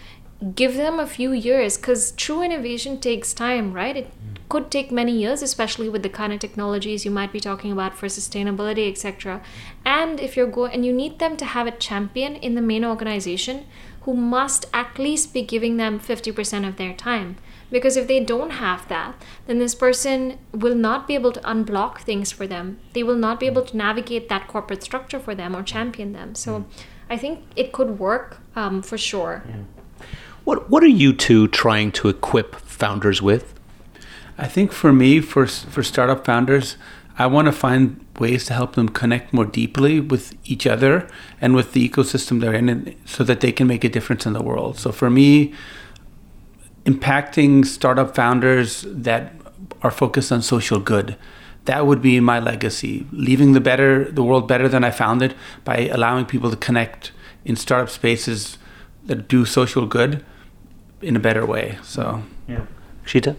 give 0.55 0.75
them 0.75 0.99
a 0.99 1.05
few 1.05 1.31
years 1.31 1.77
because 1.77 2.11
true 2.13 2.41
innovation 2.41 2.99
takes 2.99 3.33
time, 3.33 3.73
right? 3.73 3.95
It 3.95 4.11
could 4.49 4.71
take 4.71 4.91
many 4.91 5.17
years, 5.17 5.41
especially 5.41 5.87
with 5.87 6.03
the 6.03 6.09
kind 6.09 6.33
of 6.33 6.39
technologies 6.39 7.05
you 7.05 7.11
might 7.11 7.31
be 7.31 7.39
talking 7.39 7.71
about 7.71 7.95
for 7.95 8.07
sustainability, 8.07 8.91
etc. 8.91 9.41
And 9.85 10.19
if 10.19 10.35
you're 10.35 10.47
going 10.47 10.73
and 10.73 10.85
you 10.85 10.93
need 10.93 11.19
them 11.19 11.37
to 11.37 11.45
have 11.45 11.67
a 11.67 11.71
champion 11.71 12.35
in 12.35 12.55
the 12.55 12.61
main 12.61 12.83
organization 12.83 13.65
who 14.01 14.15
must 14.15 14.65
at 14.73 14.97
least 14.97 15.31
be 15.31 15.43
giving 15.43 15.77
them 15.77 15.99
50% 15.99 16.67
of 16.67 16.77
their 16.77 16.93
time. 16.93 17.37
Because 17.69 17.95
if 17.95 18.07
they 18.07 18.19
don't 18.19 18.49
have 18.49 18.87
that, 18.89 19.15
then 19.45 19.59
this 19.59 19.75
person 19.75 20.39
will 20.51 20.75
not 20.75 21.07
be 21.07 21.13
able 21.13 21.31
to 21.31 21.39
unblock 21.41 21.99
things 21.99 22.31
for 22.31 22.47
them. 22.47 22.79
They 22.93 23.03
will 23.03 23.15
not 23.15 23.39
be 23.39 23.45
able 23.45 23.61
to 23.61 23.77
navigate 23.77 24.27
that 24.27 24.47
corporate 24.47 24.83
structure 24.83 25.19
for 25.19 25.35
them 25.35 25.55
or 25.55 25.63
champion 25.63 26.13
them. 26.13 26.35
So 26.35 26.65
I 27.09 27.15
think 27.15 27.43
it 27.55 27.71
could 27.71 27.99
work 27.99 28.39
um, 28.55 28.81
for 28.81 28.97
sure. 28.97 29.43
Yeah. 29.47 29.80
What 30.43 30.69
What 30.69 30.83
are 30.83 30.87
you 30.87 31.13
two 31.13 31.47
trying 31.47 31.91
to 31.93 32.09
equip 32.09 32.55
founders 32.55 33.21
with? 33.21 33.53
I 34.37 34.47
think 34.47 34.71
for 34.71 34.91
me, 34.91 35.21
for 35.21 35.45
for 35.45 35.83
startup 35.83 36.25
founders, 36.25 36.77
I 37.17 37.27
want 37.27 37.45
to 37.45 37.51
find 37.51 38.03
ways 38.19 38.45
to 38.45 38.53
help 38.53 38.75
them 38.75 38.89
connect 38.89 39.33
more 39.33 39.45
deeply 39.45 39.99
with 39.99 40.35
each 40.45 40.65
other 40.65 41.07
and 41.39 41.55
with 41.55 41.73
the 41.73 41.87
ecosystem 41.87 42.41
they're 42.41 42.53
in, 42.53 42.95
so 43.05 43.23
that 43.23 43.41
they 43.41 43.51
can 43.51 43.67
make 43.67 43.83
a 43.83 43.89
difference 43.89 44.25
in 44.25 44.33
the 44.33 44.41
world. 44.41 44.79
So 44.79 44.91
for 44.91 45.09
me, 45.09 45.53
impacting 46.85 47.65
startup 47.65 48.15
founders 48.15 48.85
that 48.87 49.33
are 49.83 49.91
focused 49.91 50.31
on 50.31 50.41
social 50.41 50.79
good 50.79 51.15
that 51.65 51.85
would 51.85 52.01
be 52.01 52.19
my 52.19 52.39
legacy 52.39 53.05
leaving 53.11 53.53
the 53.53 53.59
better 53.59 54.11
the 54.11 54.23
world 54.23 54.47
better 54.47 54.67
than 54.67 54.83
i 54.83 54.89
found 54.89 55.21
it 55.21 55.35
by 55.63 55.87
allowing 55.87 56.25
people 56.25 56.49
to 56.49 56.57
connect 56.57 57.11
in 57.45 57.55
startup 57.55 57.89
spaces 57.89 58.57
that 59.05 59.27
do 59.27 59.45
social 59.45 59.85
good 59.85 60.23
in 61.01 61.15
a 61.15 61.19
better 61.19 61.45
way. 61.45 61.77
So, 61.83 62.23
yeah. 62.47 62.65
Shita? 63.05 63.35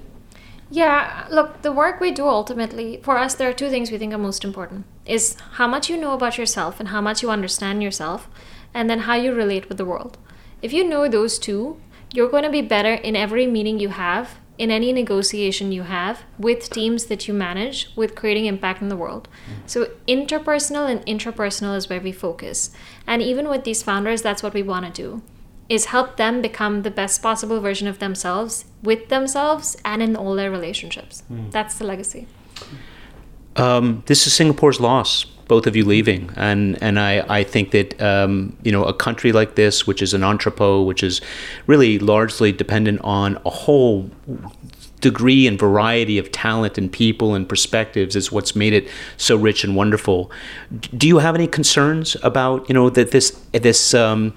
Yeah, 0.70 1.26
look, 1.30 1.60
the 1.60 1.70
work 1.70 2.00
we 2.00 2.12
do 2.12 2.26
ultimately, 2.26 2.98
for 3.02 3.18
us, 3.18 3.34
there 3.34 3.48
are 3.50 3.52
two 3.52 3.68
things 3.68 3.90
we 3.90 3.98
think 3.98 4.14
are 4.14 4.18
most 4.18 4.42
important 4.42 4.86
is 5.04 5.36
how 5.52 5.66
much 5.66 5.90
you 5.90 5.96
know 5.98 6.14
about 6.14 6.38
yourself 6.38 6.80
and 6.80 6.88
how 6.88 7.00
much 7.00 7.22
you 7.22 7.30
understand 7.30 7.82
yourself, 7.82 8.28
and 8.72 8.88
then 8.88 9.00
how 9.00 9.14
you 9.14 9.34
relate 9.34 9.68
with 9.68 9.76
the 9.76 9.84
world. 9.84 10.16
If 10.62 10.72
you 10.72 10.82
know 10.82 11.08
those 11.08 11.38
two, 11.38 11.78
you're 12.12 12.30
going 12.30 12.44
to 12.44 12.50
be 12.50 12.62
better 12.62 12.94
in 12.94 13.16
every 13.16 13.46
meeting 13.46 13.80
you 13.80 13.88
have, 13.90 14.38
in 14.56 14.70
any 14.70 14.92
negotiation 14.92 15.72
you 15.72 15.82
have, 15.82 16.22
with 16.38 16.70
teams 16.70 17.06
that 17.06 17.26
you 17.26 17.34
manage, 17.34 17.90
with 17.96 18.14
creating 18.14 18.46
impact 18.46 18.80
in 18.80 18.88
the 18.88 18.96
world. 18.96 19.28
So, 19.66 19.90
interpersonal 20.06 20.88
and 20.88 21.04
intrapersonal 21.04 21.76
is 21.76 21.90
where 21.90 22.00
we 22.00 22.12
focus. 22.12 22.70
And 23.06 23.20
even 23.20 23.48
with 23.48 23.64
these 23.64 23.82
founders, 23.82 24.22
that's 24.22 24.42
what 24.42 24.54
we 24.54 24.62
want 24.62 24.86
to 24.86 25.02
do 25.02 25.22
is 25.68 25.86
help 25.86 26.16
them 26.16 26.42
become 26.42 26.82
the 26.82 26.90
best 26.90 27.22
possible 27.22 27.60
version 27.60 27.88
of 27.88 27.98
themselves 27.98 28.64
with 28.82 29.08
themselves 29.08 29.76
and 29.84 30.02
in 30.02 30.16
all 30.16 30.34
their 30.34 30.50
relationships. 30.50 31.22
Mm. 31.32 31.50
That's 31.50 31.78
the 31.78 31.84
legacy. 31.84 32.26
Um, 33.56 34.02
this 34.06 34.26
is 34.26 34.32
Singapore's 34.32 34.80
loss, 34.80 35.24
both 35.24 35.66
of 35.66 35.76
you 35.76 35.84
leaving, 35.84 36.30
and 36.36 36.82
and 36.82 36.98
I, 36.98 37.24
I 37.28 37.44
think 37.44 37.70
that 37.72 38.00
um, 38.00 38.56
you 38.62 38.72
know 38.72 38.84
a 38.84 38.94
country 38.94 39.30
like 39.30 39.56
this, 39.56 39.86
which 39.86 40.00
is 40.00 40.14
an 40.14 40.22
entrepot, 40.22 40.86
which 40.86 41.02
is 41.02 41.20
really 41.66 41.98
largely 41.98 42.50
dependent 42.52 43.00
on 43.02 43.38
a 43.44 43.50
whole 43.50 44.10
degree 45.02 45.46
and 45.46 45.58
variety 45.58 46.16
of 46.16 46.32
talent 46.32 46.78
and 46.78 46.90
people 46.90 47.34
and 47.34 47.46
perspectives 47.48 48.16
is 48.16 48.32
what's 48.32 48.56
made 48.56 48.72
it 48.72 48.88
so 49.18 49.36
rich 49.36 49.64
and 49.64 49.76
wonderful. 49.76 50.30
Do 50.96 51.06
you 51.06 51.18
have 51.18 51.34
any 51.34 51.48
concerns 51.48 52.16
about 52.22 52.66
you 52.70 52.74
know 52.74 52.88
that 52.88 53.10
this 53.10 53.32
this 53.52 53.92
um, 53.92 54.32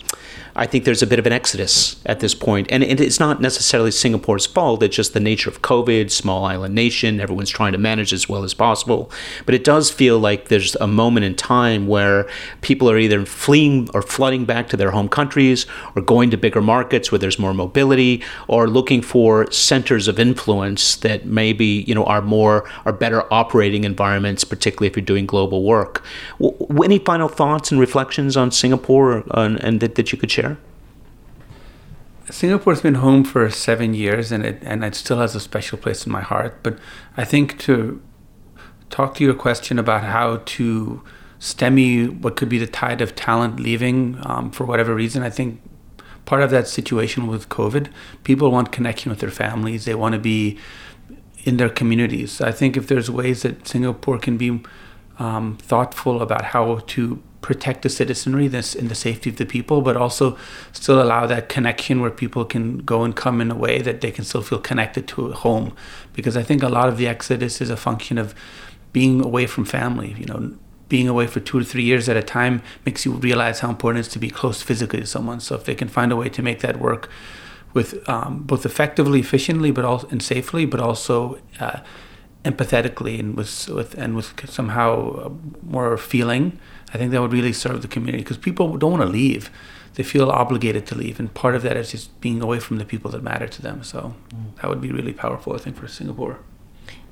I 0.57 0.65
think 0.65 0.85
there's 0.85 1.01
a 1.01 1.07
bit 1.07 1.19
of 1.19 1.25
an 1.25 1.33
exodus 1.33 1.97
at 2.05 2.21
this 2.21 2.33
point. 2.33 2.67
And 2.69 2.81
it's 2.81 3.19
not 3.19 3.41
necessarily 3.41 3.91
Singapore's 3.91 4.45
fault, 4.45 4.81
it's 4.83 4.95
just 4.95 5.13
the 5.13 5.19
nature 5.19 5.49
of 5.49 5.61
COVID, 5.61 6.09
small 6.09 6.45
island 6.45 6.73
nation, 6.73 7.19
everyone's 7.19 7.49
trying 7.49 7.73
to 7.73 7.77
manage 7.77 8.13
as 8.13 8.29
well 8.29 8.43
as 8.43 8.53
possible. 8.53 9.11
But 9.45 9.55
it 9.55 9.65
does 9.65 9.91
feel 9.91 10.17
like 10.17 10.47
there's 10.47 10.75
a 10.75 10.87
moment 10.87 11.25
in 11.25 11.35
time 11.35 11.87
where 11.87 12.29
people 12.61 12.89
are 12.89 12.97
either 12.97 13.25
fleeing 13.25 13.89
or 13.93 14.01
flooding 14.01 14.45
back 14.45 14.69
to 14.69 14.77
their 14.77 14.91
home 14.91 15.09
countries 15.09 15.65
or 15.93 16.01
going 16.01 16.31
to 16.31 16.37
bigger 16.37 16.61
markets 16.61 17.11
where 17.11 17.19
there's 17.19 17.37
more 17.37 17.53
mobility 17.53 18.23
or 18.47 18.69
looking 18.69 19.01
for 19.01 19.51
centers 19.51 20.07
of 20.07 20.19
influence 20.19 20.95
that 20.97 21.25
maybe, 21.25 21.83
you 21.87 21.93
know, 21.93 22.05
are 22.05 22.21
more 22.21 22.69
are 22.85 22.93
better 22.93 23.31
operating 23.33 23.83
environments, 23.83 24.45
particularly 24.45 24.87
if 24.87 24.95
you're 24.95 25.05
doing 25.05 25.25
global 25.25 25.63
work. 25.63 26.01
W- 26.39 26.83
any 26.83 26.99
final 26.99 27.27
thoughts 27.27 27.71
and 27.71 27.79
reflections 27.79 28.37
on 28.37 28.51
Singapore 28.51 29.23
uh, 29.31 29.57
and 29.59 29.81
that, 29.81 29.95
that 29.95 30.13
you 30.13 30.17
could 30.17 30.31
share? 30.31 30.44
Singapore's 32.29 32.81
been 32.81 32.95
home 32.95 33.23
for 33.23 33.49
seven 33.49 33.93
years, 33.93 34.31
and 34.31 34.45
it 34.45 34.59
and 34.63 34.83
it 34.83 34.95
still 34.95 35.19
has 35.19 35.35
a 35.35 35.39
special 35.39 35.77
place 35.77 36.05
in 36.05 36.11
my 36.11 36.21
heart. 36.21 36.63
But 36.63 36.79
I 37.15 37.23
think 37.23 37.59
to 37.59 38.01
talk 38.89 39.15
to 39.15 39.23
your 39.23 39.33
question 39.33 39.77
about 39.77 40.03
how 40.03 40.41
to 40.45 41.03
stem 41.39 42.21
what 42.21 42.35
could 42.35 42.49
be 42.49 42.57
the 42.57 42.67
tide 42.67 43.01
of 43.01 43.15
talent 43.15 43.59
leaving 43.59 44.17
um, 44.23 44.51
for 44.51 44.65
whatever 44.65 44.95
reason, 44.95 45.21
I 45.21 45.29
think 45.29 45.61
part 46.25 46.41
of 46.41 46.49
that 46.49 46.67
situation 46.67 47.27
with 47.27 47.49
COVID, 47.49 47.89
people 48.23 48.51
want 48.51 48.71
connection 48.71 49.09
with 49.09 49.19
their 49.19 49.29
families. 49.29 49.85
They 49.85 49.95
want 49.95 50.13
to 50.13 50.19
be 50.19 50.57
in 51.43 51.57
their 51.57 51.69
communities. 51.69 52.41
I 52.41 52.51
think 52.51 52.75
if 52.75 52.87
there's 52.87 53.11
ways 53.11 53.43
that 53.43 53.67
Singapore 53.67 54.17
can 54.17 54.37
be 54.37 54.61
um, 55.19 55.57
thoughtful 55.61 56.21
about 56.21 56.45
how 56.45 56.79
to 56.87 57.21
protect 57.41 57.83
the 57.83 57.89
citizenry 57.89 58.47
this 58.47 58.73
in 58.73 58.87
the 58.87 58.95
safety 58.95 59.29
of 59.29 59.35
the 59.35 59.45
people 59.45 59.79
but 59.81 59.95
also 59.95 60.35
still 60.71 60.99
allow 60.99 61.27
that 61.27 61.47
connection 61.47 62.01
where 62.01 62.09
people 62.09 62.43
can 62.43 62.79
go 62.79 63.03
and 63.03 63.15
come 63.15 63.39
in 63.39 63.51
a 63.51 63.55
way 63.55 63.83
that 63.83 64.01
they 64.01 64.11
can 64.11 64.25
still 64.25 64.41
feel 64.41 64.57
connected 64.57 65.07
to 65.07 65.31
home. 65.31 65.71
Because 66.13 66.35
i 66.35 66.43
think 66.43 66.63
a 66.63 66.69
lot 66.69 66.89
of 66.89 66.97
the 66.97 67.07
exodus 67.07 67.61
is 67.61 67.69
a 67.69 67.77
function 67.77 68.17
of 68.17 68.33
being 68.93 69.23
away 69.23 69.45
from 69.45 69.65
family 69.65 70.15
you 70.17 70.25
know. 70.25 70.55
Being 70.87 71.07
away 71.07 71.25
for 71.25 71.39
two 71.39 71.57
to 71.59 71.65
three 71.65 71.83
years 71.83 72.07
at 72.07 72.15
a 72.15 72.21
time 72.21 72.61
makes 72.85 73.05
you 73.05 73.13
realize 73.13 73.61
how 73.61 73.69
important 73.69 74.05
it 74.05 74.07
is 74.07 74.13
to 74.13 74.19
be 74.19 74.29
close 74.29 74.61
physically 74.61 74.99
to 74.99 75.07
someone. 75.07 75.39
So 75.39 75.55
if 75.55 75.63
they 75.63 75.73
can 75.73 75.87
find 75.87 76.11
a 76.11 76.15
way 76.15 76.29
to 76.29 76.43
make 76.43 76.59
that 76.59 76.79
work 76.79 77.09
with 77.73 78.07
um, 78.07 78.43
both 78.43 78.65
effectively 78.65 79.19
efficiently 79.19 79.69
but 79.69 79.83
also 79.83 80.07
and 80.09 80.23
safely 80.23 80.65
but 80.65 80.79
also 80.79 81.39
uh, 81.59 81.79
empathetically 82.45 83.19
and 83.19 83.35
with, 83.35 83.67
with 83.69 83.93
and 83.95 84.15
with 84.15 84.49
somehow 84.49 85.31
more 85.63 85.97
feeling 85.97 86.59
I 86.95 86.97
think 86.97 87.11
that 87.11 87.21
would 87.21 87.33
really 87.33 87.51
serve 87.51 87.81
the 87.81 87.89
community 87.89 88.23
because 88.23 88.37
people 88.37 88.77
don't 88.77 88.91
want 88.91 89.03
to 89.03 89.09
leave. 89.09 89.49
They 89.95 90.03
feel 90.03 90.29
obligated 90.29 90.85
to 90.87 90.95
leave, 90.95 91.19
and 91.19 91.33
part 91.33 91.53
of 91.55 91.61
that 91.63 91.75
is 91.75 91.91
just 91.91 92.21
being 92.21 92.41
away 92.41 92.59
from 92.59 92.77
the 92.77 92.85
people 92.85 93.11
that 93.11 93.21
matter 93.21 93.47
to 93.47 93.61
them. 93.61 93.83
So 93.83 94.13
mm. 94.33 94.55
that 94.61 94.69
would 94.69 94.79
be 94.79 94.91
really 94.93 95.11
powerful, 95.11 95.53
I 95.53 95.57
think, 95.57 95.75
for 95.75 95.89
Singapore. 95.89 96.39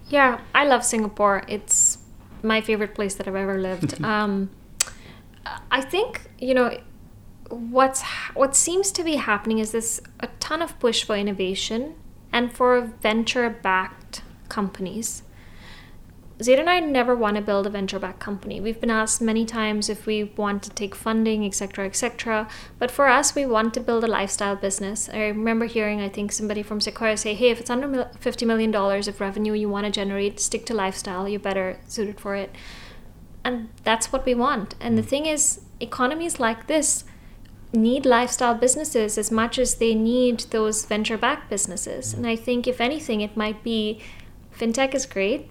Yeah, 0.09 0.39
I 0.55 0.65
love 0.65 0.85
Singapore. 0.85 1.43
It's 1.49 1.97
my 2.41 2.61
favorite 2.61 2.95
place 2.95 3.15
that 3.15 3.27
I've 3.27 3.35
ever 3.35 3.59
lived. 3.59 4.01
um, 4.13 4.49
I 5.69 5.81
think 5.81 6.29
you 6.39 6.53
know 6.53 6.77
what's 7.49 8.01
what 8.33 8.55
seems 8.55 8.89
to 8.93 9.03
be 9.03 9.15
happening 9.15 9.59
is 9.59 9.73
this 9.73 9.99
a 10.21 10.27
ton 10.39 10.61
of 10.61 10.79
push 10.79 11.03
for 11.03 11.15
innovation 11.15 11.95
and 12.31 12.53
for 12.53 12.81
venture 12.81 13.49
backed 13.49 14.21
companies 14.59 15.23
Zaid 16.41 16.59
and 16.59 16.69
I 16.69 16.79
never 16.79 17.15
want 17.15 17.35
to 17.35 17.41
build 17.41 17.67
a 17.67 17.69
venture 17.69 17.99
backed 17.99 18.19
company. 18.19 18.59
We've 18.59 18.79
been 18.79 18.89
asked 18.89 19.21
many 19.21 19.45
times 19.45 19.87
if 19.87 20.05
we 20.05 20.23
want 20.23 20.63
to 20.63 20.69
take 20.71 20.95
funding, 20.95 21.45
etc., 21.45 21.85
etc. 21.85 22.47
But 22.79 22.89
for 22.89 23.07
us, 23.07 23.35
we 23.35 23.45
want 23.45 23.73
to 23.75 23.79
build 23.79 24.03
a 24.03 24.07
lifestyle 24.07 24.55
business. 24.55 25.09
I 25.13 25.27
remember 25.27 25.65
hearing, 25.65 26.01
I 26.01 26.09
think, 26.09 26.31
somebody 26.31 26.63
from 26.63 26.81
Sequoia 26.81 27.17
say, 27.17 27.35
hey, 27.35 27.51
if 27.51 27.59
it's 27.59 27.69
under 27.69 27.87
$50 27.87 28.47
million 28.47 28.73
of 28.75 29.21
revenue 29.21 29.53
you 29.53 29.69
want 29.69 29.85
to 29.85 29.91
generate, 29.91 30.39
stick 30.39 30.65
to 30.65 30.73
lifestyle. 30.73 31.29
You're 31.29 31.39
better 31.39 31.79
suited 31.87 32.19
for 32.19 32.35
it. 32.35 32.53
And 33.45 33.69
that's 33.83 34.11
what 34.11 34.25
we 34.25 34.33
want. 34.33 34.75
And 34.79 34.97
the 34.97 35.03
mm. 35.03 35.07
thing 35.07 35.25
is, 35.27 35.61
economies 35.79 36.39
like 36.39 36.67
this 36.67 37.03
need 37.73 38.05
lifestyle 38.05 38.55
businesses 38.55 39.17
as 39.17 39.31
much 39.31 39.57
as 39.57 39.75
they 39.75 39.95
need 39.95 40.39
those 40.51 40.85
venture 40.85 41.17
backed 41.17 41.49
businesses. 41.49 42.13
Mm. 42.13 42.17
And 42.17 42.27
I 42.27 42.35
think, 42.35 42.67
if 42.67 42.81
anything, 42.81 43.21
it 43.21 43.37
might 43.37 43.63
be 43.63 44.01
fintech 44.57 44.93
is 44.93 45.05
great, 45.05 45.49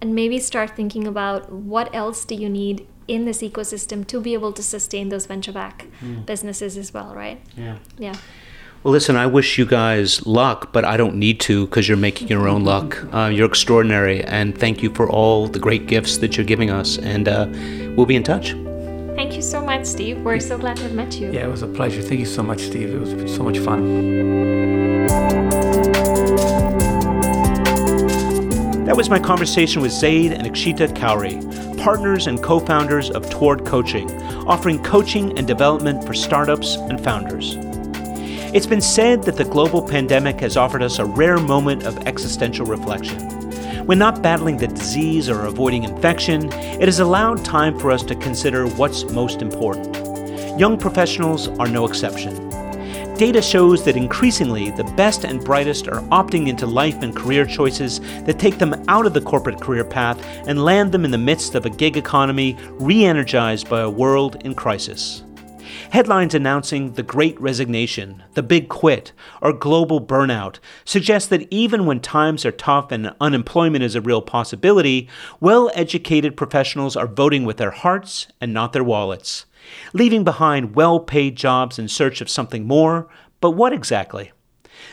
and 0.00 0.14
maybe 0.14 0.38
start 0.38 0.76
thinking 0.76 1.06
about 1.06 1.52
what 1.52 1.94
else 1.94 2.24
do 2.24 2.34
you 2.34 2.48
need 2.48 2.86
in 3.06 3.24
this 3.24 3.42
ecosystem 3.42 4.06
to 4.06 4.20
be 4.20 4.34
able 4.34 4.52
to 4.52 4.62
sustain 4.62 5.08
those 5.08 5.26
venture 5.26 5.52
back 5.52 5.86
mm. 6.00 6.24
businesses 6.26 6.76
as 6.76 6.92
well, 6.92 7.14
right? 7.14 7.40
Yeah. 7.56 7.78
Yeah. 7.98 8.14
Well, 8.84 8.92
listen, 8.92 9.16
I 9.16 9.26
wish 9.26 9.58
you 9.58 9.66
guys 9.66 10.24
luck, 10.24 10.72
but 10.72 10.84
I 10.84 10.96
don't 10.96 11.16
need 11.16 11.40
to 11.40 11.66
because 11.66 11.88
you're 11.88 11.96
making 11.96 12.28
your 12.28 12.46
own 12.46 12.64
luck. 12.64 13.12
Uh, 13.12 13.26
you're 13.26 13.48
extraordinary, 13.48 14.22
and 14.22 14.56
thank 14.56 14.82
you 14.84 14.94
for 14.94 15.10
all 15.10 15.48
the 15.48 15.58
great 15.58 15.88
gifts 15.88 16.18
that 16.18 16.36
you're 16.36 16.46
giving 16.46 16.70
us. 16.70 16.96
And 16.98 17.26
uh, 17.26 17.48
we'll 17.96 18.06
be 18.06 18.14
in 18.14 18.22
touch. 18.22 18.52
Thank 19.16 19.34
you 19.34 19.42
so 19.42 19.60
much, 19.60 19.84
Steve. 19.84 20.22
We're 20.22 20.38
so 20.38 20.56
glad 20.56 20.76
to 20.76 20.84
have 20.84 20.94
met 20.94 21.18
you. 21.18 21.32
Yeah, 21.32 21.46
it 21.46 21.50
was 21.50 21.62
a 21.62 21.66
pleasure. 21.66 22.02
Thank 22.02 22.20
you 22.20 22.26
so 22.26 22.44
much, 22.44 22.60
Steve. 22.60 22.94
It 22.94 23.00
was 23.00 23.34
so 23.34 23.42
much 23.42 23.58
fun. 23.58 23.82
That 28.88 28.96
was 28.96 29.10
my 29.10 29.18
conversation 29.18 29.82
with 29.82 29.92
Zaid 29.92 30.32
and 30.32 30.46
Akshita 30.46 30.98
Kauri, 30.98 31.36
partners 31.76 32.26
and 32.26 32.42
co 32.42 32.58
founders 32.58 33.10
of 33.10 33.28
Toward 33.28 33.66
Coaching, 33.66 34.10
offering 34.48 34.82
coaching 34.82 35.36
and 35.36 35.46
development 35.46 36.06
for 36.06 36.14
startups 36.14 36.76
and 36.76 36.98
founders. 37.04 37.56
It's 38.54 38.64
been 38.64 38.80
said 38.80 39.24
that 39.24 39.36
the 39.36 39.44
global 39.44 39.82
pandemic 39.86 40.40
has 40.40 40.56
offered 40.56 40.82
us 40.82 40.98
a 40.98 41.04
rare 41.04 41.36
moment 41.36 41.82
of 41.82 41.98
existential 42.06 42.64
reflection. 42.64 43.20
When 43.84 43.98
not 43.98 44.22
battling 44.22 44.56
the 44.56 44.68
disease 44.68 45.28
or 45.28 45.44
avoiding 45.44 45.84
infection, 45.84 46.50
it 46.50 46.86
has 46.86 46.98
allowed 46.98 47.44
time 47.44 47.78
for 47.78 47.90
us 47.90 48.02
to 48.04 48.14
consider 48.14 48.66
what's 48.68 49.04
most 49.04 49.42
important. 49.42 49.94
Young 50.58 50.78
professionals 50.78 51.48
are 51.58 51.68
no 51.68 51.84
exception. 51.84 52.47
Data 53.18 53.42
shows 53.42 53.84
that 53.84 53.96
increasingly 53.96 54.70
the 54.70 54.84
best 54.96 55.24
and 55.24 55.42
brightest 55.44 55.88
are 55.88 56.02
opting 56.02 56.46
into 56.46 56.66
life 56.66 57.02
and 57.02 57.16
career 57.16 57.44
choices 57.44 57.98
that 58.26 58.38
take 58.38 58.58
them 58.58 58.80
out 58.86 59.06
of 59.06 59.12
the 59.12 59.20
corporate 59.20 59.60
career 59.60 59.84
path 59.84 60.24
and 60.46 60.64
land 60.64 60.92
them 60.92 61.04
in 61.04 61.10
the 61.10 61.18
midst 61.18 61.56
of 61.56 61.66
a 61.66 61.70
gig 61.70 61.96
economy 61.96 62.56
re 62.74 63.04
energized 63.04 63.68
by 63.68 63.80
a 63.80 63.90
world 63.90 64.40
in 64.44 64.54
crisis. 64.54 65.24
Headlines 65.90 66.32
announcing 66.32 66.92
the 66.92 67.02
great 67.02 67.40
resignation, 67.40 68.22
the 68.34 68.42
big 68.44 68.68
quit, 68.68 69.10
or 69.42 69.52
global 69.52 70.00
burnout 70.00 70.60
suggest 70.84 71.28
that 71.30 71.52
even 71.52 71.86
when 71.86 71.98
times 71.98 72.46
are 72.46 72.52
tough 72.52 72.92
and 72.92 73.12
unemployment 73.20 73.82
is 73.82 73.96
a 73.96 74.00
real 74.00 74.22
possibility, 74.22 75.08
well 75.40 75.72
educated 75.74 76.36
professionals 76.36 76.94
are 76.94 77.08
voting 77.08 77.44
with 77.44 77.56
their 77.56 77.72
hearts 77.72 78.28
and 78.40 78.54
not 78.54 78.72
their 78.72 78.84
wallets, 78.84 79.44
leaving 79.92 80.24
behind 80.24 80.74
well 80.74 81.00
paid 81.00 81.36
jobs 81.36 81.78
in 81.78 81.88
search 81.88 82.20
of 82.20 82.30
something 82.30 82.66
more. 82.66 83.08
But 83.40 83.52
what 83.52 83.72
exactly? 83.72 84.32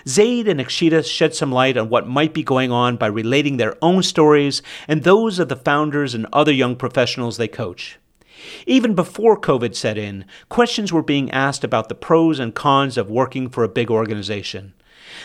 Zaid 0.07 0.47
and 0.47 0.59
Akshita 0.59 1.05
shed 1.05 1.35
some 1.35 1.51
light 1.51 1.77
on 1.77 1.89
what 1.89 2.07
might 2.07 2.33
be 2.33 2.43
going 2.43 2.71
on 2.71 2.97
by 2.97 3.07
relating 3.07 3.57
their 3.57 3.75
own 3.81 4.03
stories 4.03 4.61
and 4.87 5.03
those 5.03 5.39
of 5.39 5.49
the 5.49 5.55
founders 5.55 6.13
and 6.13 6.27
other 6.33 6.51
young 6.51 6.75
professionals 6.75 7.37
they 7.37 7.47
coach. 7.47 7.99
Even 8.67 8.95
before 8.95 9.39
COVID 9.39 9.75
set 9.75 9.97
in, 9.97 10.25
questions 10.49 10.91
were 10.91 11.01
being 11.01 11.31
asked 11.31 11.63
about 11.63 11.89
the 11.89 11.95
pros 11.95 12.39
and 12.39 12.53
cons 12.53 12.97
of 12.97 13.09
working 13.09 13.49
for 13.49 13.63
a 13.63 13.69
big 13.69 13.89
organization. 13.89 14.73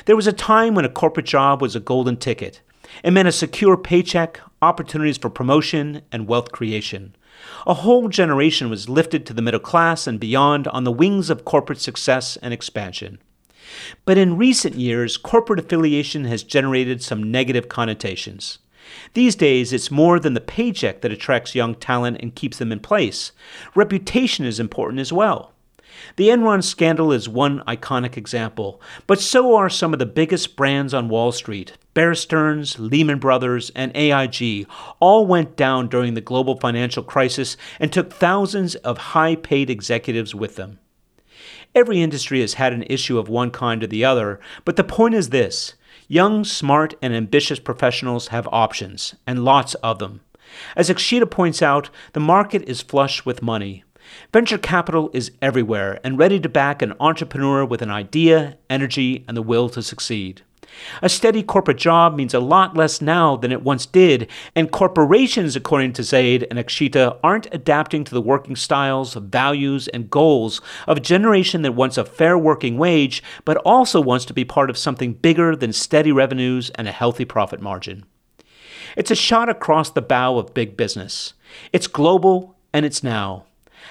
There 0.04 0.16
was 0.16 0.26
a 0.26 0.32
time 0.32 0.74
when 0.74 0.84
a 0.84 0.90
corporate 0.90 1.26
job 1.26 1.60
was 1.60 1.74
a 1.74 1.80
golden 1.80 2.16
ticket. 2.16 2.60
It 3.02 3.12
meant 3.12 3.28
a 3.28 3.32
secure 3.32 3.76
paycheck, 3.76 4.40
opportunities 4.62 5.18
for 5.18 5.30
promotion, 5.30 6.02
and 6.12 6.28
wealth 6.28 6.52
creation. 6.52 7.14
A 7.66 7.74
whole 7.74 8.08
generation 8.08 8.70
was 8.70 8.88
lifted 8.88 9.26
to 9.26 9.32
the 9.32 9.42
middle 9.42 9.60
class 9.60 10.06
and 10.06 10.18
beyond 10.20 10.66
on 10.68 10.84
the 10.84 10.92
wings 10.92 11.30
of 11.30 11.44
corporate 11.44 11.80
success 11.80 12.36
and 12.38 12.52
expansion. 12.52 13.18
But 14.04 14.18
in 14.18 14.36
recent 14.36 14.74
years, 14.74 15.16
corporate 15.16 15.60
affiliation 15.60 16.24
has 16.24 16.42
generated 16.42 17.02
some 17.02 17.30
negative 17.30 17.68
connotations. 17.68 18.58
These 19.14 19.36
days, 19.36 19.72
it's 19.72 19.90
more 19.90 20.18
than 20.18 20.34
the 20.34 20.40
paycheck 20.40 21.00
that 21.02 21.12
attracts 21.12 21.54
young 21.54 21.74
talent 21.74 22.18
and 22.20 22.34
keeps 22.34 22.58
them 22.58 22.72
in 22.72 22.80
place. 22.80 23.32
Reputation 23.74 24.44
is 24.44 24.58
important 24.58 25.00
as 25.00 25.12
well. 25.12 25.52
The 26.16 26.28
Enron 26.28 26.62
scandal 26.62 27.12
is 27.12 27.28
one 27.28 27.60
iconic 27.66 28.16
example, 28.16 28.80
but 29.06 29.20
so 29.20 29.54
are 29.56 29.68
some 29.68 29.92
of 29.92 29.98
the 29.98 30.06
biggest 30.06 30.56
brands 30.56 30.94
on 30.94 31.08
Wall 31.08 31.32
Street. 31.32 31.76
Bear 31.94 32.14
Stearns, 32.14 32.78
Lehman 32.78 33.18
Brothers, 33.18 33.70
and 33.74 33.90
AIG 33.96 34.66
all 35.00 35.26
went 35.26 35.56
down 35.56 35.88
during 35.88 36.14
the 36.14 36.20
global 36.20 36.58
financial 36.58 37.02
crisis 37.02 37.56
and 37.78 37.92
took 37.92 38.12
thousands 38.12 38.74
of 38.76 38.98
high 38.98 39.34
paid 39.34 39.70
executives 39.70 40.34
with 40.34 40.56
them. 40.56 40.78
Every 41.74 42.02
industry 42.02 42.40
has 42.40 42.54
had 42.54 42.72
an 42.72 42.84
issue 42.88 43.18
of 43.18 43.28
one 43.28 43.50
kind 43.50 43.82
or 43.82 43.86
the 43.86 44.04
other, 44.04 44.40
but 44.64 44.76
the 44.76 44.84
point 44.84 45.14
is 45.14 45.30
this 45.30 45.74
Young, 46.08 46.42
smart, 46.42 46.94
and 47.00 47.14
ambitious 47.14 47.60
professionals 47.60 48.28
have 48.28 48.48
options, 48.50 49.14
and 49.28 49.44
lots 49.44 49.74
of 49.74 50.00
them. 50.00 50.22
As 50.74 50.90
Akshita 50.90 51.30
points 51.30 51.62
out, 51.62 51.90
the 52.14 52.20
market 52.20 52.68
is 52.68 52.82
flush 52.82 53.24
with 53.24 53.42
money. 53.42 53.84
Venture 54.32 54.58
capital 54.58 55.10
is 55.12 55.32
everywhere 55.42 56.00
and 56.04 56.18
ready 56.18 56.38
to 56.40 56.48
back 56.48 56.82
an 56.82 56.94
entrepreneur 57.00 57.64
with 57.64 57.82
an 57.82 57.90
idea, 57.90 58.56
energy, 58.68 59.24
and 59.26 59.36
the 59.36 59.42
will 59.42 59.68
to 59.68 59.82
succeed. 59.82 60.42
A 61.02 61.08
steady 61.08 61.42
corporate 61.42 61.78
job 61.78 62.14
means 62.14 62.32
a 62.32 62.40
lot 62.40 62.76
less 62.76 63.00
now 63.00 63.36
than 63.36 63.52
it 63.52 63.62
once 63.62 63.86
did, 63.86 64.28
and 64.54 64.70
corporations, 64.70 65.56
according 65.56 65.92
to 65.94 66.04
Zaid 66.04 66.46
and 66.48 66.58
Akshita, 66.58 67.18
aren't 67.24 67.52
adapting 67.52 68.04
to 68.04 68.14
the 68.14 68.22
working 68.22 68.56
styles, 68.56 69.14
values, 69.14 69.88
and 69.88 70.10
goals 70.10 70.60
of 70.86 70.98
a 70.98 71.00
generation 71.00 71.62
that 71.62 71.72
wants 71.72 71.98
a 71.98 72.04
fair 72.04 72.38
working 72.38 72.78
wage, 72.78 73.22
but 73.44 73.56
also 73.58 74.00
wants 74.00 74.24
to 74.26 74.34
be 74.34 74.44
part 74.44 74.70
of 74.70 74.78
something 74.78 75.12
bigger 75.12 75.56
than 75.56 75.72
steady 75.72 76.12
revenues 76.12 76.70
and 76.70 76.86
a 76.86 76.92
healthy 76.92 77.24
profit 77.24 77.60
margin. 77.60 78.04
It's 78.96 79.10
a 79.10 79.16
shot 79.16 79.48
across 79.48 79.90
the 79.90 80.02
bow 80.02 80.38
of 80.38 80.54
big 80.54 80.76
business. 80.76 81.34
It's 81.72 81.86
global, 81.86 82.56
and 82.72 82.86
it's 82.86 83.02
now. 83.02 83.46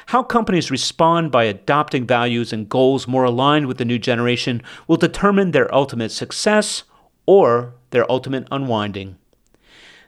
How 0.07 0.23
companies 0.23 0.71
respond 0.71 1.31
by 1.31 1.45
adopting 1.45 2.05
values 2.05 2.51
and 2.51 2.69
goals 2.69 3.07
more 3.07 3.23
aligned 3.23 3.67
with 3.67 3.77
the 3.77 3.85
new 3.85 3.99
generation 3.99 4.61
will 4.87 4.97
determine 4.97 5.51
their 5.51 5.73
ultimate 5.73 6.11
success 6.11 6.83
or 7.25 7.75
their 7.91 8.09
ultimate 8.11 8.47
unwinding. 8.51 9.17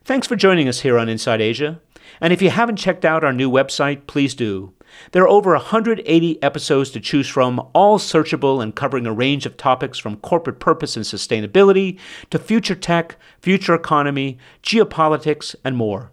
Thanks 0.03 0.27
for 0.27 0.35
joining 0.35 0.67
us 0.67 0.79
here 0.79 0.97
on 0.97 1.09
Inside 1.09 1.41
Asia. 1.41 1.79
And 2.19 2.33
if 2.33 2.41
you 2.41 2.49
haven't 2.49 2.77
checked 2.77 3.05
out 3.05 3.23
our 3.23 3.31
new 3.31 3.49
website, 3.49 4.07
please 4.07 4.33
do. 4.33 4.73
There 5.11 5.23
are 5.23 5.29
over 5.29 5.51
180 5.53 6.43
episodes 6.43 6.89
to 6.91 6.99
choose 6.99 7.27
from, 7.27 7.65
all 7.73 7.97
searchable 7.97 8.61
and 8.61 8.75
covering 8.75 9.05
a 9.05 9.13
range 9.13 9.45
of 9.45 9.55
topics 9.55 9.97
from 9.97 10.17
corporate 10.17 10.59
purpose 10.59 10.95
and 10.95 11.05
sustainability 11.05 11.97
to 12.29 12.39
future 12.39 12.75
tech, 12.75 13.17
future 13.39 13.73
economy, 13.73 14.37
geopolitics, 14.63 15.55
and 15.63 15.77
more. 15.77 16.11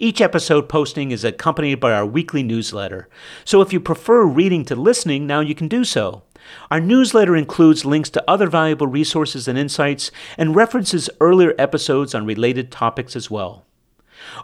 Each 0.00 0.20
episode 0.20 0.68
posting 0.68 1.10
is 1.10 1.24
accompanied 1.24 1.80
by 1.80 1.92
our 1.92 2.06
weekly 2.06 2.44
newsletter. 2.44 3.08
So 3.44 3.60
if 3.62 3.72
you 3.72 3.80
prefer 3.80 4.24
reading 4.24 4.64
to 4.66 4.76
listening, 4.76 5.26
now 5.26 5.40
you 5.40 5.56
can 5.56 5.66
do 5.66 5.82
so. 5.82 6.22
Our 6.70 6.78
newsletter 6.78 7.34
includes 7.34 7.84
links 7.84 8.08
to 8.10 8.22
other 8.30 8.46
valuable 8.46 8.86
resources 8.86 9.48
and 9.48 9.58
insights 9.58 10.12
and 10.36 10.54
references 10.54 11.10
earlier 11.20 11.52
episodes 11.58 12.14
on 12.14 12.24
related 12.24 12.70
topics 12.70 13.16
as 13.16 13.28
well. 13.28 13.66